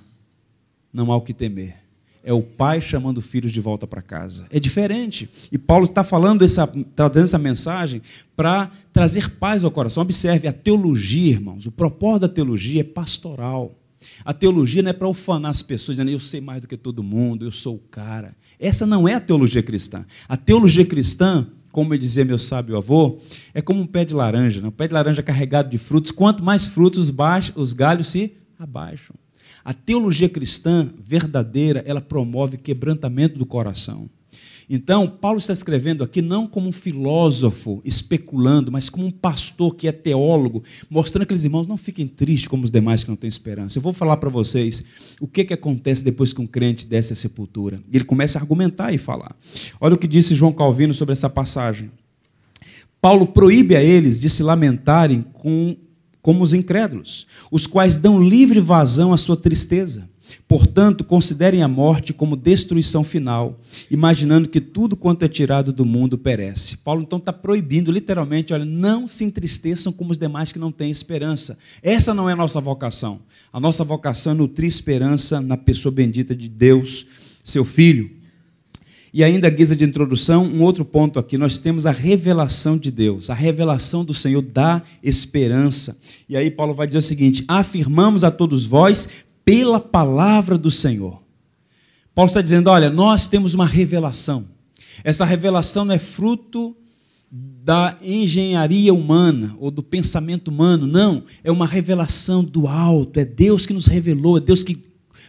não 0.94 1.12
há 1.12 1.16
o 1.16 1.22
que 1.22 1.34
temer. 1.34 1.85
É 2.28 2.34
o 2.34 2.42
pai 2.42 2.82
chamando 2.82 3.22
filhos 3.22 3.52
de 3.52 3.62
volta 3.62 3.86
para 3.86 4.02
casa. 4.02 4.48
É 4.50 4.60
diferente. 4.60 5.30
E 5.52 5.60
Paulo 5.60 5.86
está 5.86 6.04
falando 6.04 6.44
essa, 6.44 6.66
trazendo 6.96 7.24
essa 7.24 7.38
mensagem 7.38 8.02
para 8.36 8.72
trazer 8.92 9.30
paz 9.38 9.64
ao 9.64 9.70
coração. 9.70 10.02
Observe, 10.02 10.48
a 10.48 10.52
teologia, 10.52 11.34
irmãos, 11.34 11.68
o 11.68 11.72
propósito 11.72 12.22
da 12.22 12.30
teologia 12.30 12.82
é 12.82 12.84
pastoral. 12.84 13.78
A 14.24 14.34
teologia 14.34 14.82
não 14.82 14.90
é 14.90 14.94
para 14.94 15.08
ufanar 15.08 15.52
as 15.52 15.62
pessoas, 15.62 15.98
dizendo 15.98 16.10
eu 16.10 16.20
sei 16.20 16.42
mais 16.42 16.62
do 16.62 16.68
que 16.68 16.76
todo 16.76 17.04
mundo, 17.04 17.46
eu 17.46 17.52
sou 17.52 17.76
o 17.76 17.80
cara. 17.92 18.36
Essa 18.60 18.88
não 18.88 19.08
é 19.08 19.14
a 19.14 19.22
teologia 19.22 19.62
cristã. 19.62 20.04
A 20.28 20.36
teologia 20.36 20.84
cristã, 20.84 21.46
como 21.72 21.96
dizia 21.96 22.26
meu 22.26 22.40
sábio 22.40 22.76
avô, 22.76 23.20
é 23.54 23.62
como 23.62 23.82
um 23.82 23.88
pé 23.88 24.04
de 24.04 24.16
laranja. 24.16 24.62
Né? 24.62 24.68
Um 24.68 24.72
pé 24.72 24.88
de 24.88 24.96
laranja 24.96 25.22
carregado 25.22 25.70
de 25.70 25.78
frutos. 25.78 26.10
Quanto 26.10 26.44
mais 26.44 26.66
frutos, 26.66 27.14
os 27.56 27.74
galhos 27.74 28.08
se 28.08 28.34
abaixam. 28.58 29.16
A 29.66 29.74
teologia 29.74 30.30
cristã 30.30 30.94
verdadeira, 31.04 31.84
ela 31.88 32.00
promove 32.00 32.56
quebrantamento 32.56 33.40
do 33.40 33.48
coração. 33.48 34.08
Então, 34.70 35.08
Paulo 35.08 35.40
está 35.40 35.54
escrevendo 35.54 36.04
aqui 36.04 36.22
não 36.22 36.48
como 36.48 36.70
um 36.70 36.72
filósofo 36.72 37.82
especulando, 37.84 38.72
mas 38.72 38.90
como 38.90 39.08
um 39.08 39.12
pastor 39.12 39.76
que 39.76 39.88
é 39.88 39.92
teólogo, 39.92 40.64
mostrando 40.90 41.22
que 41.22 41.26
aqueles 41.26 41.46
irmãos 41.46 41.68
não 41.68 41.78
fiquem 41.78 42.08
tristes 42.08 42.48
como 42.48 42.64
os 42.64 42.72
demais 42.72 43.04
que 43.04 43.10
não 43.10 43.16
têm 43.16 43.28
esperança. 43.28 43.78
Eu 43.78 43.82
vou 43.82 43.94
falar 43.94 44.18
para 44.18 44.30
vocês 44.30 44.84
o 45.20 45.28
que, 45.28 45.46
que 45.46 45.54
acontece 45.54 46.04
depois 46.04 46.32
que 46.32 46.42
um 46.42 46.48
crente 46.48 46.88
desce 46.88 47.14
à 47.14 47.16
sepultura. 47.16 47.80
Ele 47.92 48.04
começa 48.04 48.38
a 48.38 48.42
argumentar 48.42 48.94
e 48.94 48.98
falar. 48.98 49.36
Olha 49.80 49.96
o 49.96 49.98
que 49.98 50.08
disse 50.08 50.36
João 50.36 50.54
Calvino 50.54 50.94
sobre 50.94 51.14
essa 51.14 51.30
passagem. 51.30 51.92
Paulo 53.00 53.28
proíbe 53.28 53.76
a 53.76 53.84
eles 53.84 54.20
de 54.20 54.30
se 54.32 54.42
lamentarem 54.42 55.24
com, 55.34 55.76
como 56.26 56.44
os 56.44 56.54
incrédulos, 56.54 57.28
os 57.52 57.68
quais 57.68 57.98
dão 57.98 58.20
livre 58.20 58.60
vazão 58.60 59.14
à 59.14 59.18
sua 59.18 59.38
tristeza 59.38 60.10
Portanto, 60.48 61.04
considerem 61.04 61.62
a 61.62 61.68
morte 61.68 62.14
como 62.14 62.36
destruição 62.36 63.04
final, 63.04 63.60
imaginando 63.90 64.50
que 64.50 64.60
tudo 64.60 64.96
quanto 64.96 65.24
é 65.24 65.28
tirado 65.28 65.72
do 65.72 65.86
mundo 65.86 66.18
perece. 66.18 66.78
Paulo 66.78 67.04
então 67.04 67.20
está 67.20 67.32
proibindo, 67.34 67.92
literalmente, 67.92 68.54
olha, 68.54 68.66
não 68.66 69.08
se 69.08 69.24
entristeçam 69.24 69.92
como 69.92 70.12
os 70.12 70.18
demais 70.18 70.52
que 70.52 70.60
não 70.60 70.72
têm 70.72 70.92
esperança. 70.92 71.58
Essa 71.82 72.14
não 72.14 72.30
é 72.30 72.34
a 72.34 72.36
nossa 72.36 72.60
vocação. 72.60 73.20
A 73.52 73.60
nossa 73.60 73.84
vocação 73.84 74.34
é 74.34 74.36
nutrir 74.36 74.68
esperança 74.68 75.40
na 75.40 75.58
pessoa 75.58 75.92
bendita 75.92 76.36
de 76.36 76.50
Deus, 76.50 77.06
seu 77.44 77.64
Filho. 77.64 78.12
E 79.16 79.24
ainda, 79.24 79.50
guisa 79.50 79.78
de 79.78 79.86
introdução, 79.86 80.44
um 80.44 80.62
outro 80.62 80.84
ponto 80.84 81.18
aqui: 81.18 81.38
nós 81.38 81.58
temos 81.58 81.86
a 81.86 81.92
revelação 81.92 82.78
de 82.78 82.92
Deus, 82.92 83.30
a 83.30 83.34
revelação 83.34 84.04
do 84.04 84.14
Senhor 84.14 84.42
dá 84.42 84.82
esperança. 85.02 85.98
E 86.28 86.36
aí, 86.36 86.52
Paulo 86.52 86.74
vai 86.74 86.86
dizer 86.86 86.98
o 86.98 87.02
seguinte: 87.02 87.46
afirmamos 87.48 88.26
a 88.26 88.30
todos 88.30 88.66
vós, 88.66 89.08
pela 89.46 89.80
palavra 89.80 90.58
do 90.58 90.70
Senhor. 90.70 91.24
Paulo 92.14 92.28
está 92.28 92.42
dizendo: 92.42 92.70
olha, 92.70 92.90
nós 92.90 93.26
temos 93.26 93.54
uma 93.54 93.66
revelação. 93.66 94.50
Essa 95.02 95.24
revelação 95.24 95.86
não 95.86 95.96
é 95.96 96.00
fruto 96.00 96.76
da 97.32 97.98
engenharia 98.02 98.94
humana 98.94 99.56
ou 99.60 99.72
do 99.72 99.82
pensamento 99.82 100.50
humano, 100.50 100.86
não. 100.86 101.24
É 101.42 101.50
uma 101.50 101.66
revelação 101.66 102.44
do 102.44 102.68
alto. 102.68 103.18
É 103.18 103.24
Deus 103.24 103.66
que 103.66 103.74
nos 103.74 103.88
revelou, 103.88 104.36
é 104.36 104.42
Deus 104.42 104.62
que 104.62 104.78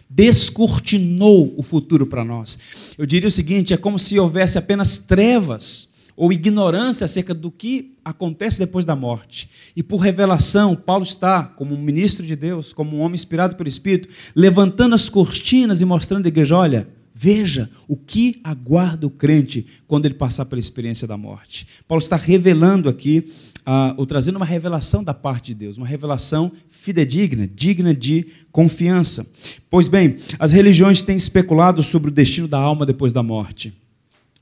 descortinou 0.09 1.53
o 1.57 1.63
futuro 1.63 2.05
para 2.05 2.23
nós. 2.23 2.57
Eu 2.97 3.05
diria 3.05 3.27
o 3.27 3.31
seguinte: 3.31 3.73
é 3.73 3.77
como 3.77 3.99
se 3.99 4.19
houvesse 4.19 4.57
apenas 4.57 4.97
trevas 4.97 5.87
ou 6.15 6.33
ignorância 6.33 7.05
acerca 7.05 7.33
do 7.33 7.51
que 7.51 7.93
acontece 8.03 8.57
depois 8.57 8.83
da 8.83 8.95
morte. 8.95 9.49
E 9.75 9.83
por 9.83 9.97
revelação, 9.97 10.75
Paulo 10.75 11.03
está, 11.03 11.43
como 11.43 11.75
um 11.75 11.81
ministro 11.81 12.25
de 12.25 12.35
Deus, 12.35 12.73
como 12.73 12.97
um 12.97 13.01
homem 13.01 13.13
inspirado 13.13 13.55
pelo 13.55 13.69
Espírito, 13.69 14.09
levantando 14.35 14.95
as 14.95 15.09
cortinas 15.09 15.79
e 15.79 15.85
mostrando 15.85 16.25
à 16.25 16.29
igreja: 16.29 16.55
olha, 16.55 16.87
veja 17.13 17.69
o 17.87 17.97
que 17.97 18.39
aguarda 18.43 19.07
o 19.07 19.09
crente 19.09 19.65
quando 19.87 20.05
ele 20.05 20.13
passar 20.13 20.45
pela 20.45 20.59
experiência 20.59 21.07
da 21.07 21.17
morte. 21.17 21.67
Paulo 21.87 22.01
está 22.01 22.15
revelando 22.15 22.87
aqui, 22.89 23.31
uh, 23.67 23.93
ou 23.97 24.05
trazendo 24.05 24.37
uma 24.37 24.45
revelação 24.45 25.03
da 25.03 25.13
parte 25.13 25.47
de 25.47 25.55
Deus, 25.55 25.77
uma 25.77 25.85
revelação 25.85 26.49
fidedigna, 26.69 27.45
digna 27.45 27.93
de 27.93 28.27
confiança. 28.49 29.29
Pois 29.69 29.89
bem, 29.89 30.15
as 30.39 30.53
religiões 30.53 31.01
têm 31.01 31.17
especulado 31.17 31.83
sobre 31.83 32.09
o 32.09 32.13
destino 32.13 32.47
da 32.47 32.57
alma 32.57 32.85
depois 32.85 33.11
da 33.11 33.21
morte. 33.21 33.73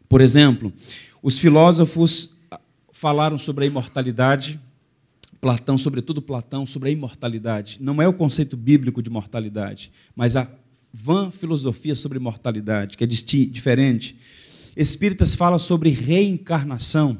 Por 0.08 0.22
exemplo, 0.22 0.72
os 1.24 1.40
filósofos 1.40 2.36
ah, 2.52 2.60
falaram 2.92 3.38
sobre 3.38 3.64
a 3.64 3.68
imortalidade, 3.68 4.60
Platão, 5.42 5.78
sobretudo 5.78 6.22
Platão, 6.22 6.66
sobre 6.66 6.90
a 6.90 6.92
imortalidade. 6.92 7.78
Não 7.82 8.02
é 8.02 8.08
o 8.08 8.14
conceito 8.14 8.56
bíblico 8.56 9.02
de 9.02 9.10
mortalidade, 9.10 9.92
mas 10.16 10.36
a 10.36 10.50
vã 10.94 11.30
filosofia 11.30 11.94
sobre 11.94 12.18
imortalidade, 12.18 12.96
que 12.96 13.04
é 13.04 13.08
diferente. 13.08 14.18
Espíritas 14.76 15.36
falam 15.36 15.60
sobre 15.60 15.90
reencarnação. 15.90 17.18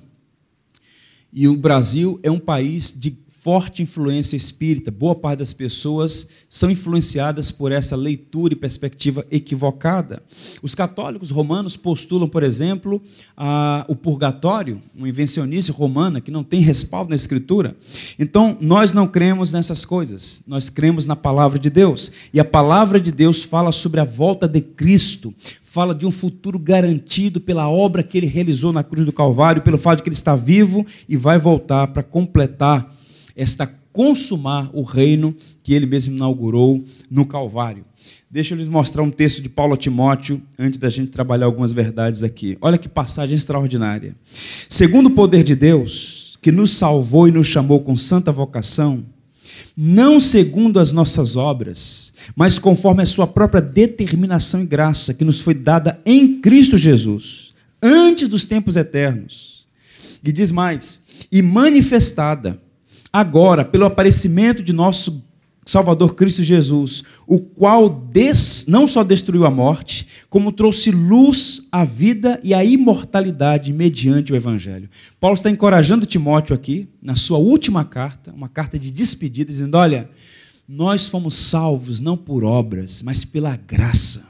E 1.38 1.50
o 1.50 1.58
Brasil 1.58 2.18
é 2.24 2.32
um 2.32 2.40
país 2.40 2.98
de 2.98 3.12
forte 3.46 3.84
influência 3.84 4.36
espírita. 4.36 4.90
Boa 4.90 5.14
parte 5.14 5.38
das 5.38 5.54
pessoas 5.54 6.28
são 6.50 6.72
influenciadas 6.72 7.52
por 7.52 7.72
essa 7.72 7.96
leitura 7.96 8.54
e 8.54 8.58
perspectiva 8.58 9.24
equivocada. 9.30 10.24
Os 10.64 10.74
católicos 10.74 11.30
romanos 11.30 11.78
postulam, 11.78 12.28
por 12.28 12.42
exemplo, 12.42 13.00
a, 13.38 13.86
o 13.88 13.96
purgatório, 13.96 14.82
uma 14.96 15.08
invencionice 15.08 15.72
romana 15.72 16.20
que 16.20 16.32
não 16.32 16.44
tem 16.44 16.60
respaldo 16.60 17.12
na 17.12 17.16
Escritura. 17.16 17.78
Então, 18.18 18.58
nós 18.60 18.94
não 18.94 19.06
cremos 19.08 19.54
nessas 19.54 19.86
coisas, 19.86 20.42
nós 20.48 20.68
cremos 20.68 21.06
na 21.06 21.16
palavra 21.16 21.60
de 21.60 21.70
Deus. 21.70 22.12
E 22.34 22.40
a 22.40 22.46
palavra 22.46 23.00
de 23.00 23.12
Deus 23.12 23.44
fala 23.44 23.72
sobre 23.72 24.00
a 24.00 24.06
volta 24.06 24.48
de 24.48 24.60
Cristo, 24.60 25.32
fala 25.62 25.94
de 25.94 26.08
um 26.08 26.12
futuro 26.12 26.58
garantido 26.58 27.40
pela 27.40 27.70
obra 27.70 28.02
que 28.02 28.18
ele 28.18 28.26
realizou 28.26 28.74
na 28.74 28.84
cruz 28.84 29.06
do 29.06 29.14
Calvário, 29.14 29.62
pelo 29.62 29.78
fato 29.78 29.98
de 29.98 30.04
que 30.04 30.10
ele 30.10 30.16
está 30.16 30.36
vivo 30.36 30.84
e 31.08 31.16
vai 31.16 31.38
voltar 31.38 31.86
para 31.90 32.02
completar 32.02 33.05
esta 33.36 33.68
consumar 33.92 34.70
o 34.74 34.84
reino 34.84 35.36
que 35.64 35.74
ele 35.74 35.86
mesmo 35.86 36.16
inaugurou 36.16 36.84
no 37.10 37.26
Calvário. 37.26 37.86
Deixa 38.30 38.54
eu 38.54 38.58
lhes 38.58 38.68
mostrar 38.68 39.02
um 39.02 39.10
texto 39.10 39.42
de 39.42 39.48
Paulo 39.50 39.74
a 39.74 39.78
Timóteo, 39.78 40.42
antes 40.60 40.78
da 40.78 40.90
gente 40.90 41.12
trabalhar 41.12 41.46
algumas 41.46 41.72
verdades 41.72 42.24
aqui. 42.24 42.58
Olha 42.60 42.78
que 42.78 42.90
passagem 42.90 43.36
extraordinária. 43.36 44.16
Segundo 44.68 45.08
o 45.08 45.12
poder 45.12 45.44
de 45.44 45.56
Deus, 45.56 46.38
que 46.42 46.52
nos 46.52 46.72
salvou 46.72 47.28
e 47.28 47.32
nos 47.32 47.48
chamou 47.48 47.80
com 47.80 47.96
santa 47.96 48.32
vocação, 48.32 49.06
não 49.76 50.20
segundo 50.20 50.80
as 50.80 50.92
nossas 50.92 51.36
obras, 51.36 52.14
mas 52.36 52.60
conforme 52.60 53.04
a 53.04 53.06
sua 53.06 53.26
própria 53.26 53.62
determinação 53.62 54.62
e 54.62 54.66
graça, 54.66 55.14
que 55.14 55.24
nos 55.24 55.40
foi 55.40 55.54
dada 55.54 56.00
em 56.06 56.42
Cristo 56.42 56.78
Jesus, 56.78 57.54
antes 57.82 58.28
dos 58.28 58.46
tempos 58.46 58.76
eternos. 58.76 59.66
E 60.24 60.32
diz 60.32 60.52
mais: 60.52 61.00
e 61.32 61.42
manifestada 61.42 62.62
agora, 63.16 63.64
pelo 63.64 63.86
aparecimento 63.86 64.62
de 64.62 64.74
nosso 64.74 65.24
Salvador 65.66 66.16
Cristo 66.16 66.44
Jesus, 66.44 67.02
o 67.26 67.40
qual 67.40 67.90
des, 67.90 68.66
não 68.68 68.86
só 68.86 69.06
destruiu 69.06 69.46
a 69.46 69.50
morte, 69.50 70.06
como 70.30 70.52
trouxe 70.52 70.92
luz 70.92 71.66
à 71.72 71.86
vida 71.86 72.38
e 72.44 72.54
à 72.54 72.62
imortalidade 72.64 73.72
mediante 73.72 74.34
o 74.34 74.36
Evangelho. 74.36 74.90
Paulo 75.18 75.36
está 75.36 75.50
encorajando 75.50 76.06
Timóteo 76.06 76.54
aqui, 76.54 76.90
na 77.02 77.16
sua 77.16 77.38
última 77.38 77.86
carta, 77.86 78.34
uma 78.34 78.50
carta 78.50 78.78
de 78.78 78.92
despedida, 78.92 79.50
dizendo: 79.50 79.76
Olha, 79.76 80.10
nós 80.68 81.08
fomos 81.08 81.36
salvos 81.36 82.02
não 82.02 82.18
por 82.18 82.44
obras, 82.44 83.02
mas 83.02 83.24
pela 83.24 83.56
graça. 83.56 84.28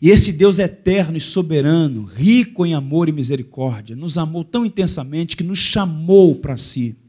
E 0.00 0.10
esse 0.10 0.30
Deus 0.30 0.58
eterno 0.58 1.16
e 1.16 1.20
soberano, 1.20 2.04
rico 2.04 2.66
em 2.66 2.74
amor 2.74 3.08
e 3.08 3.12
misericórdia, 3.12 3.96
nos 3.96 4.18
amou 4.18 4.44
tão 4.44 4.66
intensamente 4.66 5.36
que 5.36 5.42
nos 5.42 5.58
chamou 5.58 6.34
para 6.34 6.58
si 6.58 6.99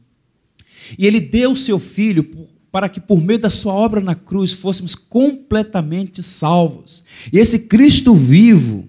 e 0.98 1.06
ele 1.06 1.20
deu 1.20 1.52
o 1.52 1.56
seu 1.56 1.78
filho 1.78 2.48
para 2.70 2.88
que 2.88 3.00
por 3.00 3.20
meio 3.20 3.38
da 3.38 3.50
sua 3.50 3.74
obra 3.74 4.00
na 4.00 4.14
cruz 4.14 4.52
fôssemos 4.52 4.94
completamente 4.94 6.22
salvos. 6.22 7.04
E 7.32 7.38
esse 7.38 7.60
Cristo 7.60 8.14
vivo, 8.14 8.88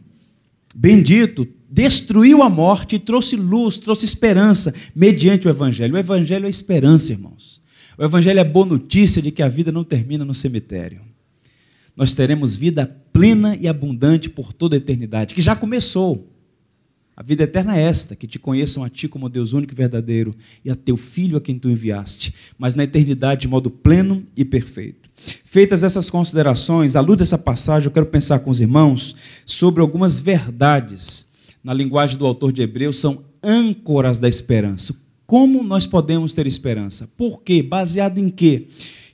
bendito, 0.73 1.45
destruiu 1.69 2.41
a 2.41 2.49
morte 2.49 2.95
e 2.95 2.99
trouxe 2.99 3.35
luz, 3.35 3.77
trouxe 3.77 4.05
esperança 4.05 4.73
mediante 4.95 5.47
o 5.47 5.49
evangelho. 5.49 5.95
O 5.95 5.97
evangelho 5.97 6.45
é 6.45 6.49
esperança, 6.49 7.11
irmãos. 7.11 7.61
O 7.97 8.03
evangelho 8.03 8.39
é 8.39 8.43
boa 8.43 8.65
notícia 8.65 9.21
de 9.21 9.31
que 9.31 9.43
a 9.43 9.49
vida 9.49 9.71
não 9.71 9.83
termina 9.83 10.23
no 10.23 10.33
cemitério. 10.33 11.01
Nós 11.95 12.13
teremos 12.13 12.55
vida 12.55 12.85
plena 13.11 13.55
e 13.59 13.67
abundante 13.67 14.29
por 14.29 14.51
toda 14.51 14.75
a 14.75 14.77
eternidade, 14.77 15.35
que 15.35 15.41
já 15.41 15.55
começou. 15.55 16.32
A 17.15 17.21
vida 17.21 17.43
eterna 17.43 17.77
é 17.77 17.81
esta, 17.81 18.15
que 18.15 18.25
te 18.25 18.39
conheçam 18.39 18.83
a 18.83 18.89
ti 18.89 19.07
como 19.07 19.29
Deus 19.29 19.53
único 19.53 19.73
e 19.73 19.75
verdadeiro 19.75 20.35
e 20.65 20.71
a 20.71 20.75
teu 20.75 20.97
filho 20.97 21.37
a 21.37 21.41
quem 21.41 21.59
tu 21.59 21.69
enviaste, 21.69 22.33
mas 22.57 22.73
na 22.73 22.83
eternidade 22.83 23.41
de 23.41 23.47
modo 23.47 23.69
pleno 23.69 24.25
e 24.35 24.43
perfeito. 24.43 25.09
Feitas 25.45 25.83
essas 25.83 26.09
considerações, 26.09 26.95
à 26.95 27.01
luz 27.01 27.19
dessa 27.19 27.37
passagem, 27.37 27.87
eu 27.87 27.91
quero 27.91 28.07
pensar 28.07 28.39
com 28.39 28.49
os 28.49 28.59
irmãos 28.59 29.15
sobre 29.45 29.81
algumas 29.81 30.17
verdades. 30.17 31.29
Na 31.63 31.73
linguagem 31.73 32.17
do 32.17 32.25
autor 32.25 32.51
de 32.51 32.61
Hebreus, 32.61 32.97
são 32.97 33.23
âncoras 33.43 34.17
da 34.17 34.27
esperança. 34.27 34.95
Como 35.25 35.63
nós 35.63 35.85
podemos 35.85 36.33
ter 36.33 36.47
esperança? 36.47 37.07
Por 37.15 37.41
quê? 37.41 37.61
Baseado 37.61 38.17
em 38.17 38.29
quê? 38.29 38.67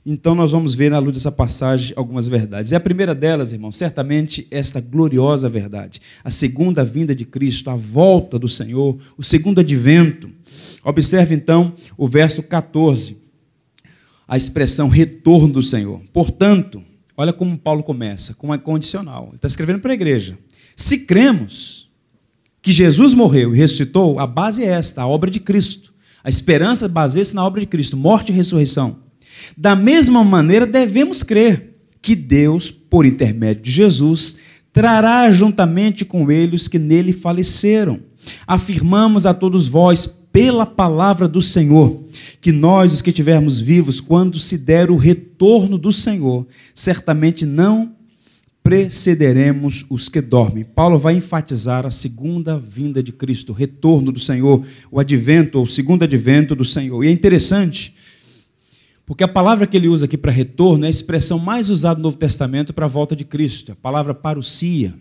Então, 0.04 0.34
nós 0.34 0.52
vamos 0.52 0.74
ver 0.74 0.90
na 0.90 0.98
luz 0.98 1.12
dessa 1.12 1.30
passagem 1.30 1.92
algumas 1.94 2.26
verdades. 2.26 2.72
E 2.72 2.74
a 2.74 2.80
primeira 2.80 3.14
delas, 3.14 3.52
irmão, 3.52 3.70
certamente 3.70 4.46
esta 4.50 4.80
gloriosa 4.80 5.48
verdade. 5.48 6.00
A 6.24 6.30
segunda 6.30 6.82
vinda 6.82 7.14
de 7.14 7.26
Cristo, 7.26 7.68
a 7.68 7.76
volta 7.76 8.38
do 8.38 8.48
Senhor, 8.48 8.98
o 9.18 9.22
segundo 9.22 9.60
advento. 9.60 10.30
Observe 10.82 11.34
então 11.34 11.74
o 11.98 12.08
verso 12.08 12.42
14, 12.42 13.18
a 14.26 14.36
expressão 14.38 14.88
retorno 14.88 15.54
do 15.54 15.62
Senhor. 15.62 16.00
Portanto, 16.12 16.82
olha 17.14 17.32
como 17.32 17.58
Paulo 17.58 17.82
começa, 17.82 18.32
com 18.32 18.46
uma 18.46 18.58
condicional. 18.58 19.26
Ele 19.28 19.36
está 19.36 19.48
escrevendo 19.48 19.80
para 19.80 19.92
a 19.92 19.94
igreja. 19.94 20.38
Se 20.74 21.00
cremos 21.00 21.90
que 22.62 22.72
Jesus 22.72 23.12
morreu 23.12 23.54
e 23.54 23.58
ressuscitou, 23.58 24.18
a 24.18 24.26
base 24.26 24.64
é 24.64 24.68
esta, 24.68 25.02
a 25.02 25.06
obra 25.06 25.30
de 25.30 25.40
Cristo. 25.40 25.92
A 26.24 26.30
esperança 26.30 26.88
baseia-se 26.88 27.34
na 27.34 27.44
obra 27.44 27.60
de 27.60 27.66
Cristo, 27.66 27.98
morte 27.98 28.32
e 28.32 28.34
ressurreição. 28.34 29.09
Da 29.56 29.74
mesma 29.74 30.24
maneira, 30.24 30.66
devemos 30.66 31.22
crer, 31.22 31.74
que 32.02 32.14
Deus, 32.16 32.70
por 32.70 33.04
intermédio 33.04 33.62
de 33.62 33.70
Jesus, 33.70 34.36
trará 34.72 35.30
juntamente 35.30 36.04
com 36.04 36.30
ele 36.30 36.56
os 36.56 36.68
que 36.68 36.78
nele 36.78 37.12
faleceram. 37.12 38.00
Afirmamos 38.46 39.26
a 39.26 39.34
todos 39.34 39.66
vós, 39.66 40.06
pela 40.32 40.64
palavra 40.64 41.26
do 41.26 41.42
Senhor, 41.42 42.04
que 42.40 42.52
nós, 42.52 42.92
os 42.92 43.02
que 43.02 43.10
estivermos 43.10 43.58
vivos, 43.58 44.00
quando 44.00 44.38
se 44.38 44.56
der 44.56 44.90
o 44.90 44.96
retorno 44.96 45.76
do 45.76 45.92
Senhor, 45.92 46.46
certamente 46.74 47.44
não 47.44 47.92
precederemos 48.62 49.84
os 49.88 50.08
que 50.08 50.20
dormem. 50.20 50.64
Paulo 50.64 50.98
vai 50.98 51.16
enfatizar 51.16 51.84
a 51.84 51.90
segunda 51.90 52.58
vinda 52.58 53.02
de 53.02 53.10
Cristo, 53.10 53.50
o 53.50 53.54
retorno 53.54 54.12
do 54.12 54.20
Senhor, 54.20 54.64
o 54.90 55.00
advento, 55.00 55.58
ou 55.58 55.64
o 55.64 55.68
segundo 55.68 56.04
advento 56.04 56.54
do 56.54 56.64
Senhor. 56.64 57.02
E 57.02 57.08
é 57.08 57.10
interessante, 57.10 57.94
porque 59.10 59.24
a 59.24 59.28
palavra 59.28 59.66
que 59.66 59.76
ele 59.76 59.88
usa 59.88 60.04
aqui 60.04 60.16
para 60.16 60.30
retorno 60.30 60.84
é 60.84 60.86
a 60.86 60.90
expressão 60.90 61.36
mais 61.36 61.68
usada 61.68 61.96
no 61.96 62.04
Novo 62.04 62.16
Testamento 62.16 62.72
para 62.72 62.86
a 62.86 62.88
volta 62.88 63.16
de 63.16 63.24
Cristo, 63.24 63.72
a 63.72 63.74
palavra 63.74 64.14
parousia. 64.14 64.94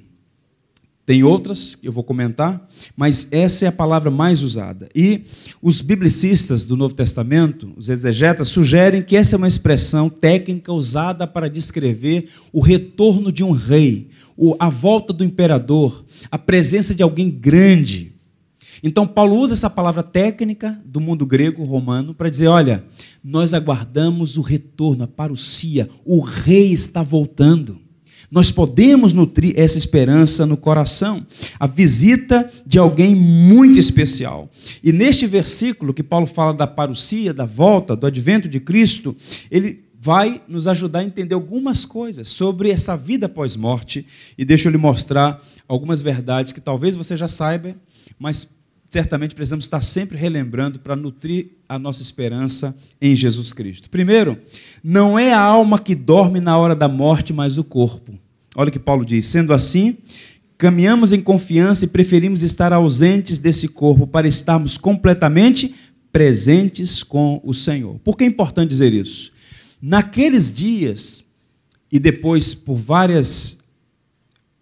Tem 1.06 1.24
outras 1.24 1.76
que 1.76 1.88
eu 1.88 1.92
vou 1.92 2.04
comentar, 2.04 2.68
mas 2.98 3.28
essa 3.32 3.66
é 3.66 3.68
a 3.68 3.72
palavra 3.72 4.10
mais 4.10 4.42
usada. 4.42 4.90
E 4.96 5.26
os 5.62 5.84
biblicistas 5.84 6.66
do 6.66 6.76
Novo 6.76 6.96
Testamento, 6.96 7.72
os 7.78 7.88
exegetas, 7.88 8.48
sugerem 8.48 9.04
que 9.04 9.16
essa 9.16 9.36
é 9.36 9.38
uma 9.38 9.48
expressão 9.48 10.10
técnica 10.10 10.74
usada 10.74 11.28
para 11.28 11.48
descrever 11.48 12.30
o 12.52 12.62
retorno 12.62 13.32
de 13.32 13.44
um 13.44 13.52
rei, 13.52 14.08
a 14.58 14.70
volta 14.70 15.14
do 15.14 15.24
imperador, 15.24 16.04
a 16.32 16.38
presença 16.40 16.96
de 16.96 17.04
alguém 17.04 17.30
grande. 17.30 18.09
Então, 18.82 19.06
Paulo 19.06 19.36
usa 19.36 19.54
essa 19.54 19.70
palavra 19.70 20.04
técnica 20.04 20.80
do 20.86 21.02
mundo 21.02 21.26
grego 21.26 21.64
romano 21.64 22.14
para 22.14 22.30
dizer: 22.30 22.48
olha, 22.48 22.86
nós 23.24 23.54
aguardamos 23.54 24.38
o 24.38 24.42
retorno, 24.42 25.04
a 25.04 25.08
parousia, 25.08 25.90
o 26.06 26.20
rei 26.20 26.72
está 26.72 27.04
voltando. 27.04 27.80
Nós 28.32 28.52
podemos 28.52 29.12
nutrir 29.12 29.54
essa 29.58 29.78
esperança 29.78 30.46
no 30.46 30.56
coração, 30.56 31.26
a 31.60 31.66
visita 31.66 32.50
de 32.66 32.78
alguém 32.78 33.16
muito 33.16 33.80
especial. 33.80 34.52
E 34.84 34.92
neste 34.92 35.26
versículo 35.26 35.94
que 35.94 36.04
Paulo 36.04 36.28
fala 36.28 36.54
da 36.54 36.68
parousia, 36.68 37.34
da 37.34 37.46
volta, 37.46 37.96
do 37.96 38.06
advento 38.06 38.48
de 38.48 38.60
Cristo, 38.60 39.16
ele 39.50 39.90
vai 40.00 40.42
nos 40.48 40.68
ajudar 40.68 41.00
a 41.00 41.04
entender 41.04 41.34
algumas 41.34 41.86
coisas 41.86 42.30
sobre 42.30 42.70
essa 42.70 42.96
vida 42.96 43.28
pós-morte 43.28 44.06
e 44.38 44.46
deixa 44.46 44.68
eu 44.68 44.72
lhe 44.72 44.78
mostrar 44.78 45.44
algumas 45.68 46.02
verdades 46.02 46.54
que 46.54 46.62
talvez 46.62 46.96
você 46.96 47.18
já 47.18 47.28
saiba, 47.28 47.76
mas 48.18 48.59
certamente 48.90 49.36
precisamos 49.36 49.66
estar 49.66 49.82
sempre 49.82 50.18
relembrando 50.18 50.80
para 50.80 50.96
nutrir 50.96 51.52
a 51.68 51.78
nossa 51.78 52.02
esperança 52.02 52.76
em 53.00 53.16
Jesus 53.16 53.54
Cristo. 53.54 53.90
Primeiro, 53.90 54.38
não 54.84 55.18
é 55.18 55.32
a 55.32 55.40
alma 55.40 55.78
que 55.78 55.94
dorme 55.94 56.40
na 56.40 56.58
hora 56.58 56.76
da 56.76 56.88
morte, 56.88 57.32
mas 57.32 57.58
o 57.58 57.64
corpo. 57.64 58.18
Olha 58.56 58.70
o 58.70 58.72
que 58.72 58.80
Paulo 58.80 59.06
diz: 59.06 59.26
sendo 59.28 59.54
assim, 59.54 59.98
caminhamos 60.58 61.14
em 61.14 61.22
confiança 61.22 61.86
e 61.86 61.88
preferimos 61.88 62.42
estar 62.42 62.74
ausentes 62.74 63.38
desse 63.38 63.68
corpo 63.68 64.08
para 64.08 64.28
estarmos 64.28 64.78
completamente 64.78 65.76
presentes 66.12 67.04
com 67.04 67.40
o 67.44 67.54
Senhor. 67.54 68.00
Por 68.00 68.18
que 68.18 68.24
é 68.24 68.28
importante 68.28 68.70
dizer 68.70 68.92
isso? 68.92 69.32
Naqueles 69.80 70.52
dias, 70.52 71.24
e 71.92 72.00
depois 72.00 72.56
por 72.56 72.76
várias, 72.76 73.60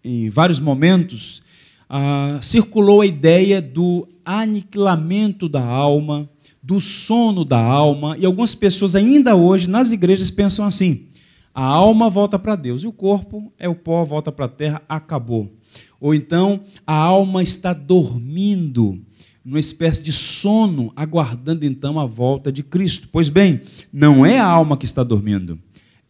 em 0.04 0.28
vários 0.28 0.60
momentos, 0.60 1.42
ah, 1.88 2.38
circulou 2.42 3.00
a 3.00 3.06
ideia 3.06 3.62
do 3.62 4.06
aniquilamento 4.28 5.48
da 5.48 5.64
alma, 5.64 6.28
do 6.62 6.82
sono 6.82 7.46
da 7.46 7.58
alma, 7.58 8.14
e 8.18 8.26
algumas 8.26 8.54
pessoas 8.54 8.94
ainda 8.94 9.34
hoje 9.34 9.66
nas 9.66 9.90
igrejas 9.90 10.30
pensam 10.30 10.66
assim: 10.66 11.06
a 11.54 11.64
alma 11.64 12.10
volta 12.10 12.38
para 12.38 12.54
Deus 12.54 12.82
e 12.82 12.86
o 12.86 12.92
corpo 12.92 13.50
é 13.58 13.66
o 13.66 13.74
pó, 13.74 14.04
volta 14.04 14.30
para 14.30 14.44
a 14.44 14.48
terra, 14.48 14.82
acabou. 14.86 15.50
Ou 15.98 16.14
então 16.14 16.60
a 16.86 16.94
alma 16.94 17.42
está 17.42 17.72
dormindo, 17.72 19.00
numa 19.42 19.58
espécie 19.58 20.02
de 20.02 20.12
sono, 20.12 20.92
aguardando 20.94 21.64
então 21.64 21.98
a 21.98 22.04
volta 22.04 22.52
de 22.52 22.62
Cristo. 22.62 23.08
Pois 23.10 23.30
bem, 23.30 23.62
não 23.90 24.26
é 24.26 24.38
a 24.38 24.46
alma 24.46 24.76
que 24.76 24.84
está 24.84 25.02
dormindo, 25.02 25.58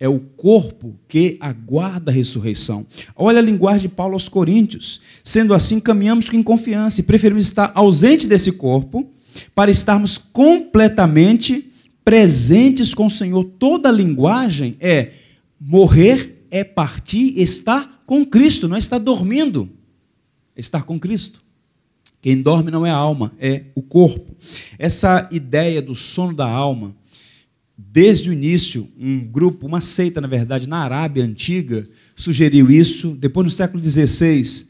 é 0.00 0.08
o 0.08 0.20
corpo 0.20 0.94
que 1.08 1.36
aguarda 1.40 2.10
a 2.10 2.14
ressurreição. 2.14 2.86
Olha 3.16 3.38
a 3.38 3.42
linguagem 3.42 3.82
de 3.82 3.88
Paulo 3.88 4.14
aos 4.14 4.28
Coríntios. 4.28 5.00
Sendo 5.24 5.52
assim, 5.52 5.80
caminhamos 5.80 6.28
com 6.28 6.42
confiança 6.42 7.00
e 7.00 7.04
preferimos 7.04 7.44
estar 7.44 7.72
ausente 7.74 8.28
desse 8.28 8.52
corpo 8.52 9.10
para 9.54 9.70
estarmos 9.70 10.16
completamente 10.18 11.70
presentes 12.04 12.94
com 12.94 13.06
o 13.06 13.10
Senhor. 13.10 13.44
Toda 13.58 13.88
a 13.88 13.92
linguagem 13.92 14.76
é 14.80 15.10
morrer 15.60 16.38
é 16.50 16.64
partir, 16.64 17.38
estar 17.38 18.02
com 18.06 18.24
Cristo, 18.24 18.68
não 18.68 18.76
é 18.76 18.78
estar 18.78 18.98
dormindo, 18.98 19.68
é 20.56 20.60
estar 20.60 20.84
com 20.84 20.98
Cristo. 20.98 21.42
Quem 22.20 22.40
dorme 22.40 22.70
não 22.70 22.84
é 22.84 22.90
a 22.90 22.96
alma, 22.96 23.32
é 23.38 23.64
o 23.74 23.82
corpo. 23.82 24.34
Essa 24.78 25.28
ideia 25.30 25.80
do 25.80 25.94
sono 25.94 26.34
da 26.34 26.48
alma 26.48 26.96
Desde 27.80 28.28
o 28.28 28.32
início, 28.32 28.88
um 28.98 29.20
grupo, 29.20 29.64
uma 29.64 29.80
seita, 29.80 30.20
na 30.20 30.26
verdade, 30.26 30.68
na 30.68 30.78
Arábia 30.78 31.24
Antiga, 31.24 31.88
sugeriu 32.16 32.68
isso. 32.68 33.10
Depois, 33.10 33.44
no 33.44 33.52
século 33.52 33.80
XVI, 33.82 34.66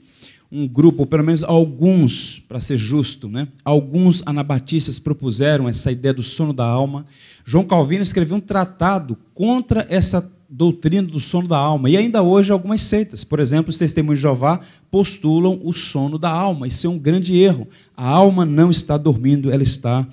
um 0.52 0.68
grupo, 0.68 1.00
ou 1.00 1.06
pelo 1.06 1.24
menos 1.24 1.42
alguns, 1.42 2.42
para 2.46 2.60
ser 2.60 2.76
justo, 2.76 3.26
né? 3.26 3.48
alguns 3.64 4.22
anabatistas 4.26 4.98
propuseram 4.98 5.66
essa 5.66 5.90
ideia 5.90 6.12
do 6.12 6.22
sono 6.22 6.52
da 6.52 6.66
alma. 6.66 7.06
João 7.46 7.64
Calvino 7.64 8.02
escreveu 8.02 8.36
um 8.36 8.40
tratado 8.40 9.16
contra 9.32 9.86
essa 9.88 10.30
doutrina 10.46 11.08
do 11.08 11.18
sono 11.18 11.48
da 11.48 11.56
alma. 11.56 11.88
E 11.88 11.96
ainda 11.96 12.22
hoje, 12.22 12.52
algumas 12.52 12.82
seitas, 12.82 13.24
por 13.24 13.40
exemplo, 13.40 13.70
os 13.70 13.78
testemunhos 13.78 14.18
de 14.18 14.24
Jeová, 14.24 14.60
postulam 14.90 15.58
o 15.64 15.72
sono 15.72 16.18
da 16.18 16.30
alma. 16.30 16.66
Isso 16.66 16.86
é 16.86 16.90
um 16.90 16.98
grande 16.98 17.34
erro. 17.38 17.66
A 17.96 18.06
alma 18.06 18.44
não 18.44 18.70
está 18.70 18.98
dormindo, 18.98 19.50
ela 19.50 19.62
está 19.62 20.06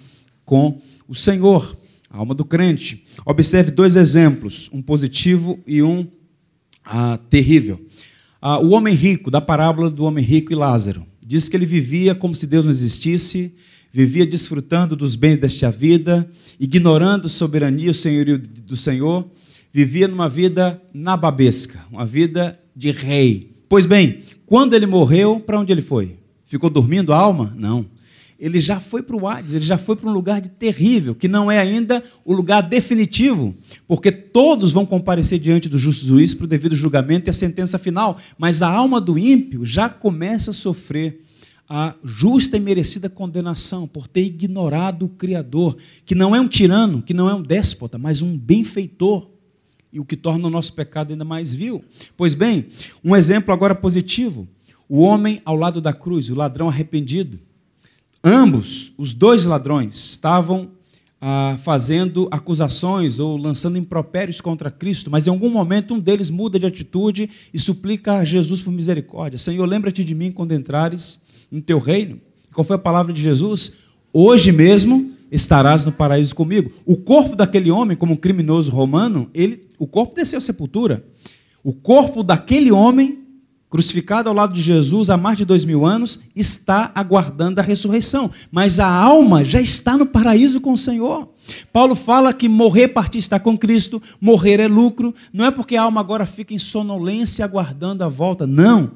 com 0.46 0.80
o 1.10 1.14
Senhor 1.14 1.78
a 2.16 2.20
alma 2.20 2.34
do 2.34 2.46
crente. 2.46 3.04
Observe 3.26 3.72
dois 3.72 3.98
exemplos, 3.98 4.70
um 4.72 4.82
positivo 4.82 5.60
e 5.68 5.84
um 5.84 6.08
ah, 6.86 7.20
terrível. 7.30 7.86
Ah, 8.42 8.58
o 8.58 8.72
homem 8.72 8.96
rico, 8.96 9.30
da 9.30 9.42
parábola 9.42 9.90
do 9.90 10.06
homem 10.06 10.24
rico 10.24 10.54
e 10.54 10.56
Lázaro, 10.56 11.06
diz 11.26 11.50
que 11.50 11.58
ele 11.58 11.66
vivia 11.66 12.16
como 12.16 12.34
se 12.34 12.48
Deus 12.48 12.64
não 12.64 12.72
existisse, 12.72 13.54
vivia 13.92 14.26
desfrutando 14.26 14.96
dos 14.96 15.18
bens 15.18 15.38
desta 15.38 15.70
vida, 15.70 16.30
ignorando 16.58 17.26
a 17.26 17.30
soberania 17.30 17.88
e 17.88 17.92
o 17.92 17.94
senhorio 17.94 18.38
do 18.38 18.78
Senhor, 18.78 19.30
vivia 19.74 20.08
numa 20.08 20.30
vida 20.30 20.82
nababesca, 20.94 21.86
uma 21.92 22.06
vida 22.06 22.58
de 22.74 22.92
rei. 22.92 23.52
Pois 23.68 23.86
bem, 23.86 24.22
quando 24.46 24.74
ele 24.74 24.86
morreu, 24.86 25.42
para 25.42 25.60
onde 25.60 25.74
ele 25.74 25.82
foi? 25.82 26.16
Ficou 26.46 26.70
dormindo 26.70 27.12
a 27.12 27.18
alma? 27.18 27.54
Não 27.58 27.86
ele 28.38 28.60
já 28.60 28.80
foi 28.80 29.02
para 29.02 29.16
o 29.16 29.28
Hades, 29.28 29.54
ele 29.54 29.64
já 29.64 29.78
foi 29.78 29.96
para 29.96 30.10
um 30.10 30.14
lugar 30.14 30.42
de 30.42 30.50
terrível, 30.50 31.16
que 31.16 31.28
não 31.28 31.50
é 31.50 31.60
ainda 31.60 32.04
o 32.26 32.34
lugar 32.34 32.62
definitivo, 32.62 33.56
porque 33.88 34.12
todos 34.12 34.72
vão 34.72 34.86
comparecer 34.86 35.40
diante 35.40 35.70
do 35.70 35.78
justo 35.78 36.06
juiz 36.06 36.34
para 36.34 36.44
o 36.44 36.48
devido 36.48 36.76
julgamento 36.76 37.30
e 37.30 37.32
a 37.32 37.34
sentença 37.34 37.80
final, 37.80 38.18
mas 38.38 38.62
a 38.62 38.68
alma 38.68 39.00
do 39.00 39.18
ímpio 39.18 39.66
já 39.66 39.88
começa 39.88 40.52
a 40.52 40.54
sofrer 40.54 41.22
a 41.68 41.96
justa 42.04 42.58
e 42.58 42.60
merecida 42.60 43.10
condenação 43.10 43.88
por 43.88 44.08
ter 44.08 44.26
ignorado 44.26 45.06
o 45.06 45.10
Criador, 45.10 45.78
que 46.06 46.14
não 46.14 46.36
é 46.36 46.40
um 46.40 46.48
tirano, 46.48 47.02
que 47.02 47.14
não 47.14 47.30
é 47.30 47.34
um 47.34 47.42
déspota, 47.42 47.98
mas 47.98 48.22
um 48.22 48.38
benfeitor, 48.38 49.32
e 49.92 50.00
o 50.00 50.06
que 50.06 50.18
torna 50.18 50.48
o 50.48 50.52
nosso 50.52 50.74
pecado 50.74 51.12
ainda 51.12 51.24
mais 51.24 51.54
vil. 51.54 51.84
Pois 52.18 52.34
bem, 52.34 52.66
um 53.02 53.16
exemplo 53.16 53.54
agora 53.54 53.74
positivo: 53.74 54.46
o 54.90 55.00
homem 55.00 55.42
ao 55.46 55.56
lado 55.56 55.80
da 55.80 55.94
cruz, 55.94 56.30
o 56.30 56.36
ladrão 56.36 56.68
arrependido 56.68 57.40
Ambos, 58.28 58.92
os 58.98 59.14
dois 59.14 59.46
ladrões, 59.46 59.94
estavam 59.94 60.72
ah, 61.22 61.56
fazendo 61.62 62.28
acusações 62.32 63.20
ou 63.20 63.38
lançando 63.38 63.78
impropérios 63.78 64.42
contra 64.42 64.72
Cristo, 64.72 65.12
mas 65.12 65.28
em 65.28 65.30
algum 65.30 65.48
momento 65.48 65.94
um 65.94 66.00
deles 66.00 66.32
muda 66.32 66.58
de 66.58 66.66
atitude 66.66 67.30
e 67.54 67.60
suplica 67.60 68.14
a 68.14 68.24
Jesus 68.24 68.62
por 68.62 68.72
misericórdia. 68.72 69.38
Senhor, 69.38 69.64
lembra-te 69.68 70.04
de 70.04 70.16
mim 70.16 70.32
quando 70.32 70.54
entrares 70.54 71.22
no 71.52 71.62
teu 71.62 71.78
reino. 71.78 72.20
Qual 72.52 72.66
foi 72.66 72.78
a 72.78 72.80
palavra 72.80 73.14
de 73.14 73.22
Jesus? 73.22 73.74
Hoje 74.12 74.52
mesmo 74.52 75.12
estarás 75.32 75.86
no 75.86 75.92
paraíso 75.92 76.34
comigo. 76.34 76.72
O 76.84 76.98
corpo 76.98 77.36
daquele 77.36 77.70
homem, 77.70 77.96
como 77.96 78.14
um 78.14 78.18
criminoso 78.18 78.72
romano, 78.72 79.30
ele, 79.36 79.70
o 79.78 79.86
corpo 79.86 80.16
desceu 80.16 80.40
à 80.40 80.42
sepultura. 80.42 81.06
O 81.64 81.74
corpo 81.74 82.24
daquele 82.24 82.72
homem 82.72 83.25
crucificado 83.76 84.30
ao 84.30 84.36
lado 84.36 84.54
de 84.54 84.62
Jesus 84.62 85.10
há 85.10 85.18
mais 85.18 85.38
de 85.38 85.44
dois 85.44 85.66
mil 85.66 85.86
anos, 85.86 86.22
está 86.34 86.94
aguardando 86.96 87.60
a 87.60 87.62
ressurreição. 87.62 88.32
Mas 88.50 88.80
a 88.80 88.88
alma 88.88 89.44
já 89.44 89.60
está 89.60 89.98
no 89.98 90.06
paraíso 90.06 90.62
com 90.62 90.72
o 90.72 90.78
Senhor. 90.78 91.28
Paulo 91.74 91.94
fala 91.94 92.32
que 92.32 92.48
morrer, 92.48 92.88
partir 92.88 93.18
está 93.18 93.38
com 93.38 93.58
Cristo, 93.58 94.02
morrer 94.22 94.62
é 94.62 94.68
lucro. 94.70 95.14
Não 95.34 95.44
é 95.44 95.52
porque 95.52 95.76
a 95.76 95.82
alma 95.82 96.00
agora 96.00 96.26
fica 96.26 96.54
em 96.54 96.58
sonolência 96.58 97.44
aguardando 97.44 98.02
a 98.02 98.08
volta. 98.08 98.48
Não. 98.48 98.92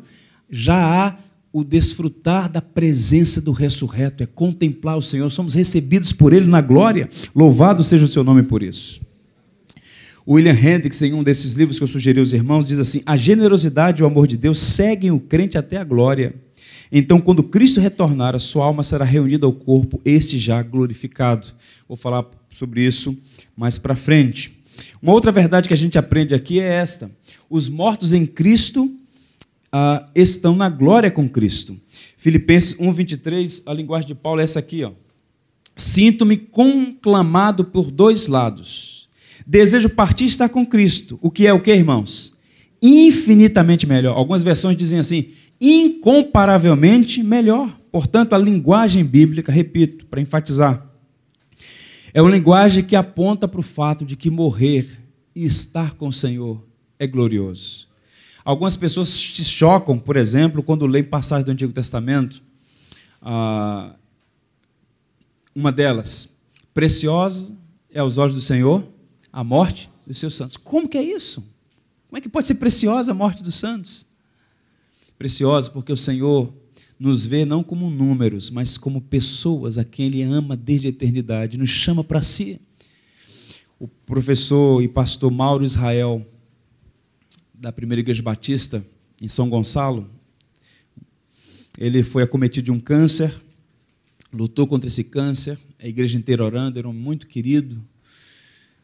Já 0.50 0.78
há 0.78 1.16
o 1.52 1.62
desfrutar 1.62 2.50
da 2.50 2.62
presença 2.62 3.42
do 3.42 3.52
ressurreto, 3.52 4.24
é 4.24 4.26
contemplar 4.26 4.98
o 4.98 5.02
Senhor. 5.02 5.30
Somos 5.30 5.56
recebidos 5.56 6.14
por 6.14 6.32
Ele 6.32 6.48
na 6.48 6.62
glória. 6.62 7.10
Louvado 7.36 7.84
seja 7.84 8.06
o 8.06 8.08
seu 8.08 8.24
nome 8.24 8.44
por 8.44 8.64
isso. 8.64 9.02
William 10.30 10.54
Hendricks, 10.54 11.02
em 11.02 11.12
um 11.12 11.24
desses 11.24 11.54
livros 11.54 11.80
que 11.80 11.84
eu 11.84 11.88
sugeri 11.88 12.20
aos 12.20 12.34
irmãos, 12.34 12.68
diz 12.68 12.78
assim: 12.78 13.02
A 13.04 13.18
generosidade 13.18 14.00
e 14.00 14.04
o 14.04 14.06
amor 14.06 14.28
de 14.28 14.38
Deus 14.38 14.60
seguem 14.60 15.10
o 15.10 15.20
crente 15.20 15.58
até 15.58 15.78
a 15.78 15.84
glória. 15.84 16.36
Então, 16.92 17.20
quando 17.20 17.42
Cristo 17.42 17.80
retornar, 17.80 18.36
a 18.36 18.40
sua 18.40 18.66
alma 18.66 18.84
será 18.84 19.04
reunida 19.04 19.48
ao 19.48 19.54
corpo, 19.54 20.00
este 20.06 20.38
já 20.38 20.62
glorificado. 20.62 21.48
Vou 21.88 21.98
falar 21.98 22.26
sobre 22.48 22.86
isso 22.86 23.18
mais 23.58 23.80
para 23.80 23.96
frente. 23.96 24.52
Uma 25.02 25.14
outra 25.14 25.32
verdade 25.32 25.68
que 25.68 25.74
a 25.74 25.78
gente 25.78 25.98
aprende 25.98 26.36
aqui 26.36 26.60
é 26.60 26.76
esta: 26.76 27.10
os 27.50 27.68
mortos 27.68 28.14
em 28.14 28.24
Cristo 28.24 28.88
ah, 29.72 30.08
estão 30.14 30.56
na 30.56 30.70
glória 30.70 31.10
com 31.10 31.28
Cristo. 31.28 31.76
Filipenses 32.18 32.78
1:23, 32.78 33.64
a 33.66 33.74
linguagem 33.74 34.08
de 34.08 34.14
Paulo 34.16 34.42
é 34.42 34.44
essa 34.44 34.60
aqui, 34.60 34.84
ó. 34.84 34.92
Sinto-me 35.76 36.38
conclamado 36.38 37.66
por 37.66 37.90
dois 37.90 38.28
lados. 38.28 38.99
Desejo 39.52 39.90
partir 39.90 40.26
e 40.26 40.28
estar 40.28 40.48
com 40.48 40.64
Cristo. 40.64 41.18
O 41.24 41.32
que 41.32 41.48
é 41.48 41.52
o 41.52 41.60
que, 41.60 41.74
irmãos? 41.74 42.34
Infinitamente 42.80 43.88
melhor. 43.88 44.16
Algumas 44.16 44.44
versões 44.44 44.78
dizem 44.78 45.00
assim: 45.00 45.32
incomparavelmente 45.60 47.24
melhor. 47.24 47.76
Portanto, 47.92 48.34
a 48.34 48.38
linguagem 48.38 49.04
bíblica, 49.04 49.52
repito, 49.52 50.06
para 50.06 50.22
enfatizar, 50.22 50.88
é 52.14 52.22
uma 52.22 52.30
linguagem 52.30 52.84
que 52.84 52.96
aponta 52.96 53.48
para 53.48 53.60
o 53.60 53.64
fato 53.64 54.06
de 54.06 54.16
que 54.16 54.30
morrer 54.30 54.88
e 55.36 55.44
estar 55.46 55.96
com 55.96 56.10
o 56.10 56.14
Senhor 56.14 56.64
é 57.00 57.08
glorioso. 57.08 57.88
Algumas 58.46 58.76
pessoas 58.76 59.10
se 59.10 59.44
chocam, 59.44 59.98
por 59.98 60.16
exemplo, 60.16 60.62
quando 60.62 60.86
leem 60.86 61.06
passagens 61.06 61.46
do 61.46 61.52
Antigo 61.52 61.74
Testamento. 61.74 62.40
Ah, 63.20 63.96
uma 65.56 65.72
delas, 65.72 66.38
preciosa 66.72 67.52
é 67.92 68.00
aos 68.00 68.20
olhos 68.20 68.36
do 68.36 68.42
Senhor 68.42 68.88
a 69.32 69.44
morte 69.44 69.90
dos 70.06 70.18
seus 70.18 70.36
santos. 70.36 70.58
Como 70.58 70.88
que 70.88 70.98
é 70.98 71.04
isso? 71.04 71.42
Como 72.08 72.18
é 72.18 72.22
que 72.22 72.30
pode 72.30 72.48
ser 72.48 72.56
preciosa 72.56 73.12
a 73.12 73.16
morte 73.16 73.44
dos 73.44 73.56
santos? 73.56 74.06
Preciosa 75.18 75.70
porque 75.70 75.92
o 75.92 75.98
Senhor 75.98 76.54
nos 77.00 77.26
vê 77.26 77.46
não 77.46 77.64
como 77.64 77.90
números, 77.90 78.50
mas 78.50 78.78
como 78.78 79.00
pessoas 79.00 79.78
a 79.78 79.86
quem 79.86 80.08
Ele 80.08 80.24
ama 80.24 80.58
desde 80.58 80.88
a 80.88 80.90
eternidade, 80.90 81.58
nos 81.58 81.70
chama 81.70 82.04
para 82.04 82.22
si. 82.22 82.60
O 83.80 83.88
professor 83.88 84.84
e 84.84 84.88
pastor 84.88 85.32
Mauro 85.32 85.64
Israel, 85.64 86.26
da 87.54 87.72
Primeira 87.72 88.02
Igreja 88.02 88.22
Batista, 88.22 88.86
em 89.22 89.28
São 89.28 89.50
Gonçalo, 89.50 90.10
ele 91.78 92.04
foi 92.04 92.24
acometido 92.24 92.66
de 92.66 92.72
um 92.72 92.80
câncer, 92.80 93.34
lutou 94.34 94.68
contra 94.68 94.88
esse 94.88 95.04
câncer, 95.04 95.58
a 95.82 95.88
igreja 95.88 96.18
inteira 96.18 96.44
orando, 96.44 96.78
era 96.78 96.90
um 96.90 96.94
muito 96.94 97.26
querido, 97.26 97.82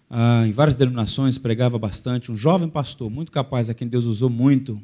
ah, 0.09 0.43
em 0.45 0.51
várias 0.51 0.75
denominações, 0.75 1.37
pregava 1.37 1.77
bastante, 1.79 2.31
um 2.31 2.35
jovem 2.35 2.69
pastor, 2.69 3.09
muito 3.09 3.31
capaz, 3.31 3.69
a 3.69 3.73
quem 3.73 3.87
Deus 3.87 4.05
usou 4.05 4.29
muito. 4.29 4.81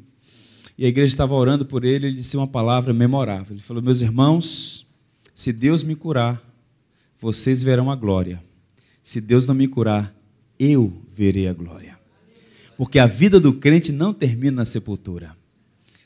E 0.76 0.84
a 0.84 0.88
igreja 0.88 1.12
estava 1.12 1.34
orando 1.34 1.64
por 1.64 1.84
ele, 1.84 2.06
ele 2.06 2.16
disse 2.16 2.36
uma 2.36 2.46
palavra 2.46 2.92
memorável. 2.92 3.54
Ele 3.54 3.62
falou: 3.62 3.82
Meus 3.82 4.00
irmãos, 4.00 4.86
se 5.34 5.52
Deus 5.52 5.82
me 5.82 5.94
curar, 5.94 6.42
vocês 7.18 7.62
verão 7.62 7.90
a 7.90 7.96
glória. 7.96 8.42
Se 9.02 9.20
Deus 9.20 9.46
não 9.46 9.54
me 9.54 9.68
curar, 9.68 10.14
eu 10.58 10.92
verei 11.12 11.48
a 11.48 11.52
glória. 11.52 11.98
Porque 12.76 12.98
a 12.98 13.06
vida 13.06 13.38
do 13.38 13.52
crente 13.52 13.92
não 13.92 14.12
termina 14.14 14.56
na 14.58 14.64
sepultura. 14.64 15.36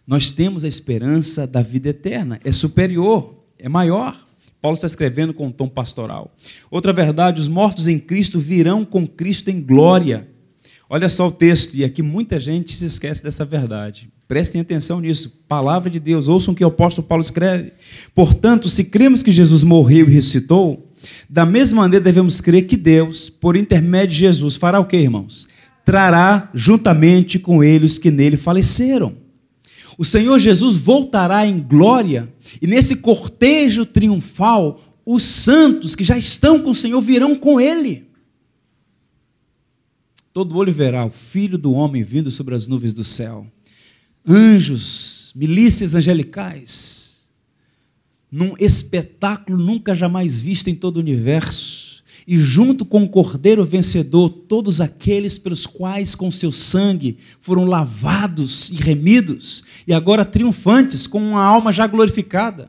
Nós 0.07 0.31
temos 0.31 0.65
a 0.65 0.69
esperança 0.69 1.47
da 1.47 1.63
vida 1.63 1.89
eterna, 1.89 2.41
é 2.45 2.53
superior, 2.53 3.45
é 3.59 3.69
maior. 3.69 4.26
Paulo 4.61 4.75
está 4.75 4.87
escrevendo 4.87 5.35
com 5.35 5.47
um 5.47 5.53
tom 5.53 5.69
pastoral. 5.69 6.35
Outra 6.71 6.93
verdade: 6.93 7.41
os 7.41 7.49
mortos 7.49 7.89
em 7.89 7.99
Cristo 7.99 8.39
virão 8.39 8.85
com 8.85 9.07
Cristo 9.07 9.51
em 9.51 9.61
glória. 9.61 10.29
Olha 10.89 11.09
só 11.09 11.27
o 11.27 11.33
texto, 11.33 11.75
e 11.75 11.85
aqui 11.85 12.01
muita 12.01 12.39
gente 12.39 12.73
se 12.73 12.85
esquece 12.85 13.23
dessa 13.23 13.45
verdade. 13.45 14.09
Prestem 14.29 14.61
atenção 14.61 15.01
nisso. 15.01 15.43
Palavra 15.49 15.91
de 15.91 15.99
Deus, 15.99 16.29
ouçam 16.29 16.55
o 16.55 16.57
que 16.57 16.65
o 16.65 16.69
apóstolo 16.69 17.07
Paulo 17.07 17.23
escreve. 17.23 17.73
Portanto, 18.15 18.69
se 18.69 18.85
cremos 18.85 19.23
que 19.23 19.33
Jesus 19.33 19.65
morreu 19.65 20.09
e 20.09 20.13
ressuscitou, 20.13 20.93
da 21.29 21.45
mesma 21.45 21.83
maneira 21.83 22.05
devemos 22.05 22.41
crer 22.41 22.67
que 22.67 22.77
Deus, 22.77 23.29
por 23.29 23.57
intermédio 23.57 24.15
de 24.15 24.21
Jesus, 24.21 24.57
fará 24.57 24.79
o 24.81 24.85
que, 24.85 24.97
irmãos? 24.97 25.49
Trará 25.85 26.51
juntamente 26.55 27.39
com 27.39 27.63
ele 27.63 27.87
os 27.87 27.99
que 27.99 28.11
nele 28.11 28.37
faleceram. 28.37 29.26
O 29.99 30.05
Senhor 30.05 30.39
Jesus 30.39 30.77
voltará 30.77 31.47
em 31.47 31.61
glória, 31.61 32.33
e 32.61 32.67
nesse 32.67 32.97
cortejo 32.97 33.87
triunfal, 33.87 34.81
os 35.05 35.23
santos 35.23 35.95
que 35.95 36.05
já 36.05 36.19
estão 36.19 36.63
com 36.63 36.71
o 36.71 36.75
Senhor 36.75 37.01
virão 37.01 37.35
com 37.35 37.61
ele. 37.61 38.07
Todo 40.33 40.57
olho 40.59 40.73
verá 40.73 41.05
o 41.07 41.11
Filho 41.11 41.57
do 41.57 41.73
Homem 41.73 42.03
vindo 42.03 42.31
sobre 42.31 42.55
as 42.55 42.69
nuvens 42.69 42.93
do 42.93 43.03
céu. 43.03 43.47
Anjos, 44.29 45.33
milícias 45.35 45.95
angelicais, 45.95 47.27
num 48.31 48.53
espetáculo 48.59 49.57
nunca 49.57 49.95
jamais 49.95 50.41
visto 50.41 50.69
em 50.69 50.75
todo 50.75 50.97
o 50.97 51.01
universo. 51.01 51.86
E 52.27 52.39
junto 52.39 52.85
com 52.85 53.05
o 53.05 53.09
Cordeiro 53.09 53.65
vencedor, 53.65 54.29
todos 54.29 54.81
aqueles 54.81 55.39
pelos 55.39 55.65
quais 55.65 56.15
com 56.15 56.31
seu 56.31 56.51
sangue 56.51 57.19
foram 57.39 57.65
lavados 57.65 58.69
e 58.71 58.75
remidos, 58.75 59.63
e 59.87 59.93
agora 59.93 60.25
triunfantes, 60.25 61.07
com 61.07 61.19
uma 61.19 61.43
alma 61.43 61.73
já 61.73 61.87
glorificada, 61.87 62.69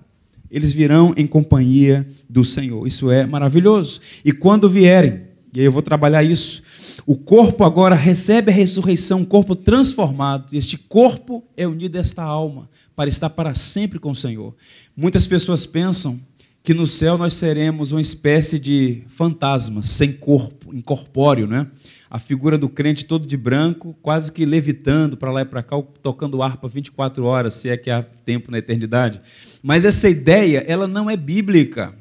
eles 0.50 0.72
virão 0.72 1.14
em 1.18 1.26
companhia 1.26 2.08
do 2.30 2.46
Senhor. 2.46 2.86
Isso 2.86 3.10
é 3.10 3.26
maravilhoso. 3.26 4.00
E 4.24 4.32
quando 4.32 4.70
vierem, 4.70 5.24
e 5.54 5.60
aí 5.60 5.66
eu 5.66 5.72
vou 5.72 5.82
trabalhar 5.82 6.24
isso, 6.24 6.62
o 7.06 7.16
corpo 7.16 7.64
agora 7.64 7.96
recebe 7.96 8.52
a 8.52 8.54
ressurreição, 8.54 9.22
um 9.22 9.26
corpo 9.26 9.56
transformado. 9.56 10.54
E 10.54 10.58
este 10.58 10.78
corpo 10.78 11.44
é 11.56 11.68
unido 11.68 11.96
a 11.96 12.00
esta 12.00 12.24
alma 12.24 12.70
para 12.96 13.10
estar 13.10 13.30
para 13.30 13.56
sempre 13.56 13.98
com 13.98 14.12
o 14.12 14.16
Senhor. 14.16 14.56
Muitas 14.96 15.26
pessoas 15.26 15.66
pensam 15.66 16.20
que 16.68 16.74
no 16.74 16.86
céu 16.86 17.18
nós 17.18 17.34
seremos 17.36 17.94
uma 17.94 18.02
espécie 18.02 18.60
de 18.60 19.02
fantasma, 19.08 19.82
sem 19.82 20.12
corpo, 20.12 20.76
incorpóreo, 20.76 21.48
né? 21.48 21.66
A 22.10 22.20
figura 22.20 22.58
do 22.58 22.68
crente 22.68 23.06
todo 23.06 23.26
de 23.26 23.38
branco, 23.38 23.98
quase 24.02 24.34
que 24.34 24.46
levitando 24.46 25.16
para 25.16 25.32
lá 25.32 25.44
e 25.44 25.46
para 25.46 25.64
cá, 25.64 25.82
tocando 26.02 26.44
harpa 26.44 26.68
24 26.68 27.24
horas, 27.24 27.54
se 27.54 27.70
é 27.70 27.78
que 27.78 27.90
há 27.90 28.04
tempo 28.04 28.52
na 28.52 28.58
eternidade. 28.58 29.22
Mas 29.64 29.86
essa 29.86 30.10
ideia, 30.10 30.62
ela 30.68 30.90
não 30.90 31.10
é 31.10 31.16
bíblica. 31.16 31.96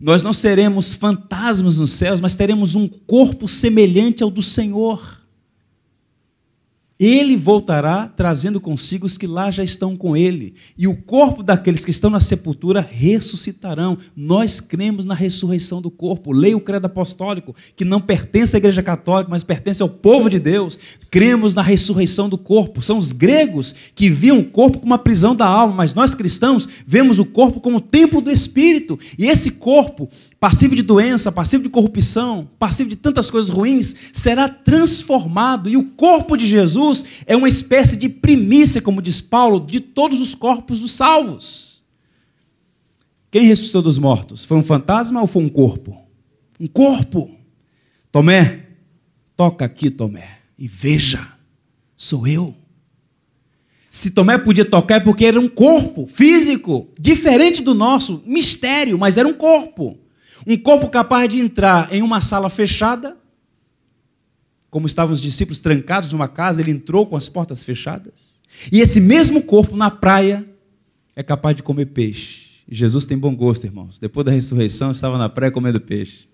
Nós 0.00 0.22
não 0.22 0.32
seremos 0.32 0.94
fantasmas 0.94 1.78
nos 1.78 1.92
céus, 1.92 2.22
mas 2.22 2.34
teremos 2.34 2.74
um 2.74 2.88
corpo 2.88 3.46
semelhante 3.46 4.22
ao 4.22 4.30
do 4.30 4.40
Senhor. 4.42 5.20
Ele 6.98 7.36
voltará 7.36 8.06
trazendo 8.06 8.60
consigo 8.60 9.04
os 9.04 9.18
que 9.18 9.26
lá 9.26 9.50
já 9.50 9.64
estão 9.64 9.96
com 9.96 10.16
ele, 10.16 10.54
e 10.78 10.86
o 10.86 10.94
corpo 10.94 11.42
daqueles 11.42 11.84
que 11.84 11.90
estão 11.90 12.08
na 12.08 12.20
sepultura 12.20 12.80
ressuscitarão. 12.80 13.98
Nós 14.14 14.60
cremos 14.60 15.04
na 15.04 15.14
ressurreição 15.14 15.82
do 15.82 15.90
corpo. 15.90 16.30
Leia 16.30 16.56
o 16.56 16.60
credo 16.60 16.86
apostólico, 16.86 17.54
que 17.74 17.84
não 17.84 18.00
pertence 18.00 18.56
à 18.56 18.58
Igreja 18.58 18.82
Católica, 18.82 19.30
mas 19.30 19.42
pertence 19.42 19.82
ao 19.82 19.88
povo 19.88 20.30
de 20.30 20.38
Deus. 20.38 20.78
Cremos 21.10 21.54
na 21.54 21.62
ressurreição 21.62 22.28
do 22.28 22.38
corpo. 22.38 22.80
São 22.80 22.96
os 22.96 23.10
gregos 23.10 23.74
que 23.94 24.08
viam 24.08 24.38
o 24.38 24.44
corpo 24.44 24.78
como 24.78 24.92
uma 24.92 24.98
prisão 24.98 25.34
da 25.34 25.46
alma, 25.46 25.74
mas 25.74 25.94
nós 25.94 26.14
cristãos 26.14 26.68
vemos 26.86 27.18
o 27.18 27.24
corpo 27.24 27.60
como 27.60 27.78
o 27.78 27.80
templo 27.80 28.20
do 28.20 28.30
espírito. 28.30 28.98
E 29.18 29.26
esse 29.26 29.50
corpo 29.50 30.08
passivo 30.44 30.76
de 30.76 30.82
doença, 30.82 31.32
passivo 31.32 31.62
de 31.62 31.70
corrupção, 31.70 32.50
passivo 32.58 32.90
de 32.90 32.96
tantas 32.96 33.30
coisas 33.30 33.50
ruins, 33.50 33.96
será 34.12 34.46
transformado. 34.46 35.70
E 35.70 35.76
o 35.78 35.84
corpo 35.84 36.36
de 36.36 36.46
Jesus 36.46 37.02
é 37.24 37.34
uma 37.34 37.48
espécie 37.48 37.96
de 37.96 38.10
primícia, 38.10 38.82
como 38.82 39.00
diz 39.00 39.22
Paulo, 39.22 39.58
de 39.58 39.80
todos 39.80 40.20
os 40.20 40.34
corpos 40.34 40.80
dos 40.80 40.92
salvos. 40.92 41.82
Quem 43.30 43.44
ressuscitou 43.46 43.80
dos 43.80 43.96
mortos? 43.96 44.44
Foi 44.44 44.58
um 44.58 44.62
fantasma 44.62 45.22
ou 45.22 45.26
foi 45.26 45.42
um 45.42 45.48
corpo? 45.48 45.96
Um 46.60 46.66
corpo. 46.66 47.30
Tomé, 48.12 48.66
toca 49.34 49.64
aqui, 49.64 49.88
Tomé, 49.88 50.40
e 50.58 50.68
veja, 50.68 51.26
sou 51.96 52.26
eu. 52.26 52.54
Se 53.88 54.10
Tomé 54.10 54.36
podia 54.36 54.66
tocar 54.66 54.96
é 54.96 55.00
porque 55.00 55.24
era 55.24 55.40
um 55.40 55.48
corpo 55.48 56.06
físico, 56.06 56.86
diferente 57.00 57.62
do 57.62 57.72
nosso, 57.72 58.22
mistério, 58.26 58.98
mas 58.98 59.16
era 59.16 59.26
um 59.26 59.32
corpo. 59.32 60.03
Um 60.46 60.56
corpo 60.56 60.88
capaz 60.88 61.28
de 61.28 61.38
entrar 61.38 61.92
em 61.92 62.02
uma 62.02 62.20
sala 62.20 62.50
fechada, 62.50 63.16
como 64.70 64.86
estavam 64.86 65.12
os 65.12 65.20
discípulos 65.20 65.58
trancados 65.58 66.12
numa 66.12 66.28
casa, 66.28 66.60
ele 66.60 66.70
entrou 66.70 67.06
com 67.06 67.16
as 67.16 67.28
portas 67.28 67.62
fechadas. 67.62 68.40
E 68.72 68.80
esse 68.80 69.00
mesmo 69.00 69.42
corpo 69.42 69.76
na 69.76 69.90
praia 69.90 70.44
é 71.16 71.22
capaz 71.22 71.56
de 71.56 71.62
comer 71.62 71.86
peixe. 71.86 72.44
Jesus 72.68 73.06
tem 73.06 73.16
bom 73.16 73.34
gosto, 73.34 73.64
irmãos. 73.64 73.98
Depois 73.98 74.24
da 74.24 74.32
ressurreição, 74.32 74.90
estava 74.90 75.18
na 75.18 75.28
praia 75.28 75.52
comendo 75.52 75.80
peixe. 75.80 76.28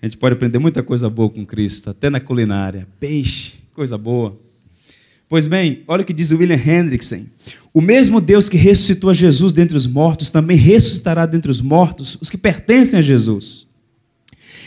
A 0.00 0.06
gente 0.06 0.16
pode 0.16 0.34
aprender 0.34 0.58
muita 0.58 0.82
coisa 0.82 1.08
boa 1.08 1.30
com 1.30 1.46
Cristo, 1.46 1.90
até 1.90 2.10
na 2.10 2.18
culinária. 2.18 2.88
Peixe, 2.98 3.54
coisa 3.72 3.96
boa. 3.96 4.36
Pois 5.28 5.46
bem, 5.46 5.84
olha 5.86 6.02
o 6.02 6.04
que 6.04 6.12
diz 6.12 6.32
o 6.32 6.36
William 6.36 6.56
Hendrickson. 6.56 7.24
O 7.74 7.80
mesmo 7.80 8.20
Deus 8.20 8.48
que 8.48 8.56
ressuscitou 8.56 9.10
a 9.10 9.14
Jesus 9.14 9.52
dentre 9.52 9.76
os 9.76 9.86
mortos 9.86 10.28
também 10.28 10.56
ressuscitará 10.56 11.24
dentre 11.24 11.50
os 11.50 11.60
mortos 11.60 12.18
os 12.20 12.28
que 12.28 12.36
pertencem 12.36 12.98
a 12.98 13.02
Jesus. 13.02 13.66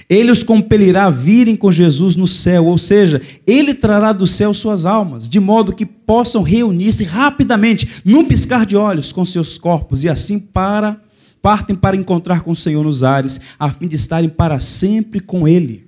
Ele 0.10 0.32
os 0.32 0.44
compelirá 0.44 1.06
a 1.06 1.10
virem 1.10 1.56
com 1.56 1.72
Jesus 1.72 2.16
no 2.16 2.28
céu, 2.28 2.66
ou 2.66 2.78
seja, 2.78 3.22
ele 3.46 3.74
trará 3.74 4.14
do 4.14 4.28
céu 4.28 4.54
suas 4.54 4.86
almas, 4.86 5.28
de 5.28 5.40
modo 5.40 5.74
que 5.74 5.86
possam 5.86 6.44
reunir-se 6.44 7.04
rapidamente, 7.04 8.02
num 8.06 8.26
piscar 8.26 8.66
de 8.66 8.78
olhos, 8.78 9.12
com 9.12 9.26
seus 9.26 9.58
corpos, 9.58 10.04
e 10.04 10.10
assim 10.10 10.38
para 10.38 11.02
partem 11.42 11.76
para 11.76 11.96
encontrar 11.96 12.42
com 12.42 12.52
o 12.52 12.56
Senhor 12.56 12.84
nos 12.84 13.04
ares, 13.04 13.40
a 13.60 13.70
fim 13.70 13.88
de 13.88 13.96
estarem 13.96 14.28
para 14.28 14.60
sempre 14.60 15.20
com 15.20 15.48
Ele. 15.48 15.86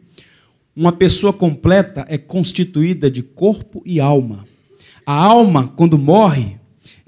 Uma 0.76 0.91
pessoa 0.91 1.34
completa 1.34 2.05
é 2.07 2.15
constituída 2.15 3.09
de 3.09 3.24
corpo 3.24 3.82
e 3.84 3.99
alma. 3.99 4.45
A 5.03 5.13
alma, 5.13 5.68
quando 5.76 5.97
morre, 5.97 6.59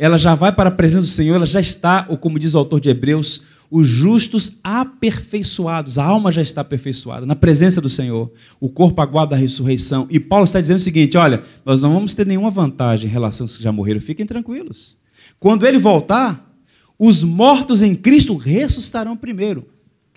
ela 0.01 0.17
já 0.17 0.33
vai 0.33 0.49
para 0.49 0.69
a 0.69 0.71
presença 0.71 1.07
do 1.07 1.11
Senhor, 1.11 1.35
ela 1.35 1.45
já 1.45 1.59
está, 1.59 2.05
ou 2.07 2.17
como 2.17 2.39
diz 2.39 2.55
o 2.55 2.57
autor 2.57 2.79
de 2.79 2.89
Hebreus, 2.89 3.41
os 3.69 3.85
justos 3.85 4.57
aperfeiçoados, 4.63 5.99
a 5.99 6.05
alma 6.05 6.31
já 6.31 6.41
está 6.41 6.61
aperfeiçoada, 6.61 7.25
na 7.25 7.35
presença 7.35 7.81
do 7.81 7.89
Senhor. 7.89 8.31
O 8.61 8.69
corpo 8.69 9.01
aguarda 9.01 9.35
a 9.35 9.37
ressurreição. 9.37 10.07
E 10.09 10.17
Paulo 10.17 10.45
está 10.45 10.61
dizendo 10.61 10.77
o 10.77 10.81
seguinte: 10.81 11.17
olha, 11.17 11.43
nós 11.65 11.83
não 11.83 11.93
vamos 11.93 12.15
ter 12.15 12.25
nenhuma 12.25 12.49
vantagem 12.49 13.09
em 13.09 13.13
relação 13.13 13.43
aos 13.43 13.57
que 13.57 13.63
já 13.63 13.73
morreram, 13.73 13.99
fiquem 13.99 14.25
tranquilos. 14.25 14.97
Quando 15.37 15.67
ele 15.67 15.77
voltar, 15.77 16.49
os 16.97 17.21
mortos 17.21 17.81
em 17.81 17.93
Cristo 17.93 18.35
ressuscitarão 18.37 19.17
primeiro. 19.17 19.67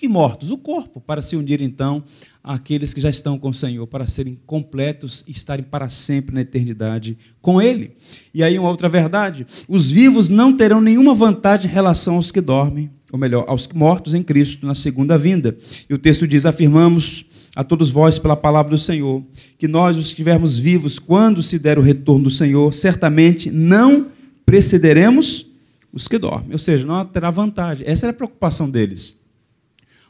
Que 0.02 0.08
mortos? 0.08 0.50
O 0.50 0.58
corpo, 0.58 1.00
para 1.00 1.22
se 1.22 1.36
unir 1.36 1.60
então 1.60 2.02
àqueles 2.42 2.92
que 2.92 3.00
já 3.00 3.08
estão 3.08 3.38
com 3.38 3.50
o 3.50 3.54
Senhor, 3.54 3.86
para 3.86 4.04
serem 4.04 4.36
completos 4.44 5.22
e 5.28 5.30
estarem 5.30 5.64
para 5.64 5.88
sempre 5.88 6.34
na 6.34 6.40
eternidade 6.40 7.16
com 7.40 7.62
Ele. 7.62 7.92
E 8.34 8.42
aí, 8.42 8.58
uma 8.58 8.68
outra 8.68 8.88
verdade: 8.88 9.46
os 9.68 9.92
vivos 9.92 10.28
não 10.28 10.56
terão 10.56 10.80
nenhuma 10.80 11.14
vantagem 11.14 11.70
em 11.70 11.72
relação 11.72 12.16
aos 12.16 12.32
que 12.32 12.40
dormem, 12.40 12.90
ou 13.12 13.16
melhor, 13.16 13.44
aos 13.46 13.68
mortos 13.68 14.12
em 14.12 14.24
Cristo 14.24 14.66
na 14.66 14.74
segunda 14.74 15.16
vinda. 15.16 15.56
E 15.88 15.94
o 15.94 15.98
texto 15.98 16.26
diz: 16.26 16.46
afirmamos 16.46 17.24
a 17.54 17.62
todos 17.62 17.88
vós 17.88 18.18
pela 18.18 18.34
palavra 18.34 18.72
do 18.72 18.78
Senhor, 18.78 19.22
que 19.56 19.68
nós, 19.68 19.96
os 19.96 20.06
estivermos 20.06 20.58
vivos, 20.58 20.98
quando 20.98 21.40
se 21.44 21.60
der 21.60 21.78
o 21.78 21.82
retorno 21.82 22.24
do 22.24 22.30
Senhor, 22.30 22.74
certamente 22.74 23.52
não 23.52 24.08
precederemos 24.44 25.46
os 25.92 26.08
que 26.08 26.18
dormem. 26.18 26.50
Ou 26.50 26.58
seja, 26.58 26.84
não 26.84 27.06
terá 27.06 27.30
vantagem. 27.30 27.86
Essa 27.86 28.06
era 28.06 28.10
a 28.10 28.16
preocupação 28.16 28.68
deles. 28.68 29.21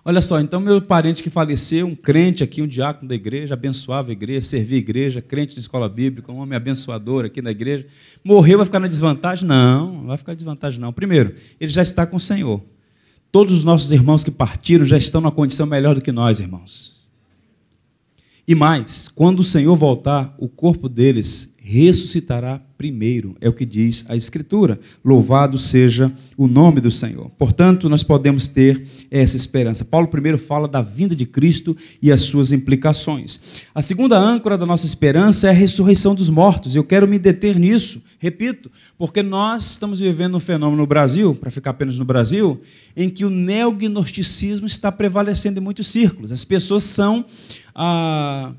Olha 0.04 0.20
só, 0.20 0.40
então 0.40 0.60
meu 0.60 0.82
parente 0.82 1.22
que 1.22 1.30
faleceu, 1.30 1.86
um 1.86 1.94
crente 1.94 2.42
aqui, 2.42 2.60
um 2.60 2.66
diácono 2.66 3.08
da 3.08 3.14
igreja, 3.14 3.54
abençoava 3.54 4.08
a 4.08 4.12
igreja, 4.12 4.44
servia 4.44 4.76
a 4.76 4.80
igreja, 4.80 5.22
crente 5.22 5.54
na 5.54 5.60
escola 5.60 5.88
bíblica, 5.88 6.32
um 6.32 6.38
homem 6.38 6.56
abençoador 6.56 7.24
aqui 7.24 7.40
na 7.40 7.52
igreja, 7.52 7.86
morreu, 8.24 8.58
vai 8.58 8.64
ficar 8.64 8.80
na 8.80 8.88
desvantagem? 8.88 9.46
Não, 9.46 9.92
não 9.92 10.06
vai 10.06 10.16
ficar 10.16 10.32
na 10.32 10.36
desvantagem 10.36 10.80
não. 10.80 10.92
Primeiro, 10.92 11.36
ele 11.60 11.70
já 11.70 11.82
está 11.82 12.04
com 12.04 12.16
o 12.16 12.20
Senhor. 12.20 12.60
Todos 13.30 13.54
os 13.54 13.64
nossos 13.64 13.92
irmãos 13.92 14.24
que 14.24 14.30
partiram 14.30 14.84
já 14.84 14.96
estão 14.96 15.20
numa 15.20 15.30
condição 15.30 15.66
melhor 15.66 15.94
do 15.94 16.02
que 16.02 16.10
nós, 16.10 16.40
irmãos. 16.40 17.00
E 18.46 18.56
mais, 18.56 19.08
quando 19.08 19.38
o 19.38 19.44
Senhor 19.44 19.76
voltar, 19.76 20.34
o 20.36 20.48
corpo 20.48 20.88
deles 20.88 21.51
ressuscitará 21.64 22.60
primeiro, 22.76 23.36
é 23.40 23.48
o 23.48 23.52
que 23.52 23.64
diz 23.64 24.04
a 24.08 24.16
Escritura. 24.16 24.80
Louvado 25.04 25.56
seja 25.56 26.12
o 26.36 26.48
nome 26.48 26.80
do 26.80 26.90
Senhor. 26.90 27.30
Portanto, 27.38 27.88
nós 27.88 28.02
podemos 28.02 28.48
ter 28.48 28.84
essa 29.08 29.36
esperança. 29.36 29.84
Paulo 29.84 30.08
primeiro 30.08 30.36
fala 30.36 30.66
da 30.66 30.82
vinda 30.82 31.14
de 31.14 31.24
Cristo 31.24 31.76
e 32.02 32.10
as 32.10 32.22
suas 32.22 32.50
implicações. 32.50 33.40
A 33.72 33.80
segunda 33.80 34.18
âncora 34.18 34.58
da 34.58 34.66
nossa 34.66 34.84
esperança 34.84 35.46
é 35.46 35.50
a 35.50 35.54
ressurreição 35.54 36.16
dos 36.16 36.28
mortos. 36.28 36.74
Eu 36.74 36.82
quero 36.82 37.06
me 37.06 37.16
deter 37.16 37.56
nisso, 37.56 38.02
repito, 38.18 38.68
porque 38.98 39.22
nós 39.22 39.70
estamos 39.70 40.00
vivendo 40.00 40.34
um 40.34 40.40
fenômeno 40.40 40.82
no 40.82 40.86
Brasil, 40.86 41.32
para 41.32 41.50
ficar 41.50 41.70
apenas 41.70 41.96
no 41.96 42.04
Brasil, 42.04 42.60
em 42.96 43.08
que 43.08 43.24
o 43.24 43.30
neognosticismo 43.30 44.66
está 44.66 44.90
prevalecendo 44.90 45.60
em 45.60 45.62
muitos 45.62 45.86
círculos. 45.86 46.32
As 46.32 46.44
pessoas 46.44 46.82
são 46.82 47.24
ah, 47.72 48.50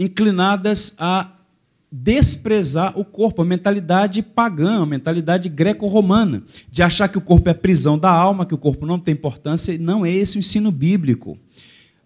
inclinadas 0.00 0.94
a 0.98 1.30
desprezar 1.90 2.96
o 2.98 3.04
corpo, 3.04 3.42
a 3.42 3.44
mentalidade 3.44 4.22
pagã, 4.22 4.82
a 4.82 4.86
mentalidade 4.86 5.48
greco-romana, 5.48 6.42
de 6.70 6.82
achar 6.82 7.08
que 7.08 7.18
o 7.18 7.20
corpo 7.20 7.48
é 7.48 7.52
a 7.52 7.54
prisão 7.54 7.98
da 7.98 8.10
alma, 8.10 8.46
que 8.46 8.54
o 8.54 8.58
corpo 8.58 8.86
não 8.86 8.98
tem 8.98 9.12
importância, 9.12 9.76
não 9.78 10.06
é 10.06 10.10
esse 10.10 10.36
o 10.36 10.38
ensino 10.38 10.70
bíblico. 10.70 11.36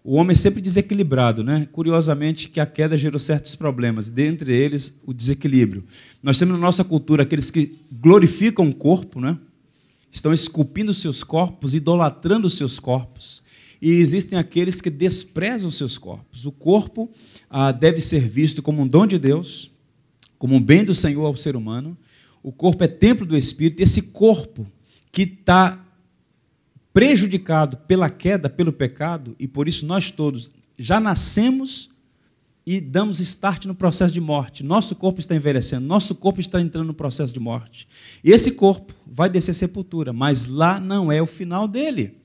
O 0.03 0.15
homem 0.15 0.33
é 0.33 0.35
sempre 0.35 0.61
desequilibrado, 0.61 1.43
né? 1.43 1.67
Curiosamente, 1.71 2.49
que 2.49 2.59
a 2.59 2.65
queda 2.65 2.97
gerou 2.97 3.19
certos 3.19 3.55
problemas, 3.55 4.07
dentre 4.07 4.55
eles 4.55 4.99
o 5.05 5.13
desequilíbrio. 5.13 5.83
Nós 6.21 6.37
temos 6.37 6.53
na 6.55 6.61
nossa 6.61 6.83
cultura 6.83 7.23
aqueles 7.23 7.49
que 7.49 7.79
glorificam 7.91 8.69
o 8.69 8.75
corpo, 8.75 9.19
né? 9.19 9.37
Estão 10.11 10.33
esculpindo 10.33 10.93
seus 10.93 11.23
corpos, 11.23 11.73
idolatrando 11.73 12.49
seus 12.49 12.79
corpos. 12.79 13.43
E 13.81 13.89
existem 13.91 14.37
aqueles 14.37 14.79
que 14.79 14.89
desprezam 14.89 15.69
seus 15.69 15.97
corpos. 15.97 16.45
O 16.45 16.51
corpo 16.51 17.11
ah, 17.49 17.71
deve 17.71 17.99
ser 17.99 18.21
visto 18.21 18.61
como 18.61 18.81
um 18.81 18.87
dom 18.87 19.05
de 19.05 19.19
Deus, 19.19 19.71
como 20.37 20.55
um 20.55 20.61
bem 20.61 20.83
do 20.83 20.93
Senhor 20.95 21.25
ao 21.25 21.35
ser 21.35 21.55
humano. 21.55 21.97
O 22.41 22.51
corpo 22.51 22.83
é 22.83 22.87
templo 22.87 23.25
do 23.25 23.37
Espírito. 23.37 23.81
Esse 23.81 24.01
corpo 24.01 24.65
que 25.11 25.23
está 25.23 25.83
prejudicado 26.93 27.77
pela 27.77 28.09
queda, 28.09 28.49
pelo 28.49 28.71
pecado, 28.71 29.35
e 29.39 29.47
por 29.47 29.67
isso 29.67 29.85
nós 29.85 30.11
todos 30.11 30.49
já 30.77 30.99
nascemos 30.99 31.89
e 32.65 32.81
damos 32.81 33.19
start 33.19 33.65
no 33.65 33.75
processo 33.75 34.13
de 34.13 34.21
morte. 34.21 34.63
Nosso 34.63 34.95
corpo 34.95 35.19
está 35.19 35.35
envelhecendo, 35.35 35.85
nosso 35.85 36.15
corpo 36.15 36.39
está 36.39 36.59
entrando 36.59 36.87
no 36.87 36.93
processo 36.93 37.33
de 37.33 37.39
morte. 37.39 37.87
Esse 38.23 38.53
corpo 38.53 38.93
vai 39.05 39.29
descer 39.29 39.53
sepultura, 39.53 40.11
mas 40.11 40.45
lá 40.45 40.79
não 40.79 41.11
é 41.11 41.21
o 41.21 41.27
final 41.27 41.67
dele. 41.67 42.17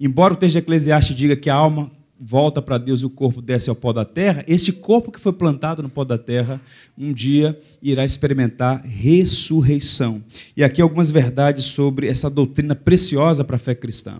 Embora 0.00 0.34
o 0.34 0.36
texto 0.36 0.52
de 0.52 0.58
Eclesiastes 0.58 1.16
diga 1.16 1.34
que 1.34 1.48
a 1.48 1.54
alma 1.54 1.90
volta 2.20 2.60
para 2.60 2.78
Deus 2.78 3.00
e 3.00 3.06
o 3.06 3.10
corpo 3.10 3.40
desce 3.40 3.70
ao 3.70 3.76
pó 3.76 3.92
da 3.92 4.04
terra, 4.04 4.44
este 4.48 4.72
corpo 4.72 5.12
que 5.12 5.20
foi 5.20 5.32
plantado 5.32 5.82
no 5.82 5.88
pó 5.88 6.04
da 6.04 6.18
terra, 6.18 6.60
um 6.96 7.12
dia 7.12 7.58
irá 7.82 8.04
experimentar 8.04 8.82
ressurreição. 8.84 10.22
E 10.56 10.64
aqui 10.64 10.82
algumas 10.82 11.10
verdades 11.10 11.66
sobre 11.66 12.08
essa 12.08 12.28
doutrina 12.28 12.74
preciosa 12.74 13.44
para 13.44 13.56
a 13.56 13.58
fé 13.58 13.74
cristã. 13.74 14.18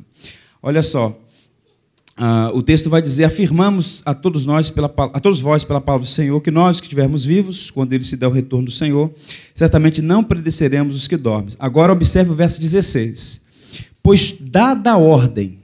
Olha 0.63 0.83
só, 0.83 1.21
uh, 2.19 2.57
o 2.57 2.63
texto 2.63 2.89
vai 2.89 3.03
dizer: 3.03 3.25
afirmamos 3.25 4.03
a 4.05 4.15
todos 4.15 4.47
nós, 4.47 4.71
pela, 4.71 4.93
a 4.97 5.21
todos 5.21 5.41
vós, 5.41 5.65
pela 5.65 5.81
palavra 5.81 6.07
do 6.07 6.11
Senhor, 6.11 6.41
que 6.41 6.51
nós 6.51 6.81
que 6.81 6.87
estivermos 6.87 7.25
vivos, 7.25 7.71
quando 7.71 7.93
ele 7.93 8.05
se 8.05 8.17
der 8.17 8.29
o 8.29 8.33
retorno 8.33 8.67
do 8.67 8.73
Senhor, 8.73 9.13
certamente 9.55 10.01
não 10.01 10.23
predeceremos 10.23 10.95
os 10.95 11.09
que 11.09 11.17
dormem. 11.17 11.55
Agora 11.59 11.93
observe 11.93 12.31
o 12.31 12.35
verso 12.35 12.61
16. 12.61 13.49
Pois 14.03 14.35
dada 14.41 14.93
a 14.93 14.97
ordem, 14.97 15.59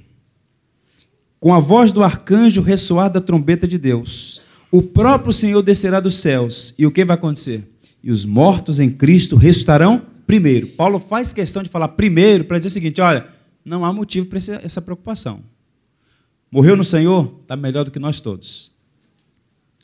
com 1.44 1.52
a 1.52 1.58
voz 1.58 1.92
do 1.92 2.02
arcanjo 2.02 2.62
ressoar 2.62 3.10
da 3.10 3.20
trombeta 3.20 3.68
de 3.68 3.76
Deus. 3.76 4.40
O 4.70 4.80
próprio 4.80 5.30
Senhor 5.30 5.60
descerá 5.60 6.00
dos 6.00 6.16
céus. 6.16 6.74
E 6.78 6.86
o 6.86 6.90
que 6.90 7.04
vai 7.04 7.16
acontecer? 7.16 7.68
E 8.02 8.10
os 8.10 8.24
mortos 8.24 8.80
em 8.80 8.88
Cristo 8.88 9.36
ressuscitarão 9.36 10.06
primeiro. 10.26 10.68
Paulo 10.68 10.98
faz 10.98 11.34
questão 11.34 11.62
de 11.62 11.68
falar 11.68 11.88
primeiro 11.88 12.44
para 12.44 12.56
dizer 12.56 12.68
o 12.68 12.70
seguinte: 12.70 12.98
olha, 13.02 13.26
não 13.62 13.84
há 13.84 13.92
motivo 13.92 14.26
para 14.26 14.38
essa 14.38 14.80
preocupação. 14.80 15.42
Morreu 16.50 16.76
no 16.76 16.82
Senhor, 16.82 17.38
está 17.42 17.54
melhor 17.56 17.84
do 17.84 17.90
que 17.90 17.98
nós 17.98 18.20
todos. 18.20 18.72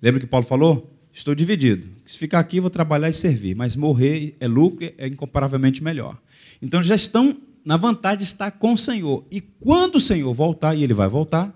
Lembra 0.01 0.19
que 0.19 0.27
Paulo 0.27 0.47
falou? 0.47 0.91
Estou 1.13 1.35
dividido. 1.35 1.89
Se 2.07 2.17
ficar 2.17 2.39
aqui, 2.39 2.59
vou 2.59 2.71
trabalhar 2.71 3.11
e 3.11 3.13
servir, 3.13 3.55
mas 3.55 3.77
morrer 3.77 4.35
é 4.41 4.49
lucro, 4.49 4.91
é 4.97 5.07
incomparavelmente 5.07 5.85
melhor. 5.85 6.17
Então 6.63 6.83
já 6.83 6.95
estão 6.95 7.37
na 7.65 7.77
vantagem 7.77 8.19
de 8.19 8.25
estar 8.25 8.51
com 8.53 8.73
o 8.73 8.79
Senhor. 8.79 9.25
E 9.31 9.41
quando 9.41 9.97
o 9.97 10.01
Senhor 10.01 10.33
voltar, 10.33 10.75
e 10.75 10.83
ele 10.83 10.95
vai 10.95 11.09
voltar, 11.09 11.55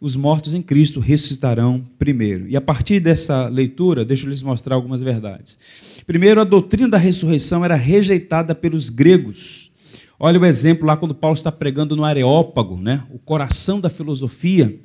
os 0.00 0.16
mortos 0.16 0.52
em 0.52 0.60
Cristo 0.60 0.98
ressuscitarão 0.98 1.84
primeiro. 1.98 2.48
E 2.48 2.56
a 2.56 2.60
partir 2.60 2.98
dessa 2.98 3.46
leitura, 3.48 4.04
deixa 4.04 4.26
eu 4.26 4.30
lhes 4.30 4.42
mostrar 4.42 4.74
algumas 4.74 5.00
verdades. 5.00 5.56
Primeiro, 6.04 6.40
a 6.40 6.44
doutrina 6.44 6.88
da 6.88 6.98
ressurreição 6.98 7.64
era 7.64 7.76
rejeitada 7.76 8.52
pelos 8.52 8.88
gregos. 8.88 9.70
Olha 10.18 10.40
o 10.40 10.44
exemplo 10.44 10.86
lá 10.86 10.96
quando 10.96 11.14
Paulo 11.14 11.36
está 11.36 11.52
pregando 11.52 11.94
no 11.94 12.04
Areópago, 12.04 12.76
né? 12.76 13.04
o 13.10 13.18
coração 13.18 13.80
da 13.80 13.88
filosofia. 13.88 14.76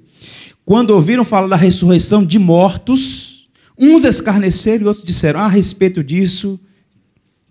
Quando 0.63 0.91
ouviram 0.91 1.23
falar 1.23 1.47
da 1.47 1.55
ressurreição 1.55 2.23
de 2.23 2.37
mortos, 2.37 3.47
uns 3.77 4.03
escarneceram 4.05 4.85
e 4.85 4.87
outros 4.87 5.05
disseram: 5.05 5.39
ah, 5.39 5.45
a 5.45 5.49
respeito 5.49 6.03
disso, 6.03 6.59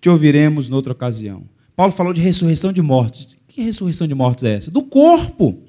te 0.00 0.08
ouviremos 0.08 0.68
noutra 0.68 0.92
ocasião. 0.92 1.44
Paulo 1.76 1.92
falou 1.92 2.14
de 2.14 2.20
ressurreição 2.22 2.72
de 2.72 2.80
mortos. 2.80 3.36
Que 3.46 3.60
ressurreição 3.60 4.08
de 4.08 4.14
mortos 4.14 4.44
é 4.44 4.54
essa? 4.54 4.70
Do 4.70 4.82
corpo. 4.82 5.62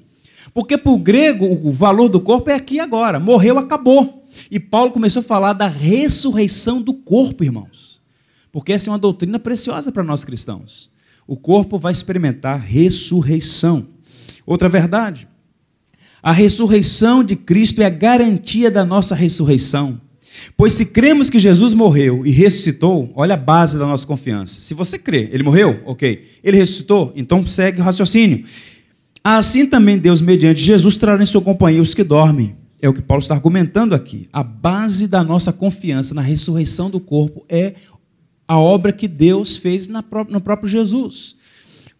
Porque 0.54 0.78
para 0.78 0.90
o 0.90 0.98
grego 0.98 1.46
o 1.46 1.70
valor 1.70 2.08
do 2.08 2.18
corpo 2.18 2.50
é 2.50 2.54
aqui 2.54 2.80
agora. 2.80 3.20
Morreu, 3.20 3.58
acabou. 3.58 4.24
E 4.50 4.58
Paulo 4.58 4.90
começou 4.90 5.20
a 5.20 5.24
falar 5.24 5.52
da 5.52 5.66
ressurreição 5.66 6.80
do 6.80 6.94
corpo, 6.94 7.44
irmãos. 7.44 8.00
Porque 8.50 8.72
essa 8.72 8.88
é 8.88 8.92
uma 8.92 8.98
doutrina 8.98 9.38
preciosa 9.38 9.92
para 9.92 10.02
nós 10.02 10.24
cristãos. 10.24 10.90
O 11.26 11.36
corpo 11.36 11.78
vai 11.78 11.92
experimentar 11.92 12.58
ressurreição. 12.58 13.86
Outra 14.46 14.68
verdade. 14.68 15.28
A 16.22 16.32
ressurreição 16.32 17.22
de 17.22 17.36
Cristo 17.36 17.82
é 17.82 17.84
a 17.84 17.90
garantia 17.90 18.70
da 18.70 18.84
nossa 18.84 19.14
ressurreição. 19.14 20.00
Pois 20.56 20.72
se 20.72 20.86
cremos 20.86 21.30
que 21.30 21.38
Jesus 21.38 21.74
morreu 21.74 22.26
e 22.26 22.30
ressuscitou, 22.30 23.12
olha 23.14 23.34
a 23.34 23.36
base 23.36 23.78
da 23.78 23.86
nossa 23.86 24.06
confiança. 24.06 24.60
Se 24.60 24.74
você 24.74 24.98
crê, 24.98 25.28
ele 25.32 25.42
morreu, 25.42 25.80
ok. 25.84 26.22
Ele 26.42 26.56
ressuscitou, 26.56 27.12
então 27.14 27.46
segue 27.46 27.80
o 27.80 27.84
raciocínio. 27.84 28.44
Assim 29.22 29.66
também 29.66 29.98
Deus, 29.98 30.20
mediante 30.20 30.60
Jesus, 30.60 30.96
trará 30.96 31.22
em 31.22 31.26
sua 31.26 31.42
companhia 31.42 31.82
os 31.82 31.94
que 31.94 32.04
dormem. 32.04 32.56
É 32.80 32.88
o 32.88 32.94
que 32.94 33.02
Paulo 33.02 33.20
está 33.20 33.34
argumentando 33.34 33.94
aqui. 33.94 34.28
A 34.32 34.42
base 34.42 35.08
da 35.08 35.24
nossa 35.24 35.52
confiança 35.52 36.14
na 36.14 36.22
ressurreição 36.22 36.88
do 36.88 37.00
corpo 37.00 37.44
é 37.48 37.74
a 38.46 38.56
obra 38.58 38.92
que 38.92 39.08
Deus 39.08 39.56
fez 39.56 39.88
no 39.88 40.40
próprio 40.40 40.68
Jesus. 40.68 41.36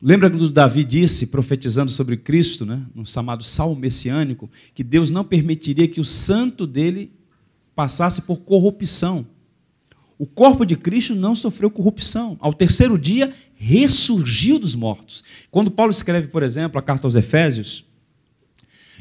Lembra 0.00 0.30
quando 0.30 0.48
Davi 0.48 0.84
disse, 0.84 1.26
profetizando 1.26 1.90
sobre 1.90 2.16
Cristo, 2.16 2.64
né, 2.64 2.80
no 2.94 3.04
chamado 3.04 3.42
salmo 3.42 3.74
messiânico, 3.74 4.48
que 4.72 4.84
Deus 4.84 5.10
não 5.10 5.24
permitiria 5.24 5.88
que 5.88 6.00
o 6.00 6.04
santo 6.04 6.68
dele 6.68 7.10
passasse 7.78 8.22
por 8.22 8.38
corrupção. 8.38 9.24
O 10.18 10.26
corpo 10.26 10.66
de 10.66 10.74
Cristo 10.74 11.14
não 11.14 11.36
sofreu 11.36 11.70
corrupção. 11.70 12.36
Ao 12.40 12.52
terceiro 12.52 12.98
dia, 12.98 13.32
ressurgiu 13.54 14.58
dos 14.58 14.74
mortos. 14.74 15.22
Quando 15.48 15.70
Paulo 15.70 15.92
escreve, 15.92 16.26
por 16.26 16.42
exemplo, 16.42 16.76
a 16.76 16.82
carta 16.82 17.06
aos 17.06 17.14
Efésios, 17.14 17.84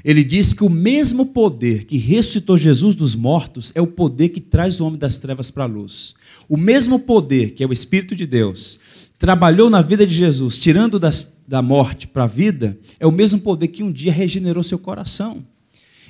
ele 0.06 0.24
diz 0.24 0.54
que 0.54 0.64
o 0.64 0.70
mesmo 0.70 1.26
poder 1.26 1.86
que 1.86 1.98
ressuscitou 1.98 2.56
Jesus 2.56 2.94
dos 2.94 3.16
mortos 3.16 3.72
é 3.74 3.82
o 3.82 3.88
poder 3.88 4.30
que 4.30 4.40
traz 4.40 4.80
o 4.80 4.86
homem 4.86 5.00
das 5.00 5.18
trevas 5.18 5.50
para 5.50 5.64
a 5.64 5.68
luz. 5.68 6.14
O 6.48 6.56
mesmo 6.56 7.00
poder, 7.00 7.54
que 7.54 7.64
é 7.64 7.68
o 7.68 7.74
Espírito 7.74 8.16
de 8.16 8.28
Deus, 8.28 8.78
trabalhou 9.18 9.72
na 9.72 9.82
vida 9.82 10.06
de 10.06 10.14
Jesus, 10.14 10.56
tirando 10.56 11.00
das, 11.00 11.34
da 11.48 11.64
morte 11.64 12.06
para 12.06 12.26
a 12.26 12.28
vida, 12.28 12.78
é 13.00 13.08
o 13.08 13.12
mesmo 13.12 13.40
poder 13.40 13.70
que 13.70 13.82
um 13.82 13.92
dia 13.92 14.12
regenerou 14.12 14.62
seu 14.62 14.78
coração. 14.78 15.44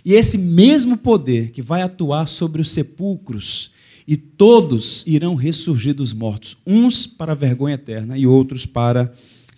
E 0.04 0.14
esse 0.14 0.38
mesmo 0.38 0.98
poder 0.98 1.52
que 1.52 1.62
vai 1.62 1.82
atuar 1.82 2.28
sobre 2.28 2.62
os 2.62 2.72
sepulcros, 2.72 3.72
e 4.08 4.16
todos 4.16 5.04
irão 5.06 5.36
ressurgir 5.36 5.94
dos 5.94 6.14
mortos, 6.14 6.56
uns 6.66 7.06
para 7.06 7.34
a 7.34 7.36
vergonha 7.36 7.76
eterna 7.76 8.18
e 8.18 8.26
outros 8.26 8.66
para 8.66 9.12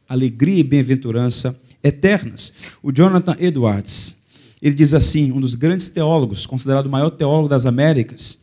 alegria 0.07 0.59
e 0.59 0.63
bem-aventurança 0.63 1.59
eternas. 1.83 2.51
O 2.81 2.91
Jonathan 2.91 3.35
Edwards, 3.39 4.17
ele 4.59 4.73
diz 4.73 4.95
assim, 4.95 5.31
um 5.31 5.39
dos 5.39 5.53
grandes 5.53 5.89
teólogos, 5.89 6.47
considerado 6.47 6.87
o 6.87 6.89
maior 6.89 7.11
teólogo 7.11 7.47
das 7.47 7.67
Américas, 7.67 8.39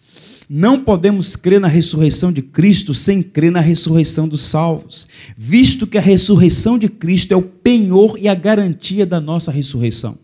não 0.49 0.85
podemos 0.85 1.35
crer 1.35 1.61
na 1.61 1.67
ressurreição 1.67 2.31
de 2.31 2.41
Cristo 2.41 2.95
sem 2.95 3.21
crer 3.21 3.51
na 3.51 3.59
ressurreição 3.59 4.29
dos 4.29 4.43
salvos, 4.43 5.09
visto 5.37 5.89
que 5.89 5.99
a 5.99 6.01
ressurreição 6.01 6.79
de 6.79 6.89
Cristo 6.89 7.33
é 7.33 7.37
o 7.37 7.43
penhor 7.43 8.17
e 8.17 8.29
a 8.29 8.35
garantia 8.35 9.05
da 9.05 9.21
nossa 9.21 9.51
ressurreição. 9.51 10.17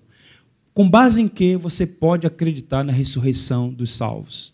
Com 0.74 0.88
base 0.88 1.20
em 1.20 1.28
que 1.28 1.56
você 1.56 1.86
pode 1.86 2.26
acreditar 2.26 2.84
na 2.84 2.92
ressurreição 2.92 3.72
dos 3.72 3.92
salvos? 3.92 4.52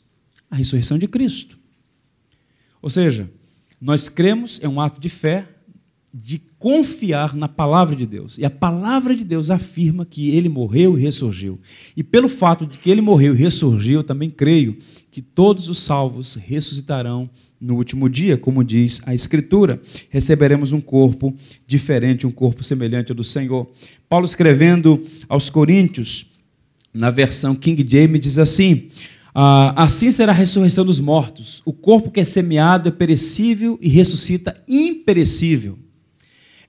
A 0.50 0.56
ressurreição 0.56 0.98
de 0.98 1.06
Cristo. 1.06 1.58
Ou 2.82 2.90
seja, 2.90 3.30
nós 3.80 4.08
cremos, 4.08 4.58
é 4.62 4.68
um 4.68 4.80
ato 4.80 5.00
de 5.00 5.08
fé, 5.08 5.48
de 6.12 6.40
confiar 6.58 7.36
na 7.36 7.48
palavra 7.48 7.94
de 7.94 8.04
Deus. 8.04 8.38
E 8.38 8.44
a 8.44 8.50
palavra 8.50 9.14
de 9.14 9.24
Deus 9.24 9.50
afirma 9.50 10.04
que 10.04 10.30
ele 10.30 10.48
morreu 10.48 10.98
e 10.98 11.02
ressurgiu. 11.02 11.60
E 11.96 12.02
pelo 12.02 12.28
fato 12.28 12.66
de 12.66 12.78
que 12.78 12.90
ele 12.90 13.00
morreu 13.00 13.34
e 13.34 13.38
ressurgiu, 13.38 14.00
eu 14.00 14.04
também 14.04 14.30
creio 14.30 14.76
que 15.10 15.22
todos 15.22 15.68
os 15.68 15.78
salvos 15.78 16.34
ressuscitarão 16.34 17.30
no 17.60 17.74
último 17.74 18.08
dia, 18.08 18.36
como 18.36 18.62
diz 18.62 19.02
a 19.06 19.14
Escritura. 19.14 19.80
Receberemos 20.08 20.72
um 20.72 20.80
corpo 20.80 21.34
diferente, 21.66 22.26
um 22.26 22.30
corpo 22.30 22.62
semelhante 22.62 23.12
ao 23.12 23.16
do 23.16 23.24
Senhor. 23.24 23.68
Paulo 24.08 24.26
escrevendo 24.26 25.02
aos 25.28 25.50
Coríntios, 25.50 26.26
na 26.92 27.10
versão 27.10 27.54
King 27.54 27.84
James, 27.88 28.20
diz 28.20 28.38
assim: 28.38 28.88
ah, 29.34 29.84
Assim 29.84 30.10
será 30.10 30.32
a 30.32 30.34
ressurreição 30.34 30.84
dos 30.84 31.00
mortos. 31.00 31.62
O 31.64 31.72
corpo 31.72 32.10
que 32.10 32.20
é 32.20 32.24
semeado 32.24 32.88
é 32.88 32.92
perecível 32.92 33.78
e 33.80 33.88
ressuscita 33.88 34.60
imperecível. 34.66 35.78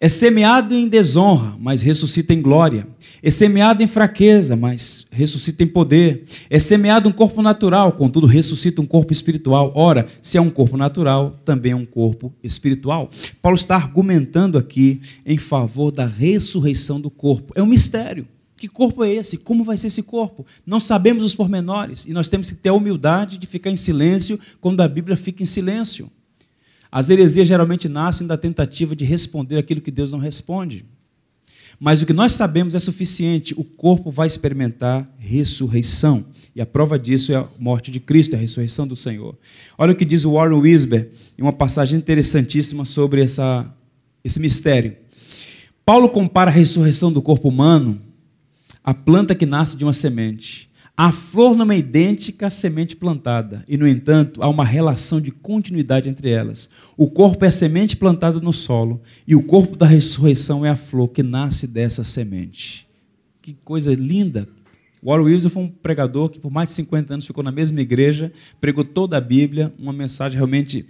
É 0.02 0.08
semeado 0.08 0.74
em 0.74 0.88
desonra, 0.88 1.58
mas 1.60 1.82
ressuscita 1.82 2.34
em 2.34 2.42
glória. 2.42 2.88
É 3.22 3.30
semeado 3.30 3.84
em 3.84 3.88
fraqueza, 3.88 4.56
mas 4.56 5.06
ressuscita 5.12 5.62
em 5.62 5.68
poder. 5.68 6.24
É 6.50 6.58
semeado 6.58 7.10
um 7.10 7.12
corpo 7.12 7.42
natural, 7.42 7.92
contudo 7.92 8.26
ressuscita 8.26 8.82
um 8.82 8.86
corpo 8.86 9.12
espiritual. 9.12 9.74
Ora, 9.76 10.08
se 10.22 10.38
é 10.38 10.42
um 10.42 10.50
corpo 10.50 10.78
natural, 10.78 11.32
também 11.44 11.74
é 11.74 11.76
um 11.76 11.86
corpo 11.86 12.34
espiritual. 12.42 13.10
Paulo 13.42 13.58
está 13.58 13.76
argumentando 13.76 14.58
aqui 14.58 15.02
em 15.26 15.38
favor 15.38 15.92
da 15.92 16.06
ressurreição 16.06 17.02
do 17.02 17.10
corpo. 17.10 17.52
É 17.54 17.62
um 17.62 17.66
mistério. 17.66 18.26
Que 18.56 18.70
corpo 18.70 19.04
é 19.04 19.14
esse? 19.14 19.38
Como 19.38 19.66
vai 19.66 19.78
ser 19.78 19.88
esse 19.88 20.04
corpo? 20.04 20.46
Não 20.66 20.80
sabemos 20.80 21.26
os 21.26 21.36
pormenores 21.36 22.06
e 22.06 22.14
nós 22.14 22.30
temos 22.30 22.50
que 22.50 22.56
ter 22.56 22.70
a 22.70 22.74
humildade 22.74 23.38
de 23.38 23.48
ficar 23.48 23.70
em 23.70 23.76
silêncio 23.76 24.40
quando 24.62 24.80
a 24.80 24.88
Bíblia 24.88 25.18
fica 25.18 25.44
em 25.44 25.46
silêncio. 25.46 26.10
As 26.92 27.10
heresias 27.10 27.48
geralmente 27.48 27.88
nascem 27.88 28.26
da 28.26 28.38
tentativa 28.38 28.96
de 28.96 29.06
responder 29.06 29.58
aquilo 29.58 29.82
que 29.82 29.92
Deus 29.92 30.12
não 30.12 30.20
responde. 30.20 30.86
Mas 31.80 32.02
o 32.02 32.06
que 32.06 32.14
nós 32.14 32.34
sabemos 32.34 32.76
é 32.76 32.80
suficiente: 32.80 33.54
o 33.58 33.64
corpo 33.64 34.12
vai 34.12 34.28
experimentar 34.28 35.08
ressurreição. 35.18 36.26
E 36.56 36.62
a 36.62 36.66
prova 36.66 36.98
disso 36.98 37.32
é 37.32 37.36
a 37.36 37.48
morte 37.58 37.92
de 37.92 38.00
Cristo, 38.00 38.36
a 38.36 38.40
ressurreição 38.40 38.88
do 38.88 38.96
Senhor. 38.96 39.38
Olha 39.78 39.94
o 39.94 39.96
que 39.96 40.04
diz 40.04 40.26
o 40.26 40.34
Warren 40.34 40.60
Wisber, 40.60 41.12
em 41.38 41.42
uma 41.42 41.54
passagem 41.54 41.98
interessantíssima 41.98 42.84
sobre 42.86 43.22
essa, 43.22 43.72
esse 44.24 44.40
mistério. 44.40 44.96
Paulo 45.86 46.10
compara 46.10 46.52
a 46.52 46.54
ressurreição 46.54 47.12
do 47.12 47.22
corpo 47.22 47.48
humano 47.48 48.00
à 48.84 48.94
planta 48.94 49.36
que 49.36 49.46
nasce 49.46 49.78
de 49.78 49.84
uma 49.84 49.94
semente. 49.94 50.69
A 51.02 51.14
flor 51.14 51.56
não 51.56 51.72
é 51.72 51.78
idêntica 51.78 52.48
à 52.48 52.50
semente 52.50 52.94
plantada, 52.94 53.64
e, 53.70 53.78
no 53.78 53.88
entanto, 53.88 54.44
há 54.44 54.50
uma 54.50 54.66
relação 54.66 55.22
de 55.22 55.32
continuidade 55.32 56.10
entre 56.10 56.30
elas. 56.30 56.70
O 56.98 57.10
corpo 57.10 57.46
é 57.46 57.48
a 57.48 57.52
semente 57.52 57.96
plantada 57.96 58.42
no 58.42 58.52
solo, 58.52 59.02
e 59.26 59.34
o 59.34 59.42
corpo 59.42 59.78
da 59.78 59.86
ressurreição 59.86 60.66
é 60.66 60.70
a 60.70 60.76
flor 60.76 61.08
que 61.08 61.24
nasce 61.24 61.68
dessa 61.68 62.04
semente. 62.04 62.86
Que 63.42 63.54
coisa 63.64 63.96
linda! 63.96 64.46
Warren 65.02 65.24
Wilson 65.24 65.48
foi 65.48 65.64
um 65.64 65.70
pregador 65.70 66.28
que, 66.28 66.38
por 66.38 66.52
mais 66.52 66.68
de 66.68 66.76
50 66.76 67.14
anos, 67.14 67.26
ficou 67.26 67.46
na 67.46 67.52
mesma 67.54 67.80
igreja, 67.80 68.30
pregou 68.60 68.84
toda 68.84 69.16
a 69.16 69.22
Bíblia, 69.22 69.74
uma 69.80 69.94
mensagem 69.94 70.36
realmente, 70.36 70.86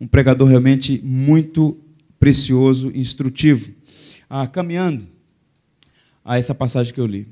um 0.00 0.06
pregador 0.06 0.48
realmente 0.48 1.02
muito 1.04 1.76
precioso 2.18 2.90
instrutivo. 2.94 3.74
Ah, 4.26 4.46
caminhando 4.46 5.06
a 6.24 6.38
essa 6.38 6.54
passagem 6.54 6.94
que 6.94 7.00
eu 7.00 7.06
li. 7.06 7.28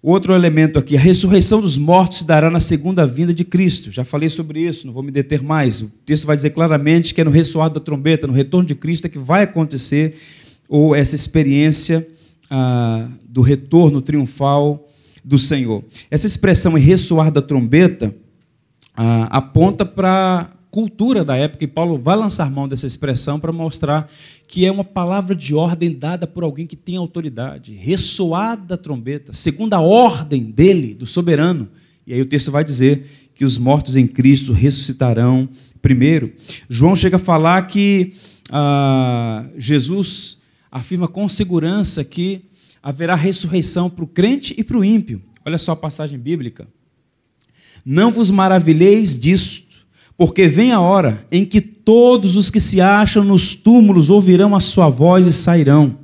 Outro 0.00 0.32
elemento 0.32 0.78
aqui, 0.78 0.96
a 0.96 1.00
ressurreição 1.00 1.60
dos 1.60 1.76
mortos 1.76 2.18
se 2.18 2.24
dará 2.24 2.48
na 2.48 2.60
segunda 2.60 3.04
vinda 3.04 3.34
de 3.34 3.44
Cristo. 3.44 3.90
Já 3.90 4.04
falei 4.04 4.28
sobre 4.28 4.60
isso, 4.60 4.86
não 4.86 4.94
vou 4.94 5.02
me 5.02 5.10
deter 5.10 5.42
mais. 5.42 5.82
O 5.82 5.88
texto 6.06 6.24
vai 6.24 6.36
dizer 6.36 6.50
claramente 6.50 7.12
que 7.12 7.20
é 7.20 7.24
no 7.24 7.32
ressoar 7.32 7.68
da 7.68 7.80
trombeta, 7.80 8.26
no 8.26 8.32
retorno 8.32 8.66
de 8.66 8.76
Cristo, 8.76 9.06
é 9.06 9.08
que 9.08 9.18
vai 9.18 9.42
acontecer 9.42 10.16
ou 10.68 10.94
essa 10.94 11.16
experiência 11.16 12.08
ah, 12.48 13.08
do 13.28 13.40
retorno 13.40 14.00
triunfal 14.00 14.88
do 15.24 15.38
Senhor. 15.38 15.82
Essa 16.08 16.28
expressão 16.28 16.74
ressoar 16.74 17.32
da 17.32 17.42
trombeta 17.42 18.14
ah, 18.96 19.28
aponta 19.30 19.84
para 19.84 20.48
cultura 20.78 21.24
da 21.24 21.34
época, 21.34 21.64
e 21.64 21.66
Paulo 21.66 21.98
vai 21.98 22.14
lançar 22.14 22.48
mão 22.48 22.68
dessa 22.68 22.86
expressão 22.86 23.40
para 23.40 23.50
mostrar 23.50 24.08
que 24.46 24.64
é 24.64 24.70
uma 24.70 24.84
palavra 24.84 25.34
de 25.34 25.52
ordem 25.52 25.92
dada 25.92 26.24
por 26.24 26.44
alguém 26.44 26.68
que 26.68 26.76
tem 26.76 26.94
autoridade, 26.94 27.74
ressoada 27.74 28.74
a 28.74 28.78
trombeta, 28.78 29.32
segundo 29.32 29.74
a 29.74 29.80
ordem 29.80 30.44
dele, 30.44 30.94
do 30.94 31.04
soberano. 31.04 31.68
E 32.06 32.14
aí 32.14 32.22
o 32.22 32.26
texto 32.26 32.52
vai 32.52 32.62
dizer 32.62 33.06
que 33.34 33.44
os 33.44 33.58
mortos 33.58 33.96
em 33.96 34.06
Cristo 34.06 34.52
ressuscitarão 34.52 35.48
primeiro. 35.82 36.32
João 36.70 36.94
chega 36.94 37.16
a 37.16 37.18
falar 37.18 37.62
que 37.62 38.12
ah, 38.48 39.46
Jesus 39.56 40.38
afirma 40.70 41.08
com 41.08 41.28
segurança 41.28 42.04
que 42.04 42.42
haverá 42.80 43.16
ressurreição 43.16 43.90
para 43.90 44.04
o 44.04 44.06
crente 44.06 44.54
e 44.56 44.62
para 44.62 44.78
o 44.78 44.84
ímpio. 44.84 45.20
Olha 45.44 45.58
só 45.58 45.72
a 45.72 45.76
passagem 45.76 46.20
bíblica. 46.20 46.68
Não 47.84 48.12
vos 48.12 48.30
maravilheis 48.30 49.18
disto 49.18 49.67
porque 50.18 50.48
vem 50.48 50.72
a 50.72 50.80
hora 50.80 51.24
em 51.30 51.44
que 51.44 51.60
todos 51.60 52.34
os 52.34 52.50
que 52.50 52.58
se 52.58 52.80
acham 52.80 53.22
nos 53.22 53.54
túmulos 53.54 54.10
ouvirão 54.10 54.56
a 54.56 54.58
sua 54.58 54.88
voz 54.88 55.26
e 55.26 55.32
sairão. 55.32 55.96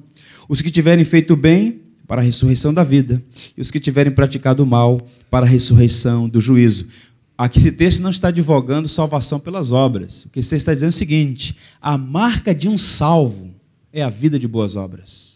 Os 0.48 0.62
que 0.62 0.70
tiverem 0.70 1.04
feito 1.04 1.34
bem, 1.34 1.80
para 2.06 2.20
a 2.20 2.24
ressurreição 2.24 2.72
da 2.72 2.84
vida, 2.84 3.20
e 3.56 3.60
os 3.60 3.72
que 3.72 3.80
tiverem 3.80 4.12
praticado 4.12 4.64
mal, 4.64 5.04
para 5.28 5.44
a 5.44 5.48
ressurreição 5.48 6.28
do 6.28 6.40
juízo. 6.40 6.86
Aqui 7.36 7.58
esse 7.58 7.72
texto 7.72 8.02
não 8.02 8.10
está 8.10 8.28
advogando 8.28 8.88
salvação 8.88 9.40
pelas 9.40 9.72
obras. 9.72 10.24
O 10.26 10.30
que 10.30 10.40
você 10.40 10.54
está 10.54 10.72
dizendo 10.72 10.90
é 10.90 10.90
o 10.90 10.92
seguinte: 10.92 11.56
a 11.82 11.98
marca 11.98 12.54
de 12.54 12.68
um 12.68 12.78
salvo 12.78 13.50
é 13.92 14.00
a 14.00 14.10
vida 14.10 14.38
de 14.38 14.46
boas 14.46 14.76
obras. 14.76 15.33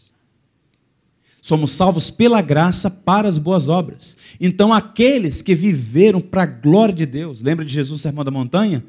Somos 1.49 1.71
salvos 1.71 2.11
pela 2.11 2.43
graça 2.43 2.91
para 2.91 3.27
as 3.27 3.39
boas 3.39 3.69
obras. 3.69 4.15
Então, 4.39 4.71
aqueles 4.71 5.41
que 5.41 5.55
viveram 5.55 6.21
para 6.21 6.43
a 6.43 6.45
glória 6.45 6.93
de 6.93 7.07
Deus, 7.07 7.41
lembra 7.41 7.65
de 7.65 7.73
Jesus, 7.73 8.03
Sermão 8.03 8.23
da 8.23 8.29
Montanha? 8.29 8.83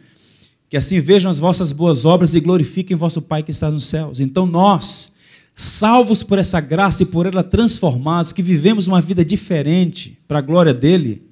Que 0.69 0.77
assim 0.77 1.01
vejam 1.01 1.31
as 1.31 1.39
vossas 1.39 1.73
boas 1.73 2.05
obras 2.05 2.35
e 2.35 2.41
glorifiquem 2.41 2.99
vosso 2.99 3.23
Pai 3.23 3.43
que 3.43 3.51
está 3.51 3.71
nos 3.71 3.87
céus. 3.87 4.21
Então, 4.21 4.45
nós, 4.45 5.13
salvos 5.55 6.23
por 6.23 6.39
essa 6.39 6.61
graça 6.61 7.03
e 7.03 7.07
por 7.07 7.25
ela 7.25 7.43
transformados, 7.43 8.31
que 8.31 8.43
vivemos 8.43 8.87
uma 8.87 9.01
vida 9.01 9.25
diferente 9.25 10.19
para 10.29 10.41
a 10.41 10.43
glória 10.43 10.75
dele, 10.75 11.23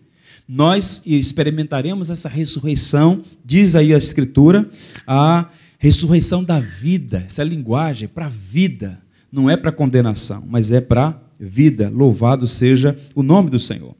nós 0.49 1.03
experimentaremos 1.05 2.09
essa 2.09 2.31
ressurreição, 2.31 3.22
diz 3.45 3.74
aí 3.74 3.93
a 3.93 3.99
Escritura, 3.99 4.66
a 5.07 5.51
ressurreição 5.79 6.43
da 6.43 6.59
vida, 6.59 7.24
essa 7.26 7.45
linguagem 7.45 8.09
para 8.09 8.24
a 8.24 8.31
vida 8.31 8.99
não 9.31 9.49
é 9.49 9.57
para 9.57 9.72
condenação, 9.72 10.45
mas 10.49 10.70
é 10.70 10.81
para 10.81 11.20
vida. 11.39 11.91
Louvado 11.95 12.47
seja 12.47 12.97
o 13.14 13.22
nome 13.22 13.51
do 13.51 13.59
Senhor. 13.59 13.95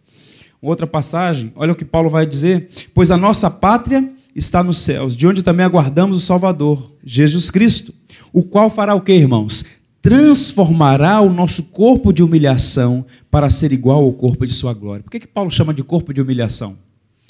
Outra 0.61 0.87
passagem, 0.87 1.53
olha 1.55 1.73
o 1.73 1.77
que 1.77 1.85
Paulo 1.85 2.11
vai 2.11 2.27
dizer: 2.27 2.69
Pois 2.93 3.11
a 3.11 3.17
nossa 3.17 3.51
pátria 3.51 4.13
está 4.35 4.63
nos 4.63 4.79
céus, 4.79 5.17
de 5.17 5.27
onde 5.27 5.43
também 5.43 5.65
aguardamos 5.65 6.17
o 6.17 6.21
Salvador, 6.21 6.93
Jesus 7.05 7.51
Cristo, 7.51 7.95
o 8.33 8.43
qual 8.43 8.69
fará 8.69 8.95
o 8.95 9.01
que, 9.01 9.13
irmãos? 9.13 9.65
Transformará 10.01 11.21
o 11.21 11.33
nosso 11.33 11.65
corpo 11.65 12.13
de 12.13 12.23
humilhação 12.23 13.05
para 13.31 13.51
ser 13.51 13.73
igual 13.73 14.05
ao 14.05 14.13
corpo 14.13 14.47
de 14.47 14.53
sua 14.53 14.73
glória. 14.73 15.03
Por 15.03 15.11
que, 15.11 15.21
que 15.21 15.27
Paulo 15.27 15.51
chama 15.51 15.75
de 15.75 15.83
corpo 15.83 16.15
de 16.15 16.21
humilhação? 16.21 16.77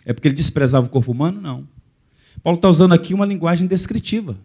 É 0.04 0.12
porque 0.12 0.28
ele 0.28 0.34
desprezava 0.34 0.86
o 0.86 0.90
corpo 0.90 1.12
humano? 1.12 1.40
Não. 1.40 1.66
Paulo 2.42 2.56
está 2.56 2.68
usando 2.68 2.92
aqui 2.92 3.14
uma 3.14 3.26
linguagem 3.26 3.66
descritiva. 3.66 4.36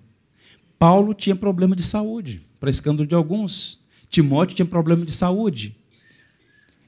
Paulo 0.79 1.13
tinha 1.13 1.35
problema 1.35 1.75
de 1.75 1.83
saúde, 1.83 2.41
para 2.63 2.69
escândalo 2.69 3.05
de 3.05 3.13
alguns. 3.13 3.77
Timóteo 4.09 4.55
tinha 4.55 4.65
problema 4.65 5.03
de 5.03 5.11
saúde. 5.11 5.75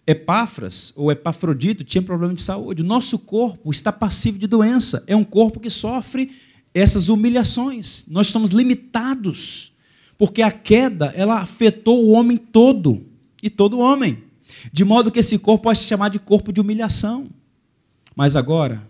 Epáfras 0.07 0.93
ou 0.95 1.11
Epafrodito 1.11 1.83
tinha 1.83 2.01
problema 2.01 2.33
de 2.33 2.39
saúde. 2.39 2.81
O 2.81 2.85
nosso 2.85 3.19
corpo 3.19 3.71
está 3.71 3.91
passivo 3.91 4.39
de 4.39 4.47
doença. 4.47 5.03
É 5.05 5.17
um 5.17 5.23
corpo 5.25 5.59
que 5.59 5.69
sofre 5.69 6.31
essas 6.73 7.09
humilhações. 7.09 8.05
Nós 8.07 8.27
estamos 8.27 8.51
limitados, 8.51 9.73
porque 10.17 10.41
a 10.41 10.49
queda 10.49 11.07
ela 11.13 11.41
afetou 11.41 12.05
o 12.05 12.11
homem 12.11 12.37
todo 12.37 13.05
e 13.43 13.49
todo 13.49 13.77
homem, 13.77 14.23
de 14.71 14.85
modo 14.85 15.11
que 15.11 15.19
esse 15.19 15.37
corpo 15.37 15.63
pode 15.63 15.79
se 15.79 15.87
chamar 15.87 16.07
de 16.07 16.19
corpo 16.19 16.53
de 16.53 16.61
humilhação. 16.61 17.27
Mas 18.15 18.37
agora, 18.37 18.81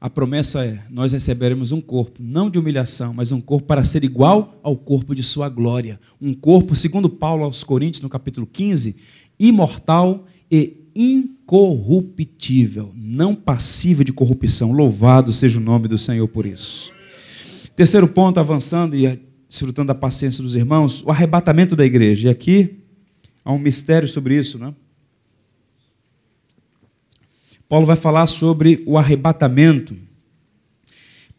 a 0.00 0.10
promessa 0.10 0.64
é: 0.64 0.82
nós 0.90 1.12
receberemos 1.12 1.72
um 1.72 1.80
corpo, 1.80 2.22
não 2.22 2.50
de 2.50 2.58
humilhação, 2.58 3.14
mas 3.14 3.32
um 3.32 3.40
corpo 3.40 3.66
para 3.66 3.84
ser 3.84 4.04
igual 4.04 4.58
ao 4.62 4.76
corpo 4.76 5.14
de 5.14 5.22
sua 5.22 5.48
glória. 5.48 5.98
Um 6.20 6.34
corpo, 6.34 6.74
segundo 6.74 7.08
Paulo 7.08 7.44
aos 7.44 7.64
Coríntios, 7.64 8.02
no 8.02 8.08
capítulo 8.08 8.46
15, 8.46 8.96
imortal 9.38 10.26
e 10.50 10.84
incorruptível, 10.94 12.92
não 12.94 13.34
passível 13.34 14.04
de 14.04 14.12
corrupção. 14.12 14.72
Louvado 14.72 15.32
seja 15.32 15.58
o 15.58 15.62
nome 15.62 15.88
do 15.88 15.98
Senhor 15.98 16.26
por 16.28 16.46
isso. 16.46 16.92
Terceiro 17.74 18.08
ponto, 18.08 18.40
avançando 18.40 18.96
e 18.96 19.20
desfrutando 19.48 19.88
da 19.88 19.94
paciência 19.94 20.42
dos 20.42 20.54
irmãos, 20.54 21.02
o 21.04 21.10
arrebatamento 21.10 21.76
da 21.76 21.84
igreja. 21.84 22.28
E 22.28 22.30
aqui 22.30 22.78
há 23.44 23.52
um 23.52 23.58
mistério 23.58 24.08
sobre 24.08 24.36
isso, 24.36 24.58
né? 24.58 24.74
Paulo 27.68 27.86
vai 27.86 27.96
falar 27.96 28.26
sobre 28.26 28.82
o 28.86 28.96
arrebatamento. 28.96 29.96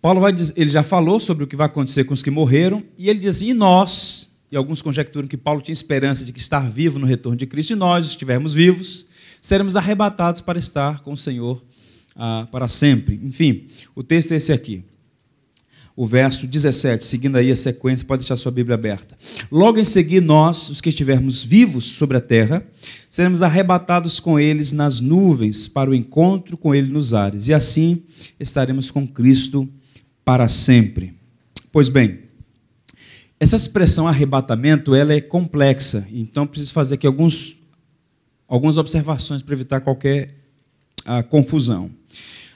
Paulo 0.01 0.21
vai 0.21 0.31
dizer, 0.31 0.53
ele 0.55 0.69
já 0.69 0.83
falou 0.83 1.19
sobre 1.19 1.43
o 1.43 1.47
que 1.47 1.55
vai 1.55 1.65
acontecer 1.65 2.03
com 2.03 2.13
os 2.13 2.21
que 2.21 2.29
morreram, 2.29 2.83
e 2.97 3.09
ele 3.09 3.19
diz 3.19 3.37
assim: 3.37 3.49
e 3.49 3.53
nós, 3.53 4.29
e 4.51 4.57
alguns 4.57 4.81
conjecturam 4.81 5.27
que 5.27 5.37
Paulo 5.37 5.61
tinha 5.61 5.73
esperança 5.73 6.23
de 6.23 6.31
que 6.31 6.39
estar 6.39 6.69
vivo 6.69 6.99
no 6.99 7.05
retorno 7.05 7.37
de 7.37 7.45
Cristo, 7.45 7.73
e 7.73 7.75
nós, 7.75 8.05
estivermos 8.05 8.53
vivos, 8.53 9.05
seremos 9.41 9.75
arrebatados 9.75 10.41
para 10.41 10.59
estar 10.59 11.01
com 11.01 11.13
o 11.13 11.17
Senhor 11.17 11.63
ah, 12.15 12.47
para 12.51 12.67
sempre. 12.67 13.19
Enfim, 13.23 13.67
o 13.95 14.03
texto 14.03 14.33
é 14.33 14.35
esse 14.35 14.51
aqui. 14.51 14.83
O 15.99 16.05
verso 16.05 16.45
17, 16.45 17.03
seguindo 17.03 17.37
aí 17.37 17.51
a 17.51 17.57
sequência, 17.57 18.05
pode 18.05 18.19
deixar 18.19 18.37
sua 18.37 18.51
Bíblia 18.51 18.75
aberta. 18.75 19.17
Logo 19.51 19.79
em 19.79 19.83
seguida, 19.83 20.23
nós, 20.23 20.69
os 20.69 20.79
que 20.79 20.89
estivermos 20.89 21.43
vivos 21.43 21.85
sobre 21.85 22.15
a 22.15 22.21
terra, 22.21 22.63
seremos 23.09 23.41
arrebatados 23.41 24.19
com 24.19 24.39
eles 24.39 24.71
nas 24.71 24.99
nuvens 24.99 25.67
para 25.67 25.89
o 25.89 25.95
encontro 25.95 26.55
com 26.55 26.75
ele 26.75 26.87
nos 26.87 27.15
ares, 27.15 27.47
e 27.47 27.53
assim 27.53 28.03
estaremos 28.39 28.91
com 28.91 29.07
Cristo 29.07 29.67
para 30.23 30.47
sempre. 30.47 31.15
Pois 31.71 31.89
bem, 31.89 32.19
essa 33.39 33.55
expressão 33.55 34.07
arrebatamento 34.07 34.93
ela 34.93 35.13
é 35.13 35.19
complexa, 35.19 36.07
então 36.11 36.45
preciso 36.45 36.73
fazer 36.73 36.93
aqui 36.93 37.07
alguns, 37.07 37.55
algumas 38.47 38.77
observações 38.77 39.41
para 39.41 39.55
evitar 39.55 39.81
qualquer 39.81 40.29
ah, 41.03 41.23
confusão. 41.23 41.89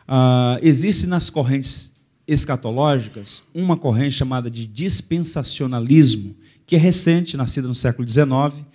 Ah, 0.07 0.59
existe 0.61 1.07
nas 1.07 1.27
correntes 1.27 1.90
escatológicas 2.31 3.43
uma 3.53 3.75
corrente 3.75 4.15
chamada 4.15 4.49
de 4.49 4.65
dispensacionalismo, 4.65 6.35
que 6.65 6.75
é 6.75 6.79
recente, 6.79 7.35
nascida 7.35 7.67
no 7.67 7.75
século 7.75 8.07
XIX, 8.07 8.65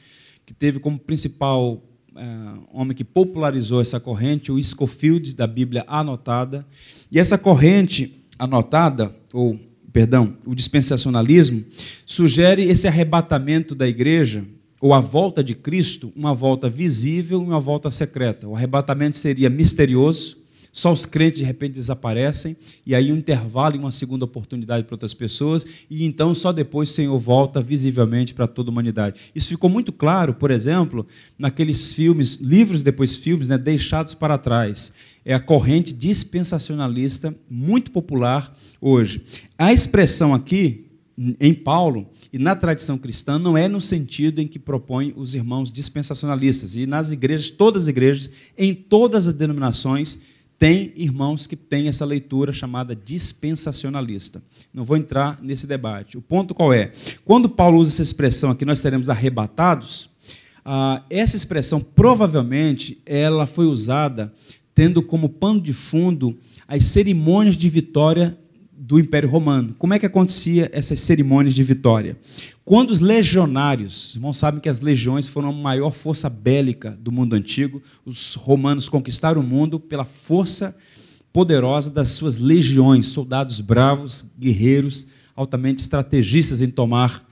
que 0.45 0.53
teve 0.53 0.79
como 0.79 0.99
principal 0.99 1.83
ah, 2.15 2.59
homem 2.73 2.95
que 2.95 3.05
popularizou 3.05 3.81
essa 3.81 3.99
corrente 3.99 4.53
o 4.53 4.63
Scofield, 4.63 5.35
da 5.35 5.47
Bíblia 5.47 5.85
Anotada. 5.89 6.67
E 7.11 7.19
essa 7.19 7.39
corrente 7.39 8.23
anotada, 8.39 9.15
ou 9.33 9.59
perdão, 9.91 10.37
o 10.47 10.55
dispensacionalismo, 10.55 11.65
sugere 12.05 12.63
esse 12.63 12.87
arrebatamento 12.87 13.75
da 13.75 13.89
igreja, 13.89 14.45
ou 14.81 14.93
a 14.93 15.01
volta 15.01 15.43
de 15.43 15.55
Cristo, 15.55 16.13
uma 16.15 16.35
volta 16.35 16.69
visível 16.69 17.41
e 17.41 17.45
uma 17.45 17.59
volta 17.59 17.91
secreta. 17.91 18.47
O 18.47 18.55
arrebatamento 18.55 19.17
seria 19.17 19.49
misterioso, 19.49 20.37
só 20.77 20.93
os 20.93 21.07
crentes 21.07 21.39
de 21.39 21.45
repente 21.45 21.73
desaparecem, 21.73 22.55
e 22.85 22.95
aí 22.95 23.11
um 23.11 23.17
intervalo 23.17 23.77
e 23.77 23.79
uma 23.79 23.91
segunda 23.91 24.27
oportunidade 24.27 24.85
para 24.85 24.95
outras 24.95 25.15
pessoas, 25.15 25.65
e 25.89 26.05
então 26.05 26.35
só 26.35 26.53
depois 26.53 26.91
o 26.91 26.93
Senhor 26.93 27.19
volta 27.19 27.63
visivelmente 27.63 28.35
para 28.35 28.47
toda 28.47 28.69
a 28.69 28.73
humanidade. 28.73 29.19
Isso 29.35 29.49
ficou 29.49 29.71
muito 29.71 29.91
claro, 29.91 30.35
por 30.35 30.51
exemplo, 30.51 31.07
naqueles 31.39 31.95
filmes, 31.95 32.35
livros 32.43 32.83
depois 32.83 33.15
filmes, 33.15 33.49
né, 33.49 33.57
deixados 33.57 34.13
para 34.13 34.37
trás 34.37 34.93
é 35.25 35.33
a 35.35 35.41
corrente 35.41 35.95
dispensacionalista 35.95 37.35
muito 37.51 37.91
popular 37.91 38.57
hoje. 38.79 39.25
A 39.59 39.73
expressão 39.73 40.33
aqui, 40.33 40.89
em 41.41 41.55
Paulo, 41.55 42.09
e 42.33 42.39
na 42.39 42.55
tradição 42.55 42.99
cristã, 42.99 43.39
não 43.39 43.57
é 43.57 43.67
no 43.67 43.81
sentido 43.81 44.41
em 44.41 44.47
que 44.47 44.59
propõe 44.59 45.15
os 45.17 45.35
irmãos 45.35 45.73
dispensacionalistas. 45.73 46.77
E 46.77 46.87
nas 46.87 47.11
igrejas, 47.11 47.49
todas 47.51 47.85
as 47.85 47.89
igrejas, 47.89 48.31
em 48.57 48.75
todas 48.75 49.27
as 49.27 49.35
denominações, 49.35 50.21
tem 50.59 50.93
irmãos 50.97 51.47
que 51.47 51.57
têm 51.57 51.89
essa 51.89 52.05
leitura 52.05 52.53
chamada 52.53 52.97
dispensacionalista. 52.97 54.43
Não 54.73 54.85
vou 54.85 54.97
entrar 54.97 55.39
nesse 55.43 55.67
debate. 55.67 56.17
O 56.17 56.23
ponto 56.23 56.55
qual 56.55 56.73
é? 56.73 56.93
Quando 57.25 57.49
Paulo 57.49 57.79
usa 57.79 57.91
essa 57.91 58.03
expressão 58.03 58.51
aqui, 58.51 58.65
nós 58.65 58.79
seremos 58.79 59.11
arrebatados, 59.11 60.09
ah, 60.65 61.03
essa 61.11 61.37
expressão 61.37 61.81
provavelmente 61.81 63.01
ela 63.05 63.47
foi 63.47 63.67
usada 63.67 64.33
tendo 64.75 65.03
como 65.03 65.29
pano 65.29 65.61
de 65.61 65.73
fundo 65.73 66.37
as 66.67 66.85
cerimônias 66.85 67.57
de 67.57 67.69
vitória 67.69 68.37
do 68.77 68.99
Império 68.99 69.29
Romano. 69.29 69.75
Como 69.79 69.95
é 69.95 69.99
que 69.99 70.07
acontecia 70.07 70.71
essas 70.73 71.01
cerimônias 71.01 71.55
de 71.55 71.63
vitória? 71.63 72.17
Quando 72.67 72.91
os 72.91 72.99
legionários, 72.99 74.09
os 74.09 74.15
irmãos 74.17 74.39
sabem 74.39 74.61
que 74.61 74.69
as 74.69 74.81
legiões 74.81 75.29
foram 75.29 75.51
a 75.51 75.53
maior 75.53 75.93
força 75.93 76.29
bélica 76.29 76.99
do 77.01 77.13
mundo 77.13 77.35
antigo, 77.35 77.81
os 78.05 78.35
romanos 78.35 78.89
conquistaram 78.89 79.41
o 79.41 79.45
mundo 79.45 79.79
pela 79.79 80.05
força 80.05 80.77
poderosa 81.33 81.89
das 81.89 82.09
suas 82.09 82.39
legiões, 82.39 83.07
soldados 83.07 83.61
bravos, 83.61 84.33
guerreiros, 84.37 85.07
altamente 85.37 85.81
estrategistas 85.81 86.61
em 86.61 86.69
tomar 86.69 87.25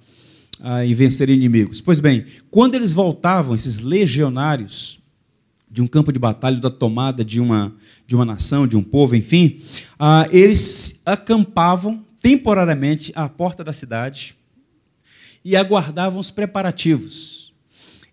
ah, 0.61 0.87
e 0.87 0.95
vencer 0.95 1.29
inimigos. 1.29 1.81
Pois 1.81 1.99
bem, 1.99 2.25
quando 2.49 2.77
eles 2.77 2.93
voltavam, 2.93 3.57
esses 3.57 3.81
legionários, 3.81 5.01
de 5.69 5.83
um 5.83 5.89
campo 5.89 6.13
de 6.13 6.19
batalha, 6.21 6.61
da 6.61 6.71
tomada 6.71 7.25
de 7.25 7.41
uma, 7.41 7.75
de 8.07 8.15
uma 8.15 8.25
nação, 8.25 8.69
de 8.69 8.77
um 8.77 8.85
povo, 8.85 9.17
enfim, 9.17 9.61
ah, 9.99 10.29
eles 10.31 11.03
acampavam 11.05 12.05
temporariamente 12.23 13.11
à 13.17 13.29
porta 13.29 13.65
da 13.65 13.73
cidade 13.73 14.37
e 15.45 15.57
aguardavam 15.57 16.19
os 16.19 16.31
preparativos. 16.31 17.53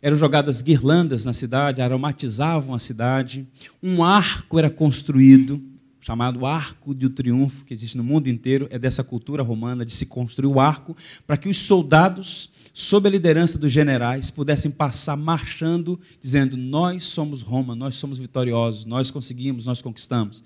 Eram 0.01 0.17
jogadas 0.17 0.61
guirlandas 0.61 1.25
na 1.25 1.34
cidade, 1.34 1.82
aromatizavam 1.82 2.73
a 2.73 2.79
cidade, 2.79 3.47
um 3.82 4.03
arco 4.03 4.57
era 4.57 4.69
construído, 4.69 5.61
chamado 6.01 6.45
Arco 6.47 6.95
do 6.95 7.09
Triunfo, 7.09 7.63
que 7.63 7.73
existe 7.73 7.95
no 7.95 8.03
mundo 8.03 8.27
inteiro, 8.27 8.67
é 8.71 8.79
dessa 8.79 9.03
cultura 9.03 9.43
romana 9.43 9.86
de 9.86 9.93
se 9.93 10.07
construir 10.07 10.47
o 10.47 10.59
arco, 10.59 10.97
para 11.27 11.38
que 11.38 11.47
os 11.47 11.57
soldados 11.57 12.49
sob 12.73 13.07
a 13.07 13.11
liderança 13.11 13.57
dos 13.57 13.71
generais, 13.71 14.29
pudessem 14.29 14.71
passar 14.71 15.15
marchando, 15.15 15.99
dizendo: 16.21 16.55
Nós 16.55 17.05
somos 17.05 17.41
Roma, 17.41 17.75
nós 17.75 17.95
somos 17.95 18.17
vitoriosos, 18.17 18.86
nós 18.86 19.11
conseguimos, 19.11 19.65
nós 19.65 19.82
conquistamos. 19.82 20.43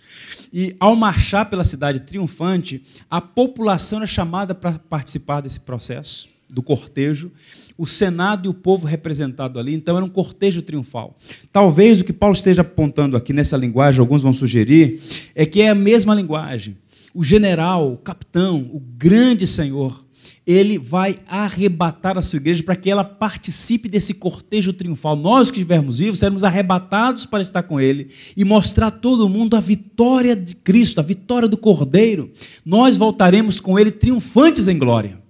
E 0.51 0.75
ao 0.79 0.95
marchar 0.95 1.49
pela 1.49 1.63
cidade 1.63 2.01
triunfante, 2.01 2.83
a 3.09 3.21
população 3.21 3.99
era 3.99 4.07
chamada 4.07 4.55
para 4.55 4.79
participar 4.79 5.41
desse 5.41 5.59
processo, 5.59 6.27
do 6.49 6.61
cortejo, 6.61 7.31
o 7.77 7.85
Senado 7.85 8.45
e 8.45 8.49
o 8.49 8.53
povo 8.53 8.87
representado 8.87 9.59
ali, 9.59 9.73
então 9.73 9.95
era 9.95 10.05
um 10.05 10.09
cortejo 10.09 10.61
triunfal. 10.61 11.17
Talvez 11.51 11.99
o 11.99 12.03
que 12.03 12.13
Paulo 12.13 12.35
esteja 12.35 12.61
apontando 12.61 13.17
aqui 13.17 13.33
nessa 13.33 13.57
linguagem, 13.57 13.99
alguns 13.99 14.21
vão 14.21 14.33
sugerir, 14.33 15.01
é 15.33 15.45
que 15.45 15.61
é 15.61 15.69
a 15.69 15.75
mesma 15.75 16.15
linguagem. 16.15 16.77
O 17.13 17.23
general, 17.23 17.91
o 17.91 17.97
capitão, 17.97 18.69
o 18.71 18.79
grande 18.79 19.45
senhor, 19.45 20.05
ele 20.45 20.77
vai 20.77 21.17
arrebatar 21.27 22.17
a 22.17 22.21
sua 22.21 22.37
igreja 22.37 22.63
para 22.63 22.75
que 22.75 22.89
ela 22.89 23.03
participe 23.03 23.89
desse 23.89 24.13
cortejo 24.13 24.73
triunfal. 24.73 25.15
Nós 25.15 25.49
que 25.49 25.57
estivermos 25.57 25.97
vivos, 25.97 26.19
seremos 26.19 26.43
arrebatados 26.43 27.25
para 27.25 27.41
estar 27.41 27.63
com 27.63 27.79
ele 27.79 28.09
e 28.37 28.45
mostrar 28.45 28.87
a 28.87 28.91
todo 28.91 29.27
mundo 29.27 29.55
a 29.55 29.59
vitória 29.59 30.35
de 30.35 30.55
Cristo, 30.55 30.99
a 30.99 31.03
vitória 31.03 31.47
do 31.47 31.57
Cordeiro. 31.57 32.31
Nós 32.63 32.95
voltaremos 32.95 33.59
com 33.59 33.79
ele 33.79 33.89
triunfantes 33.89 34.67
em 34.67 34.77
glória. 34.77 35.24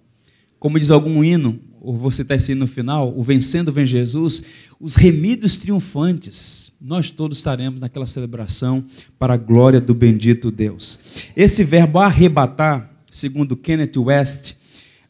Como 0.65 0.79
diz 0.79 0.89
algum 0.89 1.23
hino, 1.23 1.59
ou 1.79 1.95
você 1.95 2.23
está 2.23 2.33
esse 2.33 2.55
no 2.55 2.65
final, 2.65 3.13
o 3.15 3.21
Vencendo 3.21 3.71
Vem 3.71 3.85
Jesus, 3.85 4.41
os 4.79 4.95
remidos 4.95 5.57
triunfantes. 5.57 6.71
Nós 6.81 7.11
todos 7.11 7.37
estaremos 7.37 7.81
naquela 7.81 8.07
celebração 8.07 8.83
para 9.19 9.35
a 9.35 9.37
glória 9.37 9.79
do 9.79 9.93
bendito 9.93 10.49
Deus. 10.49 10.99
Esse 11.35 11.63
verbo 11.63 11.99
arrebatar, 11.99 12.91
segundo 13.11 13.55
Kenneth 13.55 13.95
West, 13.95 14.55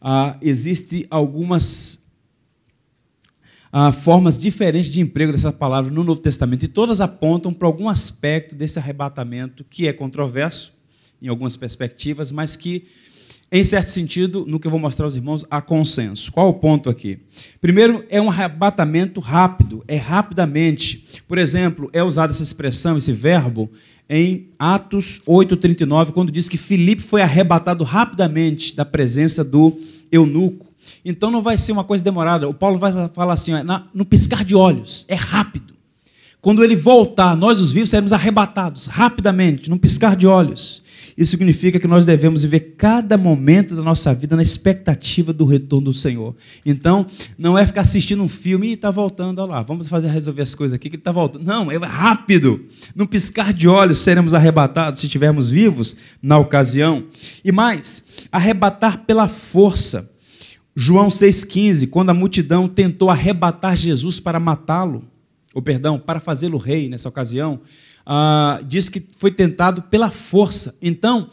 ah, 0.01 0.35
existe 0.41 1.07
algumas 1.09 2.03
ah, 3.71 3.93
formas 3.93 4.37
diferentes 4.37 4.91
de 4.91 4.99
emprego 4.99 5.31
dessa 5.31 5.53
palavra 5.53 5.89
no 5.89 6.03
Novo 6.03 6.19
Testamento 6.19 6.65
e 6.65 6.67
todas 6.67 6.99
apontam 6.99 7.53
para 7.53 7.65
algum 7.65 7.87
aspecto 7.87 8.57
desse 8.57 8.77
arrebatamento 8.77 9.63
que 9.69 9.87
é 9.87 9.93
controverso 9.93 10.73
em 11.21 11.29
algumas 11.29 11.55
perspectivas, 11.55 12.29
mas 12.29 12.57
que 12.57 12.85
em 13.57 13.63
certo 13.63 13.87
sentido, 13.87 14.45
no 14.45 14.59
que 14.59 14.67
eu 14.67 14.71
vou 14.71 14.79
mostrar 14.79 15.05
aos 15.05 15.15
irmãos, 15.15 15.45
há 15.49 15.61
consenso. 15.61 16.29
Qual 16.29 16.49
o 16.49 16.55
ponto 16.55 16.89
aqui? 16.89 17.19
Primeiro, 17.61 18.03
é 18.09 18.21
um 18.21 18.29
arrebatamento 18.29 19.21
rápido, 19.21 19.81
é 19.87 19.95
rapidamente. 19.95 21.05
Por 21.25 21.37
exemplo, 21.37 21.89
é 21.93 22.03
usada 22.03 22.33
essa 22.33 22.43
expressão, 22.43 22.97
esse 22.97 23.13
verbo, 23.13 23.71
em 24.09 24.49
Atos 24.59 25.21
8,39, 25.25 26.11
quando 26.11 26.33
diz 26.33 26.49
que 26.49 26.57
Filipe 26.57 27.01
foi 27.01 27.21
arrebatado 27.21 27.85
rapidamente 27.85 28.75
da 28.75 28.83
presença 28.83 29.41
do 29.41 29.79
eunuco. 30.11 30.65
Então 31.05 31.31
não 31.31 31.41
vai 31.41 31.57
ser 31.57 31.71
uma 31.71 31.85
coisa 31.85 32.03
demorada. 32.03 32.49
O 32.49 32.53
Paulo 32.53 32.77
vai 32.77 32.91
falar 33.13 33.33
assim: 33.33 33.53
ó, 33.53 33.81
no 33.93 34.03
piscar 34.03 34.43
de 34.43 34.53
olhos, 34.53 35.05
é 35.07 35.15
rápido. 35.15 35.73
Quando 36.41 36.61
ele 36.61 36.75
voltar, 36.75 37.37
nós 37.37 37.61
os 37.61 37.71
vivos 37.71 37.89
seremos 37.89 38.11
arrebatados 38.11 38.87
rapidamente, 38.87 39.69
num 39.69 39.77
piscar 39.77 40.13
de 40.13 40.27
olhos. 40.27 40.83
Isso 41.17 41.31
significa 41.31 41.79
que 41.79 41.87
nós 41.87 42.05
devemos 42.05 42.43
viver 42.43 42.75
cada 42.77 43.17
momento 43.17 43.73
da 43.73 43.81
nossa 43.81 44.13
vida 44.13 44.35
na 44.35 44.41
expectativa 44.41 45.31
do 45.31 45.45
retorno 45.45 45.85
do 45.85 45.93
Senhor. 45.93 46.35
Então, 46.65 47.05
não 47.37 47.57
é 47.57 47.65
ficar 47.65 47.81
assistindo 47.81 48.21
um 48.21 48.27
filme 48.27 48.67
e 48.67 48.73
está 48.73 48.91
voltando, 48.91 49.39
olha 49.39 49.51
lá, 49.51 49.61
vamos 49.61 49.87
fazer 49.87 50.07
resolver 50.07 50.41
as 50.41 50.53
coisas 50.53 50.75
aqui 50.75 50.89
que 50.89 50.97
ele 50.97 51.01
está 51.01 51.13
voltando. 51.13 51.45
Não, 51.45 51.71
é 51.71 51.77
rápido. 51.77 52.65
Num 52.93 53.05
piscar 53.05 53.53
de 53.53 53.65
olhos 53.65 53.99
seremos 53.99 54.33
arrebatados 54.33 54.99
se 54.99 55.05
estivermos 55.05 55.47
vivos 55.49 55.95
na 56.21 56.37
ocasião. 56.37 57.05
E 57.45 57.51
mais, 57.51 58.03
arrebatar 58.29 59.05
pela 59.05 59.29
força. 59.29 60.11
João 60.75 61.07
6,15, 61.07 61.89
quando 61.89 62.09
a 62.09 62.13
multidão 62.13 62.67
tentou 62.67 63.09
arrebatar 63.09 63.77
Jesus 63.77 64.19
para 64.19 64.37
matá-lo, 64.37 65.05
ou 65.53 65.61
perdão, 65.61 65.97
para 65.97 66.19
fazê-lo 66.19 66.57
rei 66.57 66.89
nessa 66.89 67.07
ocasião, 67.07 67.61
ah, 68.05 68.59
diz 68.67 68.87
que 68.87 69.03
foi 69.17 69.31
tentado 69.31 69.81
pela 69.83 70.11
força. 70.11 70.75
Então, 70.81 71.29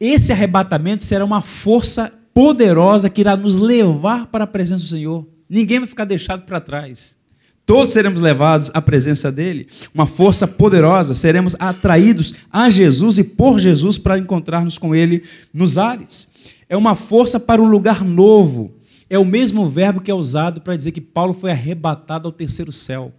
esse 0.00 0.32
arrebatamento 0.32 1.04
será 1.04 1.24
uma 1.24 1.40
força 1.40 2.12
poderosa 2.34 3.08
que 3.08 3.20
irá 3.20 3.36
nos 3.36 3.58
levar 3.58 4.26
para 4.26 4.44
a 4.44 4.46
presença 4.46 4.82
do 4.82 4.88
Senhor. 4.88 5.26
Ninguém 5.48 5.78
vai 5.78 5.88
ficar 5.88 6.04
deixado 6.04 6.42
para 6.42 6.60
trás. 6.60 7.16
Todos 7.64 7.90
seremos 7.90 8.20
levados 8.20 8.70
à 8.74 8.82
presença 8.82 9.32
dele. 9.32 9.66
Uma 9.94 10.06
força 10.06 10.46
poderosa, 10.46 11.14
seremos 11.14 11.56
atraídos 11.58 12.34
a 12.52 12.68
Jesus 12.68 13.18
e 13.18 13.24
por 13.24 13.58
Jesus 13.58 13.98
para 13.98 14.18
encontrarmos 14.18 14.78
com 14.78 14.94
ele 14.94 15.22
nos 15.52 15.78
ares. 15.78 16.28
É 16.68 16.76
uma 16.76 16.94
força 16.94 17.40
para 17.40 17.62
um 17.62 17.68
lugar 17.68 18.04
novo. 18.04 18.76
É 19.08 19.18
o 19.18 19.24
mesmo 19.24 19.68
verbo 19.68 20.00
que 20.00 20.10
é 20.10 20.14
usado 20.14 20.60
para 20.60 20.76
dizer 20.76 20.92
que 20.92 21.00
Paulo 21.00 21.32
foi 21.32 21.50
arrebatado 21.50 22.28
ao 22.28 22.32
terceiro 22.32 22.72
céu 22.72 23.12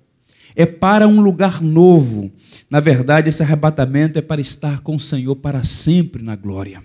é 0.57 0.65
para 0.65 1.07
um 1.07 1.21
lugar 1.21 1.61
novo. 1.61 2.31
Na 2.67 2.79
verdade, 2.79 3.29
esse 3.29 3.43
arrebatamento 3.43 4.17
é 4.17 4.23
para 4.23 4.41
estar 4.41 4.81
com 4.81 4.95
o 4.95 4.99
Senhor 4.99 5.35
para 5.35 5.63
sempre 5.63 6.23
na 6.23 6.35
glória. 6.35 6.81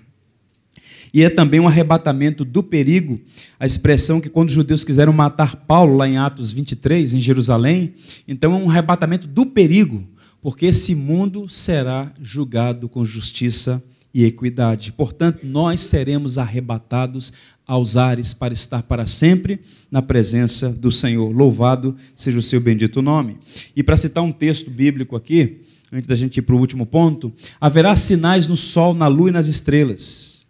E 1.15 1.23
é 1.23 1.31
também 1.31 1.59
um 1.59 1.67
arrebatamento 1.67 2.45
do 2.45 2.63
perigo, 2.63 3.19
a 3.59 3.65
expressão 3.65 4.21
que 4.21 4.29
quando 4.29 4.49
os 4.49 4.55
judeus 4.55 4.85
quiseram 4.85 5.13
matar 5.13 5.57
Paulo, 5.57 5.97
lá 5.97 6.07
em 6.07 6.19
Atos 6.19 6.53
23, 6.53 7.15
em 7.15 7.21
Jerusalém, 7.21 7.95
então 8.29 8.53
é 8.53 8.57
um 8.57 8.69
arrebatamento 8.69 9.27
do 9.27 9.47
perigo, 9.47 10.07
porque 10.43 10.67
esse 10.67 10.95
mundo 10.95 11.49
será 11.49 12.13
julgado 12.21 12.91
com 12.91 13.05
justiça 13.05 13.83
e 14.13 14.25
equidade. 14.25 14.93
Portanto, 14.93 15.47
nós 15.47 15.81
seremos 15.81 16.37
arrebatados 16.37 17.33
aos 17.67 17.97
ares 17.97 18.35
para 18.35 18.53
estar 18.53 18.83
para 18.83 19.07
sempre 19.07 19.61
na 19.91 20.03
presença 20.03 20.71
do 20.71 20.91
Senhor. 20.91 21.31
Louvado 21.31 21.97
seja 22.15 22.39
o 22.39 22.43
seu 22.43 22.61
bendito 22.61 23.01
nome. 23.01 23.39
E 23.75 23.83
para 23.83 23.97
citar 23.97 24.23
um 24.23 24.33
texto 24.33 24.71
bíblico 24.71 25.17
aqui, 25.17 25.63
antes 25.93 26.07
da 26.07 26.15
gente 26.15 26.39
ir 26.39 26.43
para 26.43 26.55
o 26.55 26.59
último 26.59 26.87
ponto, 26.87 27.33
haverá 27.61 27.95
sinais 27.95 28.49
no 28.49 28.57
sol, 28.57 28.95
na 28.95 29.07
lua 29.07 29.29
e 29.29 29.33
nas 29.33 29.47
estrelas. 29.47 30.43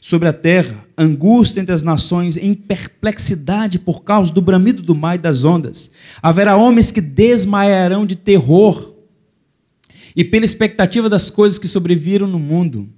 Sobre 0.00 0.28
a 0.28 0.32
terra, 0.32 0.84
angústia 0.96 1.60
entre 1.60 1.74
as 1.74 1.82
nações, 1.82 2.36
em 2.36 2.52
perplexidade 2.52 3.78
por 3.78 4.02
causa 4.02 4.32
do 4.32 4.42
bramido 4.42 4.82
do 4.82 4.94
mar 4.94 5.14
e 5.14 5.18
das 5.18 5.42
ondas. 5.42 5.90
Haverá 6.22 6.56
homens 6.56 6.90
que 6.90 7.00
desmaiarão 7.00 8.04
de 8.04 8.14
terror 8.14 8.94
e 10.14 10.24
pela 10.24 10.44
expectativa 10.44 11.08
das 11.08 11.30
coisas 11.30 11.58
que 11.58 11.68
sobreviram 11.68 12.26
no 12.26 12.38
mundo 12.38 12.88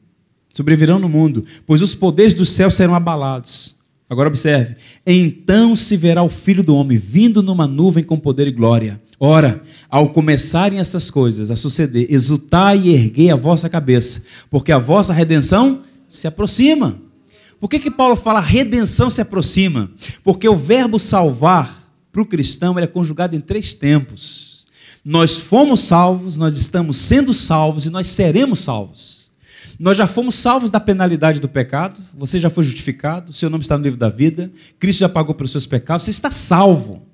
sobrevirão 0.52 0.98
no 0.98 1.08
mundo, 1.08 1.44
pois 1.66 1.80
os 1.80 1.94
poderes 1.94 2.34
do 2.34 2.44
céu 2.44 2.70
serão 2.70 2.94
abalados. 2.94 3.74
Agora 4.08 4.28
observe: 4.28 4.76
então 5.06 5.74
se 5.74 5.96
verá 5.96 6.22
o 6.22 6.28
filho 6.28 6.62
do 6.62 6.76
homem 6.76 6.98
vindo 6.98 7.42
numa 7.42 7.66
nuvem 7.66 8.04
com 8.04 8.18
poder 8.18 8.46
e 8.46 8.52
glória. 8.52 9.00
Ora, 9.18 9.62
ao 9.88 10.10
começarem 10.10 10.80
essas 10.80 11.10
coisas 11.10 11.50
a 11.50 11.56
suceder, 11.56 12.06
exultai 12.10 12.78
e 12.78 12.94
erguei 12.94 13.30
a 13.30 13.36
vossa 13.36 13.68
cabeça, 13.68 14.22
porque 14.50 14.72
a 14.72 14.78
vossa 14.78 15.14
redenção 15.14 15.80
se 16.08 16.26
aproxima. 16.26 16.98
Por 17.58 17.70
que, 17.70 17.78
que 17.78 17.90
Paulo 17.90 18.16
fala 18.16 18.40
redenção 18.40 19.08
se 19.08 19.20
aproxima? 19.20 19.90
Porque 20.24 20.48
o 20.48 20.56
verbo 20.56 20.98
salvar 20.98 21.88
para 22.12 22.20
o 22.20 22.26
cristão 22.26 22.76
é 22.78 22.86
conjugado 22.86 23.36
em 23.36 23.40
três 23.40 23.72
tempos. 23.72 24.66
Nós 25.04 25.38
fomos 25.38 25.80
salvos, 25.80 26.36
nós 26.36 26.58
estamos 26.58 26.96
sendo 26.96 27.32
salvos 27.32 27.86
e 27.86 27.90
nós 27.90 28.08
seremos 28.08 28.58
salvos. 28.58 29.21
Nós 29.78 29.96
já 29.96 30.06
fomos 30.06 30.34
salvos 30.34 30.70
da 30.70 30.80
penalidade 30.80 31.40
do 31.40 31.48
pecado, 31.48 32.00
você 32.14 32.38
já 32.38 32.50
foi 32.50 32.64
justificado, 32.64 33.32
seu 33.32 33.50
nome 33.50 33.62
está 33.62 33.76
no 33.76 33.84
livro 33.84 33.98
da 33.98 34.08
vida, 34.08 34.50
Cristo 34.78 35.00
já 35.00 35.08
pagou 35.08 35.34
pelos 35.34 35.50
seus 35.50 35.66
pecados, 35.66 36.04
você 36.04 36.10
está 36.10 36.30
salvo. 36.30 37.06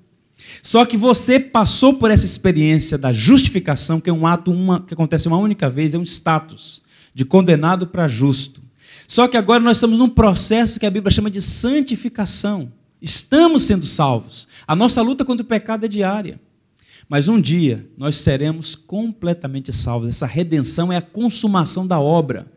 Só 0.61 0.85
que 0.85 0.97
você 0.97 1.39
passou 1.39 1.93
por 1.93 2.11
essa 2.11 2.25
experiência 2.25 2.97
da 2.97 3.11
justificação, 3.11 3.99
que 3.99 4.09
é 4.09 4.13
um 4.13 4.25
ato 4.25 4.51
uma, 4.51 4.81
que 4.81 4.93
acontece 4.93 5.27
uma 5.27 5.37
única 5.37 5.69
vez, 5.69 5.93
é 5.93 5.97
um 5.97 6.03
status 6.03 6.81
de 7.13 7.25
condenado 7.25 7.87
para 7.87 8.07
justo. 8.07 8.61
Só 9.07 9.27
que 9.27 9.37
agora 9.37 9.59
nós 9.59 9.77
estamos 9.77 9.97
num 9.97 10.09
processo 10.09 10.79
que 10.79 10.85
a 10.85 10.91
Bíblia 10.91 11.11
chama 11.11 11.31
de 11.31 11.41
santificação. 11.41 12.71
Estamos 13.01 13.63
sendo 13.63 13.85
salvos. 13.85 14.47
A 14.67 14.75
nossa 14.75 15.01
luta 15.01 15.25
contra 15.25 15.43
o 15.43 15.47
pecado 15.47 15.85
é 15.85 15.87
diária. 15.87 16.39
Mas 17.07 17.27
um 17.27 17.39
dia 17.39 17.87
nós 17.97 18.15
seremos 18.15 18.75
completamente 18.75 19.71
salvos. 19.71 20.09
Essa 20.09 20.25
redenção 20.25 20.91
é 20.91 20.97
a 20.97 21.01
consumação 21.01 21.85
da 21.87 21.99
obra. 21.99 22.47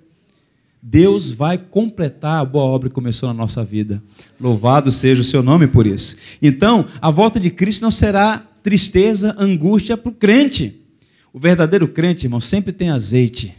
Deus 0.82 1.30
vai 1.30 1.56
completar 1.56 2.40
a 2.40 2.44
boa 2.44 2.64
obra 2.64 2.88
que 2.88 2.94
começou 2.94 3.28
na 3.28 3.34
nossa 3.34 3.64
vida. 3.64 4.02
Louvado 4.40 4.90
seja 4.90 5.20
o 5.20 5.24
seu 5.24 5.42
nome 5.42 5.68
por 5.68 5.86
isso. 5.86 6.16
Então, 6.40 6.86
a 7.00 7.08
volta 7.10 7.38
de 7.38 7.50
Cristo 7.50 7.82
não 7.82 7.90
será 7.90 8.38
tristeza, 8.62 9.34
angústia 9.38 9.96
para 9.96 10.10
o 10.10 10.14
crente. 10.14 10.80
O 11.32 11.38
verdadeiro 11.38 11.86
crente, 11.86 12.26
irmão, 12.26 12.40
sempre 12.40 12.72
tem 12.72 12.90
azeite. 12.90 13.54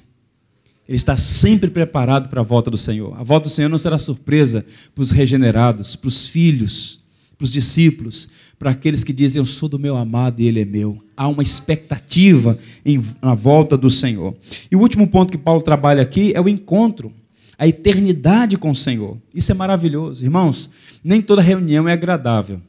Ele 0.88 0.98
está 0.98 1.16
sempre 1.16 1.70
preparado 1.70 2.28
para 2.28 2.42
a 2.42 2.44
volta 2.44 2.70
do 2.70 2.78
Senhor. 2.78 3.18
A 3.18 3.24
volta 3.24 3.48
do 3.48 3.52
Senhor 3.52 3.70
não 3.70 3.78
será 3.78 3.98
surpresa 3.98 4.66
para 4.94 5.02
os 5.02 5.12
regenerados, 5.12 5.96
para 5.96 6.10
os 6.10 6.28
filhos, 6.28 7.03
para 7.44 7.46
os 7.46 7.52
discípulos, 7.52 8.30
para 8.58 8.72
aqueles 8.72 9.04
que 9.04 9.12
dizem: 9.12 9.42
Eu 9.42 9.46
sou 9.46 9.68
do 9.68 9.78
meu 9.78 9.98
amado 9.98 10.40
e 10.40 10.48
ele 10.48 10.62
é 10.62 10.66
meu. 10.66 11.04
Há 11.16 11.28
uma 11.28 11.44
expectativa 11.44 12.58
em, 12.86 13.04
na 13.22 13.34
volta 13.36 13.76
do 13.76 13.90
Senhor. 13.90 14.34
E 14.72 14.76
o 14.78 14.80
último 14.80 15.06
ponto 15.08 15.32
que 15.32 15.38
Paulo 15.38 15.62
trabalha 15.62 16.02
aqui 16.02 16.32
é 16.34 16.40
o 16.40 16.48
encontro, 16.48 17.12
a 17.58 17.68
eternidade 17.68 18.58
com 18.58 18.72
o 18.72 18.76
Senhor. 18.76 19.18
Isso 19.36 19.52
é 19.52 19.56
maravilhoso. 19.56 20.24
Irmãos, 20.24 20.70
nem 21.04 21.22
toda 21.22 21.42
reunião 21.42 21.88
é 21.88 21.92
agradável. 21.92 22.62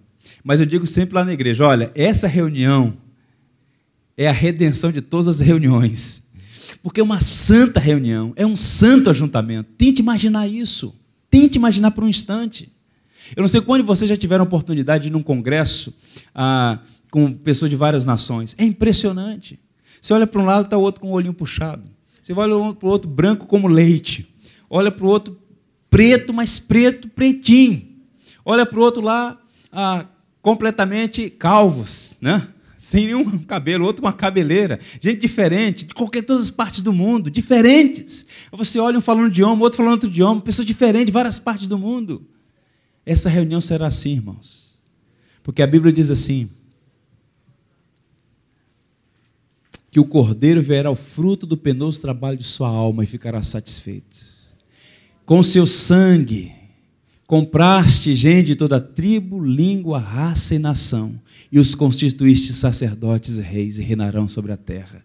Mas 0.42 0.58
eu 0.58 0.66
digo 0.66 0.86
sempre 0.88 1.14
lá 1.14 1.24
na 1.24 1.32
igreja: 1.32 1.64
olha, 1.64 1.92
essa 1.94 2.26
reunião 2.26 2.94
é 4.16 4.28
a 4.28 4.32
redenção 4.32 4.90
de 4.90 5.00
todas 5.00 5.28
as 5.28 5.38
reuniões. 5.38 6.24
Porque 6.82 7.00
é 7.00 7.04
uma 7.04 7.20
santa 7.20 7.78
reunião, 7.78 8.32
é 8.34 8.44
um 8.44 8.56
santo 8.56 9.08
ajuntamento. 9.08 9.70
Tente 9.78 10.02
imaginar 10.02 10.48
isso. 10.48 10.92
Tente 11.30 11.58
imaginar 11.58 11.92
por 11.92 12.02
um 12.02 12.08
instante. 12.08 12.73
Eu 13.36 13.40
não 13.40 13.48
sei 13.48 13.60
quando 13.60 13.84
vocês 13.84 14.08
já 14.08 14.16
tiveram 14.16 14.44
oportunidade 14.44 15.04
de 15.04 15.08
ir 15.08 15.12
num 15.12 15.22
congresso 15.22 15.94
ah, 16.34 16.78
com 17.10 17.32
pessoas 17.32 17.70
de 17.70 17.76
várias 17.76 18.04
nações. 18.04 18.54
É 18.58 18.64
impressionante. 18.64 19.58
Você 20.00 20.12
olha 20.12 20.26
para 20.26 20.40
um 20.40 20.44
lado, 20.44 20.64
está 20.64 20.76
o 20.76 20.82
outro 20.82 21.00
com 21.00 21.08
o 21.08 21.12
olhinho 21.12 21.32
puxado. 21.32 21.82
Você 22.20 22.32
olha 22.32 22.74
para 22.74 22.86
o 22.86 22.90
outro 22.90 23.08
branco 23.08 23.46
como 23.46 23.68
leite. 23.68 24.26
Olha 24.68 24.90
para 24.90 25.04
o 25.04 25.08
outro 25.08 25.38
preto, 25.88 26.32
mas 26.32 26.58
preto, 26.58 27.08
pretinho. 27.08 27.82
Olha 28.44 28.66
para 28.66 28.78
o 28.78 28.82
outro 28.82 29.00
lá, 29.00 29.40
ah, 29.72 30.06
completamente 30.42 31.30
calvos, 31.30 32.16
né? 32.20 32.48
sem 32.84 33.06
nenhum 33.06 33.38
cabelo, 33.38 33.86
outro 33.86 34.02
com 34.02 34.08
uma 34.08 34.12
cabeleira, 34.12 34.78
gente 35.00 35.18
diferente, 35.18 35.86
de 35.86 35.94
qualquer 35.94 36.22
todas 36.22 36.42
as 36.42 36.50
partes 36.50 36.82
do 36.82 36.92
mundo, 36.92 37.30
diferentes. 37.30 38.26
Você 38.52 38.78
olha 38.78 38.98
um 38.98 39.00
falando 39.00 39.28
idioma, 39.28 39.62
outro 39.62 39.78
falando 39.78 39.92
outro 39.92 40.10
idioma, 40.10 40.42
pessoas 40.42 40.66
diferentes 40.66 41.06
de 41.06 41.12
várias 41.12 41.38
partes 41.38 41.66
do 41.66 41.78
mundo. 41.78 42.26
Essa 43.06 43.28
reunião 43.28 43.60
será 43.60 43.86
assim, 43.86 44.12
irmãos. 44.12 44.78
Porque 45.42 45.62
a 45.62 45.66
Bíblia 45.66 45.92
diz 45.92 46.10
assim: 46.10 46.48
que 49.94 50.00
o 50.00 50.04
cordeiro 50.04 50.60
verá 50.60 50.90
o 50.90 50.96
fruto 50.96 51.46
do 51.46 51.56
penoso 51.56 52.02
trabalho 52.02 52.36
de 52.36 52.42
sua 52.42 52.66
alma 52.66 53.04
e 53.04 53.06
ficará 53.06 53.40
satisfeito. 53.44 54.16
Com 55.24 55.40
seu 55.40 55.66
sangue 55.66 56.52
compraste 57.28 58.12
gente 58.16 58.46
de 58.46 58.56
toda 58.56 58.80
tribo, 58.80 59.38
língua, 59.38 60.00
raça 60.00 60.56
e 60.56 60.58
nação, 60.58 61.14
e 61.50 61.60
os 61.60 61.76
constituíste 61.76 62.52
sacerdotes 62.52 63.36
e 63.36 63.40
reis 63.40 63.78
e 63.78 63.82
reinarão 63.82 64.28
sobre 64.28 64.50
a 64.50 64.56
terra. 64.56 65.00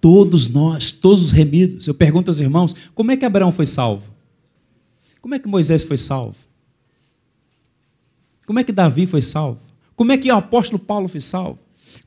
Todos 0.00 0.48
nós, 0.48 0.90
todos 0.90 1.26
os 1.26 1.30
remidos. 1.30 1.86
Eu 1.86 1.94
pergunto 1.94 2.28
aos 2.28 2.40
irmãos: 2.40 2.74
como 2.96 3.12
é 3.12 3.16
que 3.16 3.24
Abraão 3.24 3.52
foi 3.52 3.66
salvo? 3.66 4.12
Como 5.20 5.36
é 5.36 5.38
que 5.38 5.46
Moisés 5.46 5.84
foi 5.84 5.96
salvo? 5.96 6.34
Como 8.46 8.58
é 8.58 8.64
que 8.64 8.72
Davi 8.72 9.06
foi 9.06 9.22
salvo? 9.22 9.60
Como 9.94 10.12
é 10.12 10.18
que 10.18 10.30
o 10.30 10.36
apóstolo 10.36 10.78
Paulo 10.78 11.08
foi 11.08 11.20
salvo? 11.20 11.58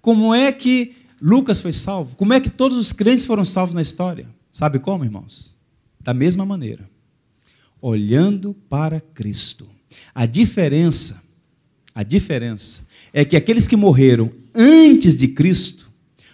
Como 0.02 0.34
é 0.34 0.52
que 0.52 0.96
Lucas 1.22 1.60
foi 1.60 1.72
salvo? 1.72 2.16
Como 2.16 2.34
é 2.34 2.40
que 2.40 2.50
todos 2.50 2.78
os 2.78 2.92
crentes 2.92 3.26
foram 3.26 3.46
salvos 3.46 3.76
na 3.76 3.82
história? 3.82 4.28
Sabe 4.52 4.80
como, 4.80 5.04
irmãos? 5.04 5.56
Da 6.00 6.14
mesma 6.14 6.46
maneira, 6.46 6.90
olhando 7.82 8.54
para 8.70 9.00
Cristo. 9.00 9.70
A 10.14 10.26
diferença, 10.26 11.22
a 11.94 12.04
diferença 12.04 12.86
é 13.14 13.24
que 13.26 13.36
aqueles 13.36 13.68
que 13.68 13.76
morreram 13.76 14.30
antes 14.54 15.16
de 15.16 15.28
Cristo 15.30 15.92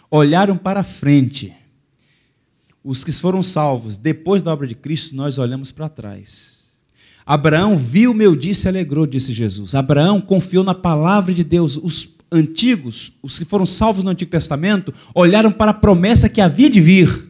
olharam 0.09 0.57
para 0.57 0.83
frente. 0.83 1.53
Os 2.83 3.03
que 3.03 3.11
foram 3.11 3.43
salvos 3.43 3.95
depois 3.97 4.41
da 4.41 4.51
obra 4.51 4.67
de 4.67 4.75
Cristo, 4.75 5.15
nós 5.15 5.37
olhamos 5.37 5.71
para 5.71 5.87
trás. 5.87 6.60
Abraão 7.25 7.77
viu 7.77 8.13
meu 8.13 8.35
dia 8.35 8.51
e 8.51 8.55
se 8.55 8.67
alegrou, 8.67 9.05
disse 9.05 9.33
Jesus. 9.33 9.75
Abraão 9.75 10.19
confiou 10.19 10.63
na 10.63 10.73
palavra 10.73 11.33
de 11.33 11.43
Deus. 11.43 11.77
Os 11.77 12.09
antigos, 12.31 13.11
os 13.21 13.37
que 13.37 13.45
foram 13.45 13.65
salvos 13.65 14.03
no 14.03 14.09
Antigo 14.09 14.31
Testamento, 14.31 14.93
olharam 15.13 15.51
para 15.51 15.71
a 15.71 15.73
promessa 15.75 16.29
que 16.29 16.41
havia 16.41 16.69
de 16.69 16.79
vir. 16.79 17.29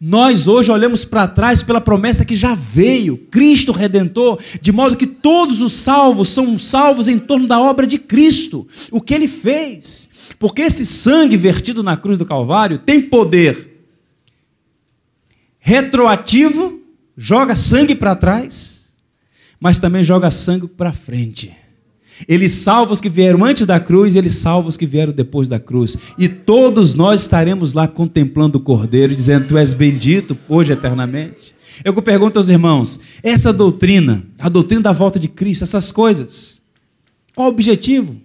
Nós 0.00 0.46
hoje 0.46 0.70
olhamos 0.70 1.04
para 1.04 1.26
trás 1.26 1.60
pela 1.60 1.80
promessa 1.80 2.24
que 2.24 2.36
já 2.36 2.54
veio, 2.54 3.16
Cristo 3.16 3.72
redentor, 3.72 4.38
de 4.60 4.70
modo 4.70 4.96
que 4.96 5.08
todos 5.08 5.60
os 5.60 5.72
salvos 5.72 6.28
são 6.28 6.56
salvos 6.56 7.08
em 7.08 7.18
torno 7.18 7.48
da 7.48 7.60
obra 7.60 7.84
de 7.84 7.98
Cristo, 7.98 8.66
o 8.92 9.00
que 9.00 9.12
ele 9.12 9.26
fez. 9.26 10.08
Porque 10.38 10.62
esse 10.62 10.86
sangue 10.86 11.36
vertido 11.36 11.82
na 11.82 11.96
cruz 11.96 12.16
do 12.16 12.24
Calvário 12.24 12.78
tem 12.78 13.02
poder 13.02 13.66
retroativo, 15.58 16.80
joga 17.16 17.56
sangue 17.56 17.94
para 17.96 18.14
trás, 18.14 18.77
mas 19.60 19.80
também 19.80 20.02
joga 20.02 20.30
sangue 20.30 20.68
para 20.68 20.92
frente. 20.92 21.54
Ele 22.26 22.48
salva 22.48 22.92
os 22.92 23.00
que 23.00 23.08
vieram 23.08 23.44
antes 23.44 23.66
da 23.66 23.78
cruz, 23.78 24.14
ele 24.16 24.30
salva 24.30 24.68
os 24.68 24.76
que 24.76 24.86
vieram 24.86 25.12
depois 25.12 25.48
da 25.48 25.60
cruz. 25.60 25.96
E 26.16 26.28
todos 26.28 26.94
nós 26.94 27.22
estaremos 27.22 27.72
lá 27.72 27.86
contemplando 27.86 28.58
o 28.58 28.60
Cordeiro, 28.60 29.14
dizendo: 29.14 29.46
Tu 29.46 29.56
és 29.56 29.72
bendito 29.72 30.36
hoje 30.48 30.72
eternamente. 30.72 31.54
Eu 31.84 31.94
pergunto 32.02 32.38
aos 32.38 32.48
irmãos: 32.48 32.98
essa 33.22 33.52
doutrina, 33.52 34.26
a 34.38 34.48
doutrina 34.48 34.82
da 34.82 34.92
volta 34.92 35.18
de 35.18 35.28
Cristo, 35.28 35.62
essas 35.62 35.92
coisas, 35.92 36.60
qual 37.34 37.48
o 37.48 37.52
objetivo? 37.52 38.16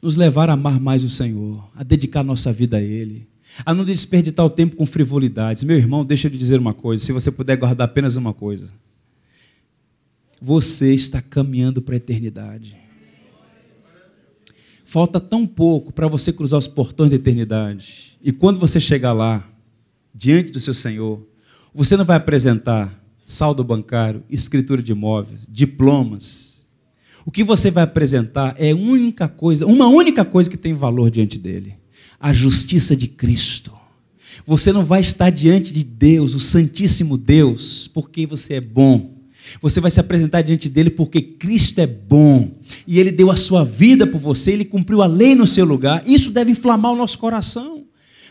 Nos 0.00 0.16
levar 0.16 0.50
a 0.50 0.54
amar 0.54 0.80
mais 0.80 1.04
o 1.04 1.10
Senhor, 1.10 1.68
a 1.76 1.84
dedicar 1.84 2.24
nossa 2.24 2.52
vida 2.52 2.76
a 2.76 2.82
Ele, 2.82 3.26
a 3.64 3.72
não 3.72 3.84
desperdiçar 3.84 4.44
o 4.44 4.50
tempo 4.50 4.76
com 4.76 4.84
frivolidades. 4.84 5.62
Meu 5.62 5.76
irmão, 5.76 6.04
deixa 6.04 6.26
eu 6.28 6.30
lhe 6.30 6.38
dizer 6.38 6.60
uma 6.60 6.74
coisa: 6.74 7.04
se 7.04 7.12
você 7.12 7.30
puder 7.30 7.56
guardar 7.56 7.86
apenas 7.86 8.14
uma 8.14 8.32
coisa 8.32 8.68
você 10.44 10.92
está 10.92 11.22
caminhando 11.22 11.80
para 11.80 11.94
a 11.94 11.98
eternidade. 11.98 12.76
Falta 14.84 15.20
tão 15.20 15.46
pouco 15.46 15.92
para 15.92 16.08
você 16.08 16.32
cruzar 16.32 16.58
os 16.58 16.66
portões 16.66 17.10
da 17.10 17.16
eternidade. 17.16 18.18
E 18.20 18.32
quando 18.32 18.58
você 18.58 18.80
chegar 18.80 19.12
lá, 19.12 19.48
diante 20.12 20.50
do 20.50 20.58
seu 20.58 20.74
Senhor, 20.74 21.24
você 21.72 21.96
não 21.96 22.04
vai 22.04 22.16
apresentar 22.16 22.92
saldo 23.24 23.62
bancário, 23.62 24.24
escritura 24.28 24.82
de 24.82 24.90
imóveis, 24.90 25.42
diplomas. 25.48 26.66
O 27.24 27.30
que 27.30 27.44
você 27.44 27.70
vai 27.70 27.84
apresentar 27.84 28.56
é 28.58 28.74
única 28.74 29.28
coisa, 29.28 29.64
uma 29.64 29.86
única 29.86 30.24
coisa 30.24 30.50
que 30.50 30.56
tem 30.56 30.74
valor 30.74 31.08
diante 31.08 31.38
dele: 31.38 31.76
a 32.18 32.32
justiça 32.32 32.96
de 32.96 33.06
Cristo. 33.06 33.72
Você 34.44 34.72
não 34.72 34.84
vai 34.84 35.02
estar 35.02 35.30
diante 35.30 35.72
de 35.72 35.84
Deus, 35.84 36.34
o 36.34 36.40
Santíssimo 36.40 37.16
Deus, 37.16 37.86
porque 37.86 38.26
você 38.26 38.54
é 38.54 38.60
bom 38.60 39.11
você 39.60 39.80
vai 39.80 39.90
se 39.90 40.00
apresentar 40.00 40.42
diante 40.42 40.68
dele 40.68 40.90
porque 40.90 41.20
Cristo 41.20 41.80
é 41.80 41.86
bom 41.86 42.50
e 42.86 42.98
ele 42.98 43.10
deu 43.10 43.30
a 43.30 43.36
sua 43.36 43.64
vida 43.64 44.06
por 44.06 44.20
você, 44.20 44.52
ele 44.52 44.64
cumpriu 44.64 45.02
a 45.02 45.06
lei 45.06 45.34
no 45.34 45.46
seu 45.46 45.64
lugar. 45.64 46.02
Isso 46.06 46.30
deve 46.30 46.52
inflamar 46.52 46.92
o 46.92 46.96
nosso 46.96 47.18
coração 47.18 47.84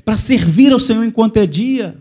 para 0.04 0.18
servir 0.18 0.72
ao 0.72 0.80
Senhor 0.80 1.04
enquanto 1.04 1.38
é 1.38 1.46
dia. 1.46 1.98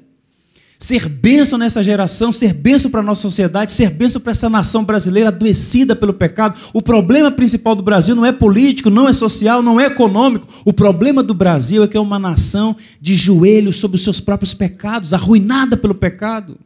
Ser 0.79 1.11
bênção 1.11 1.59
nessa 1.59 1.83
geração, 1.83 2.33
ser 2.33 2.55
bênção 2.55 2.91
para 2.91 3.01
a 3.01 3.03
nossa 3.03 3.21
sociedade, 3.21 3.71
ser 3.71 3.91
bênção 3.91 4.19
para 4.19 4.33
essa 4.33 4.49
nação 4.49 4.83
brasileira 4.83 5.29
adoecida 5.29 5.95
pelo 5.95 6.15
pecado. 6.15 6.59
O 6.73 6.81
problema 6.81 7.31
principal 7.31 7.75
do 7.75 7.83
Brasil 7.83 8.17
não 8.17 8.25
é 8.25 8.33
político, 8.33 8.89
não 8.89 9.07
é 9.07 9.13
social, 9.13 9.63
não 9.63 9.79
é 9.79 9.89
econômico. 9.89 10.49
O 10.65 10.73
problema 10.73 11.23
do 11.23 11.35
Brasil 11.35 11.85
é 11.85 11.89
que 11.89 11.99
é 11.99 12.01
uma 12.01 12.19
nação 12.19 12.75
de 12.99 13.15
joelhos 13.15 13.77
sobre 13.77 13.97
os 13.97 14.03
seus 14.03 14.21
próprios 14.21 14.55
pecados, 14.55 15.13
arruinada 15.13 15.77
pelo 15.77 15.95
pecado. 15.95 16.57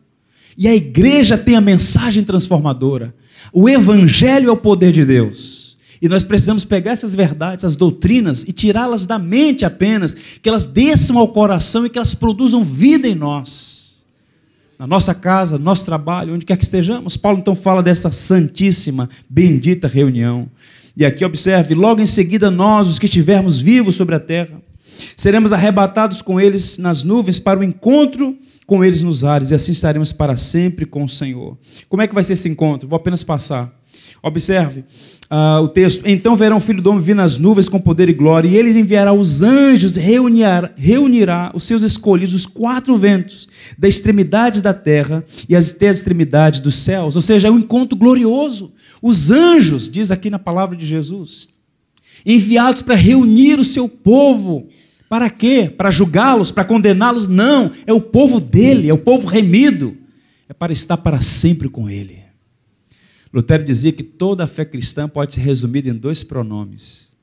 E 0.56 0.68
a 0.68 0.74
igreja 0.74 1.36
tem 1.36 1.56
a 1.56 1.60
mensagem 1.60 2.22
transformadora. 2.22 3.14
O 3.52 3.68
evangelho 3.68 4.48
é 4.48 4.52
o 4.52 4.56
poder 4.56 4.92
de 4.92 5.04
Deus. 5.04 5.76
E 6.00 6.08
nós 6.08 6.22
precisamos 6.22 6.64
pegar 6.64 6.92
essas 6.92 7.14
verdades, 7.14 7.64
as 7.64 7.76
doutrinas, 7.76 8.44
e 8.46 8.52
tirá-las 8.52 9.06
da 9.06 9.18
mente 9.18 9.64
apenas, 9.64 10.14
que 10.14 10.48
elas 10.48 10.64
desçam 10.64 11.18
ao 11.18 11.28
coração 11.28 11.86
e 11.86 11.88
que 11.88 11.98
elas 11.98 12.14
produzam 12.14 12.62
vida 12.62 13.08
em 13.08 13.14
nós. 13.14 14.02
Na 14.78 14.86
nossa 14.86 15.14
casa, 15.14 15.56
no 15.56 15.64
nosso 15.64 15.84
trabalho, 15.84 16.34
onde 16.34 16.44
quer 16.44 16.56
que 16.56 16.64
estejamos. 16.64 17.16
Paulo 17.16 17.38
então 17.38 17.54
fala 17.54 17.82
dessa 17.82 18.12
santíssima, 18.12 19.08
bendita 19.30 19.88
reunião. 19.88 20.48
E 20.96 21.04
aqui 21.04 21.24
observe, 21.24 21.74
logo 21.74 22.02
em 22.02 22.06
seguida 22.06 22.50
nós, 22.50 22.88
os 22.88 22.98
que 22.98 23.06
estivermos 23.06 23.58
vivos 23.58 23.94
sobre 23.94 24.14
a 24.14 24.20
terra, 24.20 24.60
seremos 25.16 25.52
arrebatados 25.52 26.22
com 26.22 26.40
eles 26.40 26.76
nas 26.76 27.02
nuvens 27.02 27.38
para 27.38 27.60
o 27.60 27.64
encontro 27.64 28.36
com 28.66 28.84
eles 28.84 29.02
nos 29.02 29.24
ares, 29.24 29.50
e 29.50 29.54
assim 29.54 29.72
estaremos 29.72 30.12
para 30.12 30.36
sempre 30.36 30.86
com 30.86 31.04
o 31.04 31.08
Senhor. 31.08 31.56
Como 31.88 32.02
é 32.02 32.06
que 32.06 32.14
vai 32.14 32.24
ser 32.24 32.34
esse 32.34 32.48
encontro? 32.48 32.88
Vou 32.88 32.96
apenas 32.96 33.22
passar. 33.22 33.72
Observe 34.22 34.84
uh, 35.30 35.62
o 35.62 35.68
texto. 35.68 36.02
Então 36.06 36.34
verão 36.34 36.56
o 36.56 36.60
Filho 36.60 36.80
do 36.80 36.90
Homem 36.90 37.02
vir 37.02 37.14
nas 37.14 37.36
nuvens 37.36 37.68
com 37.68 37.78
poder 37.78 38.08
e 38.08 38.12
glória, 38.12 38.48
e 38.48 38.56
ele 38.56 38.78
enviará 38.78 39.12
os 39.12 39.42
anjos, 39.42 39.96
reunirá, 39.96 40.72
reunirá 40.76 41.50
os 41.54 41.64
seus 41.64 41.82
escolhidos, 41.82 42.34
os 42.34 42.46
quatro 42.46 42.96
ventos, 42.96 43.48
da 43.78 43.86
extremidade 43.86 44.62
da 44.62 44.72
terra 44.72 45.24
e 45.48 45.54
até 45.54 45.88
as 45.88 45.96
extremidades 45.96 46.60
dos 46.60 46.76
céus. 46.76 47.16
Ou 47.16 47.22
seja, 47.22 47.48
é 47.48 47.50
um 47.50 47.58
encontro 47.58 47.96
glorioso. 47.96 48.72
Os 49.02 49.30
anjos, 49.30 49.88
diz 49.88 50.10
aqui 50.10 50.30
na 50.30 50.38
palavra 50.38 50.76
de 50.76 50.86
Jesus, 50.86 51.48
enviados 52.24 52.80
para 52.80 52.94
reunir 52.94 53.60
o 53.60 53.64
seu 53.64 53.88
povo 53.88 54.68
para 55.14 55.30
quê? 55.30 55.70
Para 55.70 55.92
julgá-los, 55.92 56.50
para 56.50 56.64
condená-los? 56.64 57.28
Não, 57.28 57.70
é 57.86 57.92
o 57.92 58.00
povo 58.00 58.40
dele, 58.40 58.88
é 58.88 58.92
o 58.92 58.98
povo 58.98 59.28
remido. 59.28 59.96
É 60.48 60.52
para 60.52 60.72
estar 60.72 60.96
para 60.96 61.20
sempre 61.20 61.68
com 61.68 61.88
ele. 61.88 62.20
Lutero 63.32 63.64
dizia 63.64 63.92
que 63.92 64.02
toda 64.02 64.42
a 64.42 64.48
fé 64.48 64.64
cristã 64.64 65.08
pode 65.08 65.34
ser 65.34 65.42
resumida 65.42 65.88
em 65.88 65.94
dois 65.94 66.24
pronomes. 66.24 67.16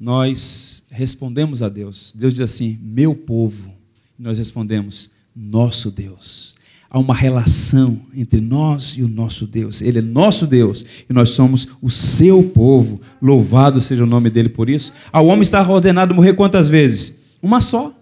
Nós 0.00 0.82
respondemos 0.88 1.62
a 1.62 1.68
Deus. 1.68 2.14
Deus 2.16 2.32
diz 2.32 2.40
assim: 2.40 2.78
meu 2.80 3.14
povo. 3.14 3.70
E 4.18 4.22
nós 4.22 4.38
respondemos: 4.38 5.10
nosso 5.36 5.90
Deus 5.90 6.56
há 6.90 6.98
uma 6.98 7.14
relação 7.14 8.00
entre 8.14 8.40
nós 8.40 8.94
e 8.96 9.02
o 9.02 9.08
nosso 9.08 9.46
Deus. 9.46 9.82
Ele 9.82 9.98
é 9.98 10.02
nosso 10.02 10.46
Deus 10.46 10.84
e 11.08 11.12
nós 11.12 11.30
somos 11.30 11.68
o 11.82 11.90
seu 11.90 12.42
povo. 12.42 13.00
Louvado 13.20 13.80
seja 13.80 14.04
o 14.04 14.06
nome 14.06 14.30
dele 14.30 14.48
por 14.48 14.68
isso. 14.70 14.92
Ao 15.12 15.26
homem 15.26 15.42
está 15.42 15.66
ordenado 15.68 16.14
morrer 16.14 16.34
quantas 16.34 16.68
vezes? 16.68 17.18
Uma 17.42 17.60
só. 17.60 17.94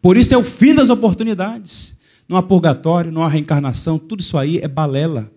Por 0.00 0.16
isso 0.16 0.34
é 0.34 0.36
o 0.36 0.44
fim 0.44 0.74
das 0.74 0.90
oportunidades. 0.90 1.96
Não 2.28 2.36
há 2.36 2.42
purgatório, 2.42 3.12
não 3.12 3.22
há 3.22 3.28
reencarnação, 3.28 3.98
tudo 3.98 4.20
isso 4.20 4.38
aí 4.38 4.58
é 4.58 4.68
balela. 4.68 5.30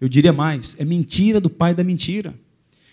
Eu 0.00 0.08
diria 0.08 0.32
mais, 0.32 0.76
é 0.78 0.84
mentira 0.84 1.40
do 1.40 1.50
pai 1.50 1.74
da 1.74 1.84
mentira. 1.84 2.34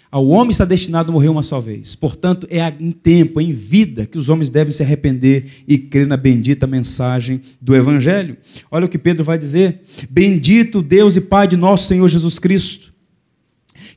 Ao 0.10 0.26
homem 0.28 0.52
está 0.52 0.64
destinado 0.64 1.10
a 1.10 1.14
morrer 1.14 1.28
uma 1.28 1.44
só 1.44 1.60
vez. 1.60 1.94
Portanto, 1.94 2.48
é 2.50 2.62
em 2.80 2.92
tempo, 2.92 3.42
em 3.42 3.52
vida, 3.52 4.06
que 4.06 4.18
os 4.18 4.30
homens 4.30 4.50
devem 4.50 4.72
se 4.72 4.82
arrepender 4.82 5.46
e 5.68 5.78
crer 5.78 6.08
na 6.08 6.16
bendita 6.16 6.66
mensagem 6.66 7.42
do 7.62 7.76
Evangelho. 7.76 8.38
Olha 8.72 8.86
o 8.86 8.90
que 8.90 8.98
Pedro 8.98 9.24
vai 9.24 9.38
dizer: 9.38 9.82
Bendito 10.10 10.82
Deus 10.82 11.16
e 11.16 11.22
Pai 11.22 11.48
de 11.48 11.58
nosso 11.58 11.88
Senhor 11.88 12.08
Jesus 12.08 12.40
Cristo, 12.40 12.94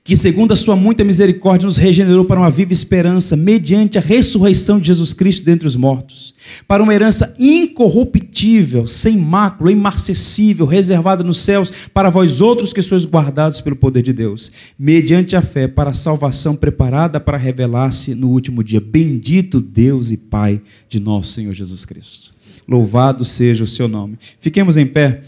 que, 0.02 0.16
segundo 0.16 0.52
a 0.52 0.56
sua 0.56 0.74
muita 0.74 1.04
misericórdia, 1.04 1.66
nos 1.66 1.76
regenerou 1.76 2.24
para 2.24 2.40
uma 2.40 2.50
viva 2.50 2.72
esperança, 2.72 3.36
mediante 3.36 3.98
a 3.98 4.00
ressurreição 4.00 4.80
de 4.80 4.86
Jesus 4.86 5.12
Cristo 5.12 5.44
dentre 5.44 5.66
os 5.66 5.76
mortos, 5.76 6.34
para 6.66 6.82
uma 6.82 6.94
herança 6.94 7.34
incorruptível, 7.38 8.86
sem 8.86 9.18
mácula, 9.18 9.70
imarcessível, 9.70 10.64
reservada 10.64 11.22
nos 11.22 11.40
céus, 11.40 11.70
para 11.92 12.08
vós 12.08 12.40
outros 12.40 12.72
que 12.72 12.80
sois 12.80 13.04
guardados 13.04 13.60
pelo 13.60 13.76
poder 13.76 14.02
de 14.02 14.12
Deus, 14.12 14.50
mediante 14.78 15.36
a 15.36 15.42
fé, 15.42 15.68
para 15.68 15.90
a 15.90 15.94
salvação 15.94 16.56
preparada 16.56 17.20
para 17.20 17.36
revelar-se 17.36 18.14
no 18.14 18.30
último 18.30 18.64
dia. 18.64 18.80
Bendito 18.80 19.60
Deus 19.60 20.10
e 20.10 20.16
Pai 20.16 20.62
de 20.88 20.98
nosso 20.98 21.34
Senhor 21.34 21.52
Jesus 21.52 21.84
Cristo. 21.84 22.32
Louvado 22.66 23.24
seja 23.24 23.64
o 23.64 23.66
seu 23.66 23.86
nome. 23.86 24.18
Fiquemos 24.40 24.76
em 24.76 24.86
pé, 24.86 25.22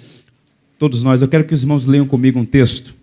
todos 0.78 1.02
nós. 1.02 1.20
Eu 1.20 1.28
quero 1.28 1.44
que 1.44 1.52
os 1.52 1.62
irmãos 1.62 1.86
leiam 1.86 2.06
comigo 2.06 2.38
um 2.38 2.44
texto 2.44 3.01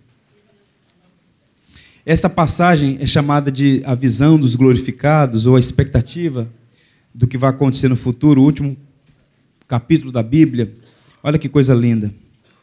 essa 2.04 2.30
passagem 2.30 2.96
é 3.00 3.06
chamada 3.06 3.50
de 3.50 3.82
a 3.84 3.94
visão 3.94 4.38
dos 4.38 4.54
glorificados 4.54 5.44
ou 5.44 5.56
a 5.56 5.60
expectativa 5.60 6.48
do 7.14 7.26
que 7.26 7.36
vai 7.36 7.50
acontecer 7.50 7.88
no 7.88 7.96
futuro, 7.96 8.40
o 8.40 8.44
último 8.44 8.76
capítulo 9.68 10.10
da 10.10 10.22
Bíblia. 10.22 10.72
Olha 11.22 11.38
que 11.38 11.48
coisa 11.48 11.74
linda. 11.74 12.12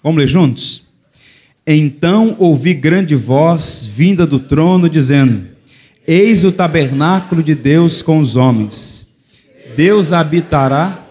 Vamos 0.01 0.19
ler 0.19 0.27
juntos? 0.27 0.83
Então 1.65 2.35
ouvi 2.39 2.73
grande 2.73 3.15
voz 3.15 3.85
vinda 3.85 4.25
do 4.25 4.39
trono 4.39 4.89
dizendo: 4.89 5.45
Eis 6.07 6.43
o 6.43 6.51
tabernáculo 6.51 7.43
de 7.43 7.53
Deus 7.53 8.01
com 8.01 8.19
os 8.19 8.35
homens. 8.35 9.05
Deus 9.75 10.11
habitará, 10.11 11.05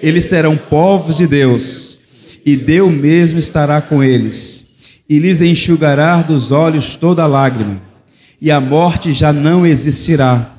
eles 0.00 0.24
serão 0.24 0.56
povos 0.56 1.16
de 1.16 1.26
Deus, 1.26 1.98
e 2.46 2.56
Deus 2.56 2.90
mesmo 2.90 3.38
estará 3.38 3.82
com 3.82 4.02
eles 4.02 4.67
e 5.08 5.18
lhes 5.18 5.40
enxugará 5.40 6.20
dos 6.20 6.50
olhos 6.50 6.94
toda 6.94 7.26
lágrima, 7.26 7.80
e 8.40 8.50
a 8.50 8.60
morte 8.60 9.12
já 9.12 9.32
não 9.32 9.66
existirá. 9.66 10.54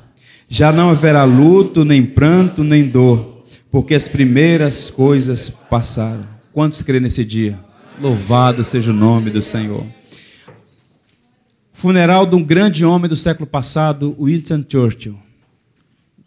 Já 0.48 0.72
não 0.72 0.90
haverá 0.90 1.22
luto, 1.22 1.84
nem 1.84 2.04
pranto, 2.04 2.64
nem 2.64 2.88
dor, 2.88 3.44
porque 3.70 3.94
as 3.94 4.08
primeiras 4.08 4.90
coisas 4.90 5.48
passaram. 5.48 6.26
Quantos 6.52 6.82
creem 6.82 7.00
nesse 7.00 7.24
dia? 7.24 7.56
Louvado 8.00 8.64
seja 8.64 8.90
o 8.90 8.94
nome 8.94 9.30
do 9.30 9.40
Senhor. 9.40 9.86
Funeral 11.72 12.26
de 12.26 12.34
um 12.34 12.42
grande 12.42 12.84
homem 12.84 13.08
do 13.08 13.16
século 13.16 13.46
passado, 13.46 14.16
Winston 14.20 14.64
Churchill, 14.68 15.16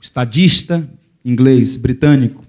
estadista 0.01 0.89
inglês, 1.23 1.77
britânico 1.77 2.42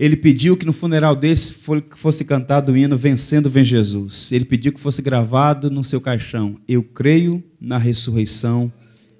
ele 0.00 0.16
pediu 0.16 0.56
que 0.56 0.64
no 0.64 0.72
funeral 0.72 1.16
desse 1.16 1.52
fosse 1.96 2.24
cantado 2.24 2.70
o 2.70 2.76
hino 2.76 2.96
Vencendo 2.96 3.50
Vem 3.50 3.64
Jesus. 3.64 4.30
Ele 4.30 4.44
pediu 4.44 4.72
que 4.72 4.78
fosse 4.78 5.02
gravado 5.02 5.68
no 5.68 5.82
seu 5.82 6.00
caixão: 6.00 6.56
Eu 6.68 6.84
creio 6.84 7.42
na 7.60 7.78
ressurreição 7.78 8.72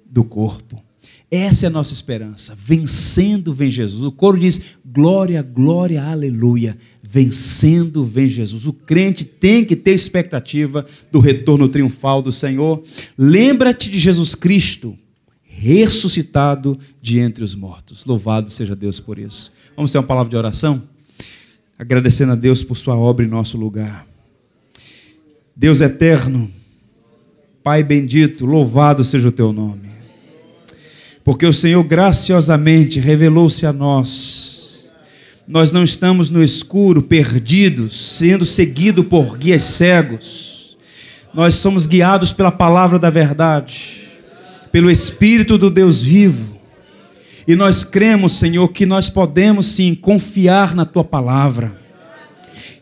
do 0.09 0.23
corpo. 0.23 0.81
Essa 1.29 1.65
é 1.65 1.67
a 1.67 1.69
nossa 1.69 1.91
esperança. 1.91 2.55
Vencendo 2.57 3.53
vem 3.53 3.69
Jesus. 3.69 4.03
O 4.03 4.11
coro 4.11 4.39
diz: 4.39 4.61
Glória, 4.85 5.41
glória, 5.41 6.01
aleluia. 6.01 6.77
Vencendo 7.03 8.05
vem 8.05 8.29
Jesus. 8.29 8.65
O 8.65 8.71
crente 8.71 9.25
tem 9.25 9.65
que 9.65 9.75
ter 9.75 9.91
expectativa 9.91 10.85
do 11.11 11.19
retorno 11.19 11.67
triunfal 11.67 12.21
do 12.21 12.31
Senhor. 12.31 12.81
Lembra-te 13.17 13.89
de 13.89 13.99
Jesus 13.99 14.33
Cristo, 14.33 14.97
ressuscitado 15.43 16.79
de 17.01 17.19
entre 17.19 17.43
os 17.43 17.53
mortos. 17.53 18.05
Louvado 18.05 18.49
seja 18.49 18.77
Deus 18.77 19.01
por 19.01 19.19
isso. 19.19 19.51
Vamos 19.75 19.91
ter 19.91 19.97
uma 19.97 20.03
palavra 20.03 20.29
de 20.29 20.35
oração? 20.35 20.81
Agradecendo 21.77 22.33
a 22.33 22.35
Deus 22.35 22.63
por 22.63 22.77
Sua 22.77 22.95
obra 22.95 23.25
em 23.25 23.29
nosso 23.29 23.57
lugar. 23.57 24.05
Deus 25.55 25.81
eterno, 25.81 26.49
Pai 27.63 27.83
bendito, 27.83 28.45
louvado 28.45 29.03
seja 29.03 29.27
o 29.27 29.31
Teu 29.31 29.53
nome. 29.53 29.89
Porque 31.23 31.45
o 31.45 31.53
Senhor 31.53 31.83
graciosamente 31.83 32.99
revelou-se 32.99 33.65
a 33.65 33.73
nós. 33.73 34.89
Nós 35.47 35.71
não 35.71 35.83
estamos 35.83 36.29
no 36.29 36.43
escuro, 36.43 37.01
perdidos, 37.01 38.17
sendo 38.17 38.45
seguidos 38.45 39.05
por 39.07 39.37
guias 39.37 39.63
cegos. 39.63 40.77
Nós 41.33 41.55
somos 41.55 41.85
guiados 41.85 42.31
pela 42.33 42.51
palavra 42.51 42.99
da 42.99 43.09
verdade, 43.09 44.09
pelo 44.71 44.89
Espírito 44.89 45.57
do 45.57 45.69
Deus 45.69 46.01
vivo 46.01 46.58
e 47.49 47.55
nós 47.55 47.83
cremos, 47.83 48.33
Senhor, 48.33 48.67
que 48.67 48.85
nós 48.85 49.09
podemos 49.09 49.65
sim 49.65 49.95
confiar 49.95 50.75
na 50.75 50.85
tua 50.85 51.03
palavra. 51.03 51.75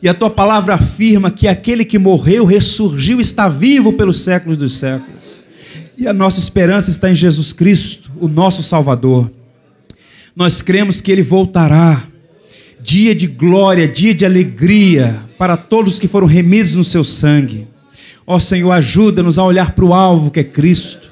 E 0.01 0.09
a 0.09 0.13
tua 0.13 0.29
palavra 0.29 0.73
afirma 0.73 1.31
que 1.31 1.47
aquele 1.47 1.85
que 1.85 1.97
morreu, 1.97 2.43
ressurgiu, 2.43 3.21
está 3.21 3.47
vivo 3.47 3.93
pelos 3.93 4.19
séculos 4.19 4.57
dos 4.57 4.75
séculos. 4.77 5.41
E 5.97 6.05
a 6.05 6.11
nossa 6.11 6.41
esperança 6.41 6.91
está 6.91 7.09
em 7.09 7.15
Jesus 7.15 7.53
Cristo, 7.53 8.11
o 8.19 8.27
nosso 8.27 8.61
Salvador. 8.61 9.31
Nós 10.35 10.61
cremos 10.61 10.99
que 10.99 11.13
ele 11.13 11.23
voltará. 11.23 12.03
Dia 12.81 13.15
de 13.15 13.25
glória, 13.25 13.87
dia 13.87 14.13
de 14.13 14.25
alegria 14.25 15.23
para 15.37 15.55
todos 15.55 15.97
que 15.97 16.09
foram 16.09 16.27
remidos 16.27 16.75
no 16.75 16.83
seu 16.83 17.05
sangue. 17.05 17.69
Ó 18.25 18.37
Senhor, 18.37 18.73
ajuda-nos 18.73 19.39
a 19.39 19.45
olhar 19.45 19.71
para 19.71 19.85
o 19.85 19.93
alvo 19.93 20.29
que 20.29 20.41
é 20.41 20.43
Cristo, 20.43 21.06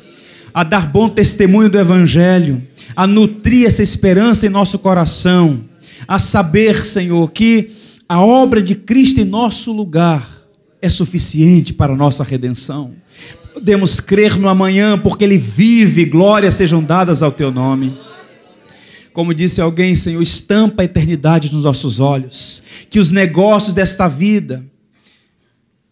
a 0.55 0.63
dar 0.63 0.87
bom 0.89 1.09
testemunho 1.09 1.69
do 1.69 1.77
Evangelho 1.77 2.63
a 2.95 3.05
nutrir 3.05 3.67
essa 3.67 3.83
esperança 3.83 4.47
em 4.47 4.49
nosso 4.49 4.79
coração, 4.79 5.65
a 6.07 6.17
saber, 6.17 6.85
Senhor, 6.85 7.29
que 7.31 7.71
a 8.07 8.21
obra 8.21 8.61
de 8.61 8.73
Cristo 8.73 9.19
em 9.19 9.25
nosso 9.25 9.73
lugar 9.73 10.25
é 10.81 10.87
suficiente 10.87 11.73
para 11.73 11.91
a 11.91 11.97
nossa 11.97 12.23
redenção. 12.23 12.93
Podemos 13.53 13.99
crer 13.99 14.39
no 14.39 14.47
amanhã, 14.47 14.97
porque 14.97 15.25
Ele 15.25 15.37
vive, 15.37 16.05
glórias 16.05 16.53
sejam 16.53 16.81
dadas 16.81 17.21
ao 17.21 17.33
Teu 17.33 17.51
nome. 17.51 17.97
Como 19.11 19.33
disse 19.33 19.59
alguém, 19.59 19.93
Senhor, 19.93 20.21
estampa 20.21 20.83
a 20.83 20.85
eternidade 20.85 21.51
nos 21.51 21.65
nossos 21.65 21.99
olhos, 21.99 22.63
que 22.89 22.99
os 22.99 23.11
negócios 23.11 23.75
desta 23.75 24.07
vida, 24.07 24.63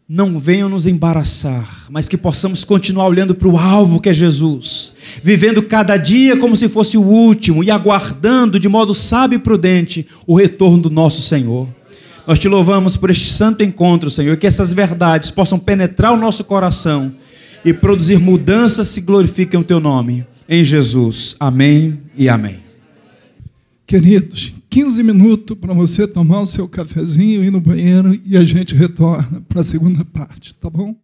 não 0.08 0.38
venham 0.38 0.68
nos 0.68 0.86
embaraçar, 0.86 1.88
mas 1.90 2.10
que 2.10 2.18
possamos 2.18 2.64
continuar 2.64 3.08
olhando 3.08 3.34
para 3.34 3.48
o 3.48 3.58
alvo 3.58 4.02
que 4.02 4.10
é 4.10 4.14
Jesus, 4.14 4.94
vivendo 5.24 5.64
cada 5.64 5.96
dia 5.96 6.36
como 6.36 6.58
se 6.58 6.68
fosse 6.68 6.98
o 6.98 7.02
último 7.02 7.64
e 7.64 7.72
aguardando 7.72 8.60
de 8.60 8.68
modo 8.68 8.94
sábio 8.94 9.38
e 9.38 9.40
prudente 9.40 10.06
o 10.28 10.36
retorno 10.36 10.84
do 10.84 10.90
nosso 10.90 11.22
Senhor. 11.22 11.68
Nós 12.28 12.40
te 12.40 12.48
louvamos 12.48 12.96
por 12.98 13.10
este 13.10 13.30
santo 13.30 13.64
encontro, 13.64 14.12
Senhor, 14.12 14.38
que 14.38 14.48
essas 14.48 14.74
verdades 14.74 15.32
possam 15.32 15.58
penetrar 15.58 16.14
o 16.14 16.18
nosso 16.18 16.44
coração 16.44 17.14
e 17.64 17.74
produzir 17.74 18.20
mudanças 18.20 18.94
que 18.94 19.02
glorifiquem 19.02 19.60
o 19.60 19.64
teu 19.64 19.80
nome. 19.80 20.26
Em 20.48 20.64
Jesus. 20.64 21.36
Amém 21.40 22.00
e 22.16 22.28
amém. 22.28 22.60
Queridos, 23.88 24.54
15 24.74 25.04
minutos 25.04 25.56
para 25.56 25.72
você 25.72 26.08
tomar 26.08 26.42
o 26.42 26.48
seu 26.48 26.68
cafezinho, 26.68 27.44
ir 27.44 27.52
no 27.52 27.62
banheiro 27.62 28.20
e 28.26 28.36
a 28.36 28.44
gente 28.44 28.74
retorna 28.74 29.40
para 29.48 29.62
a 29.62 29.64
segunda 29.64 30.04
parte, 30.04 30.56
tá 30.56 30.68
bom? 30.68 30.96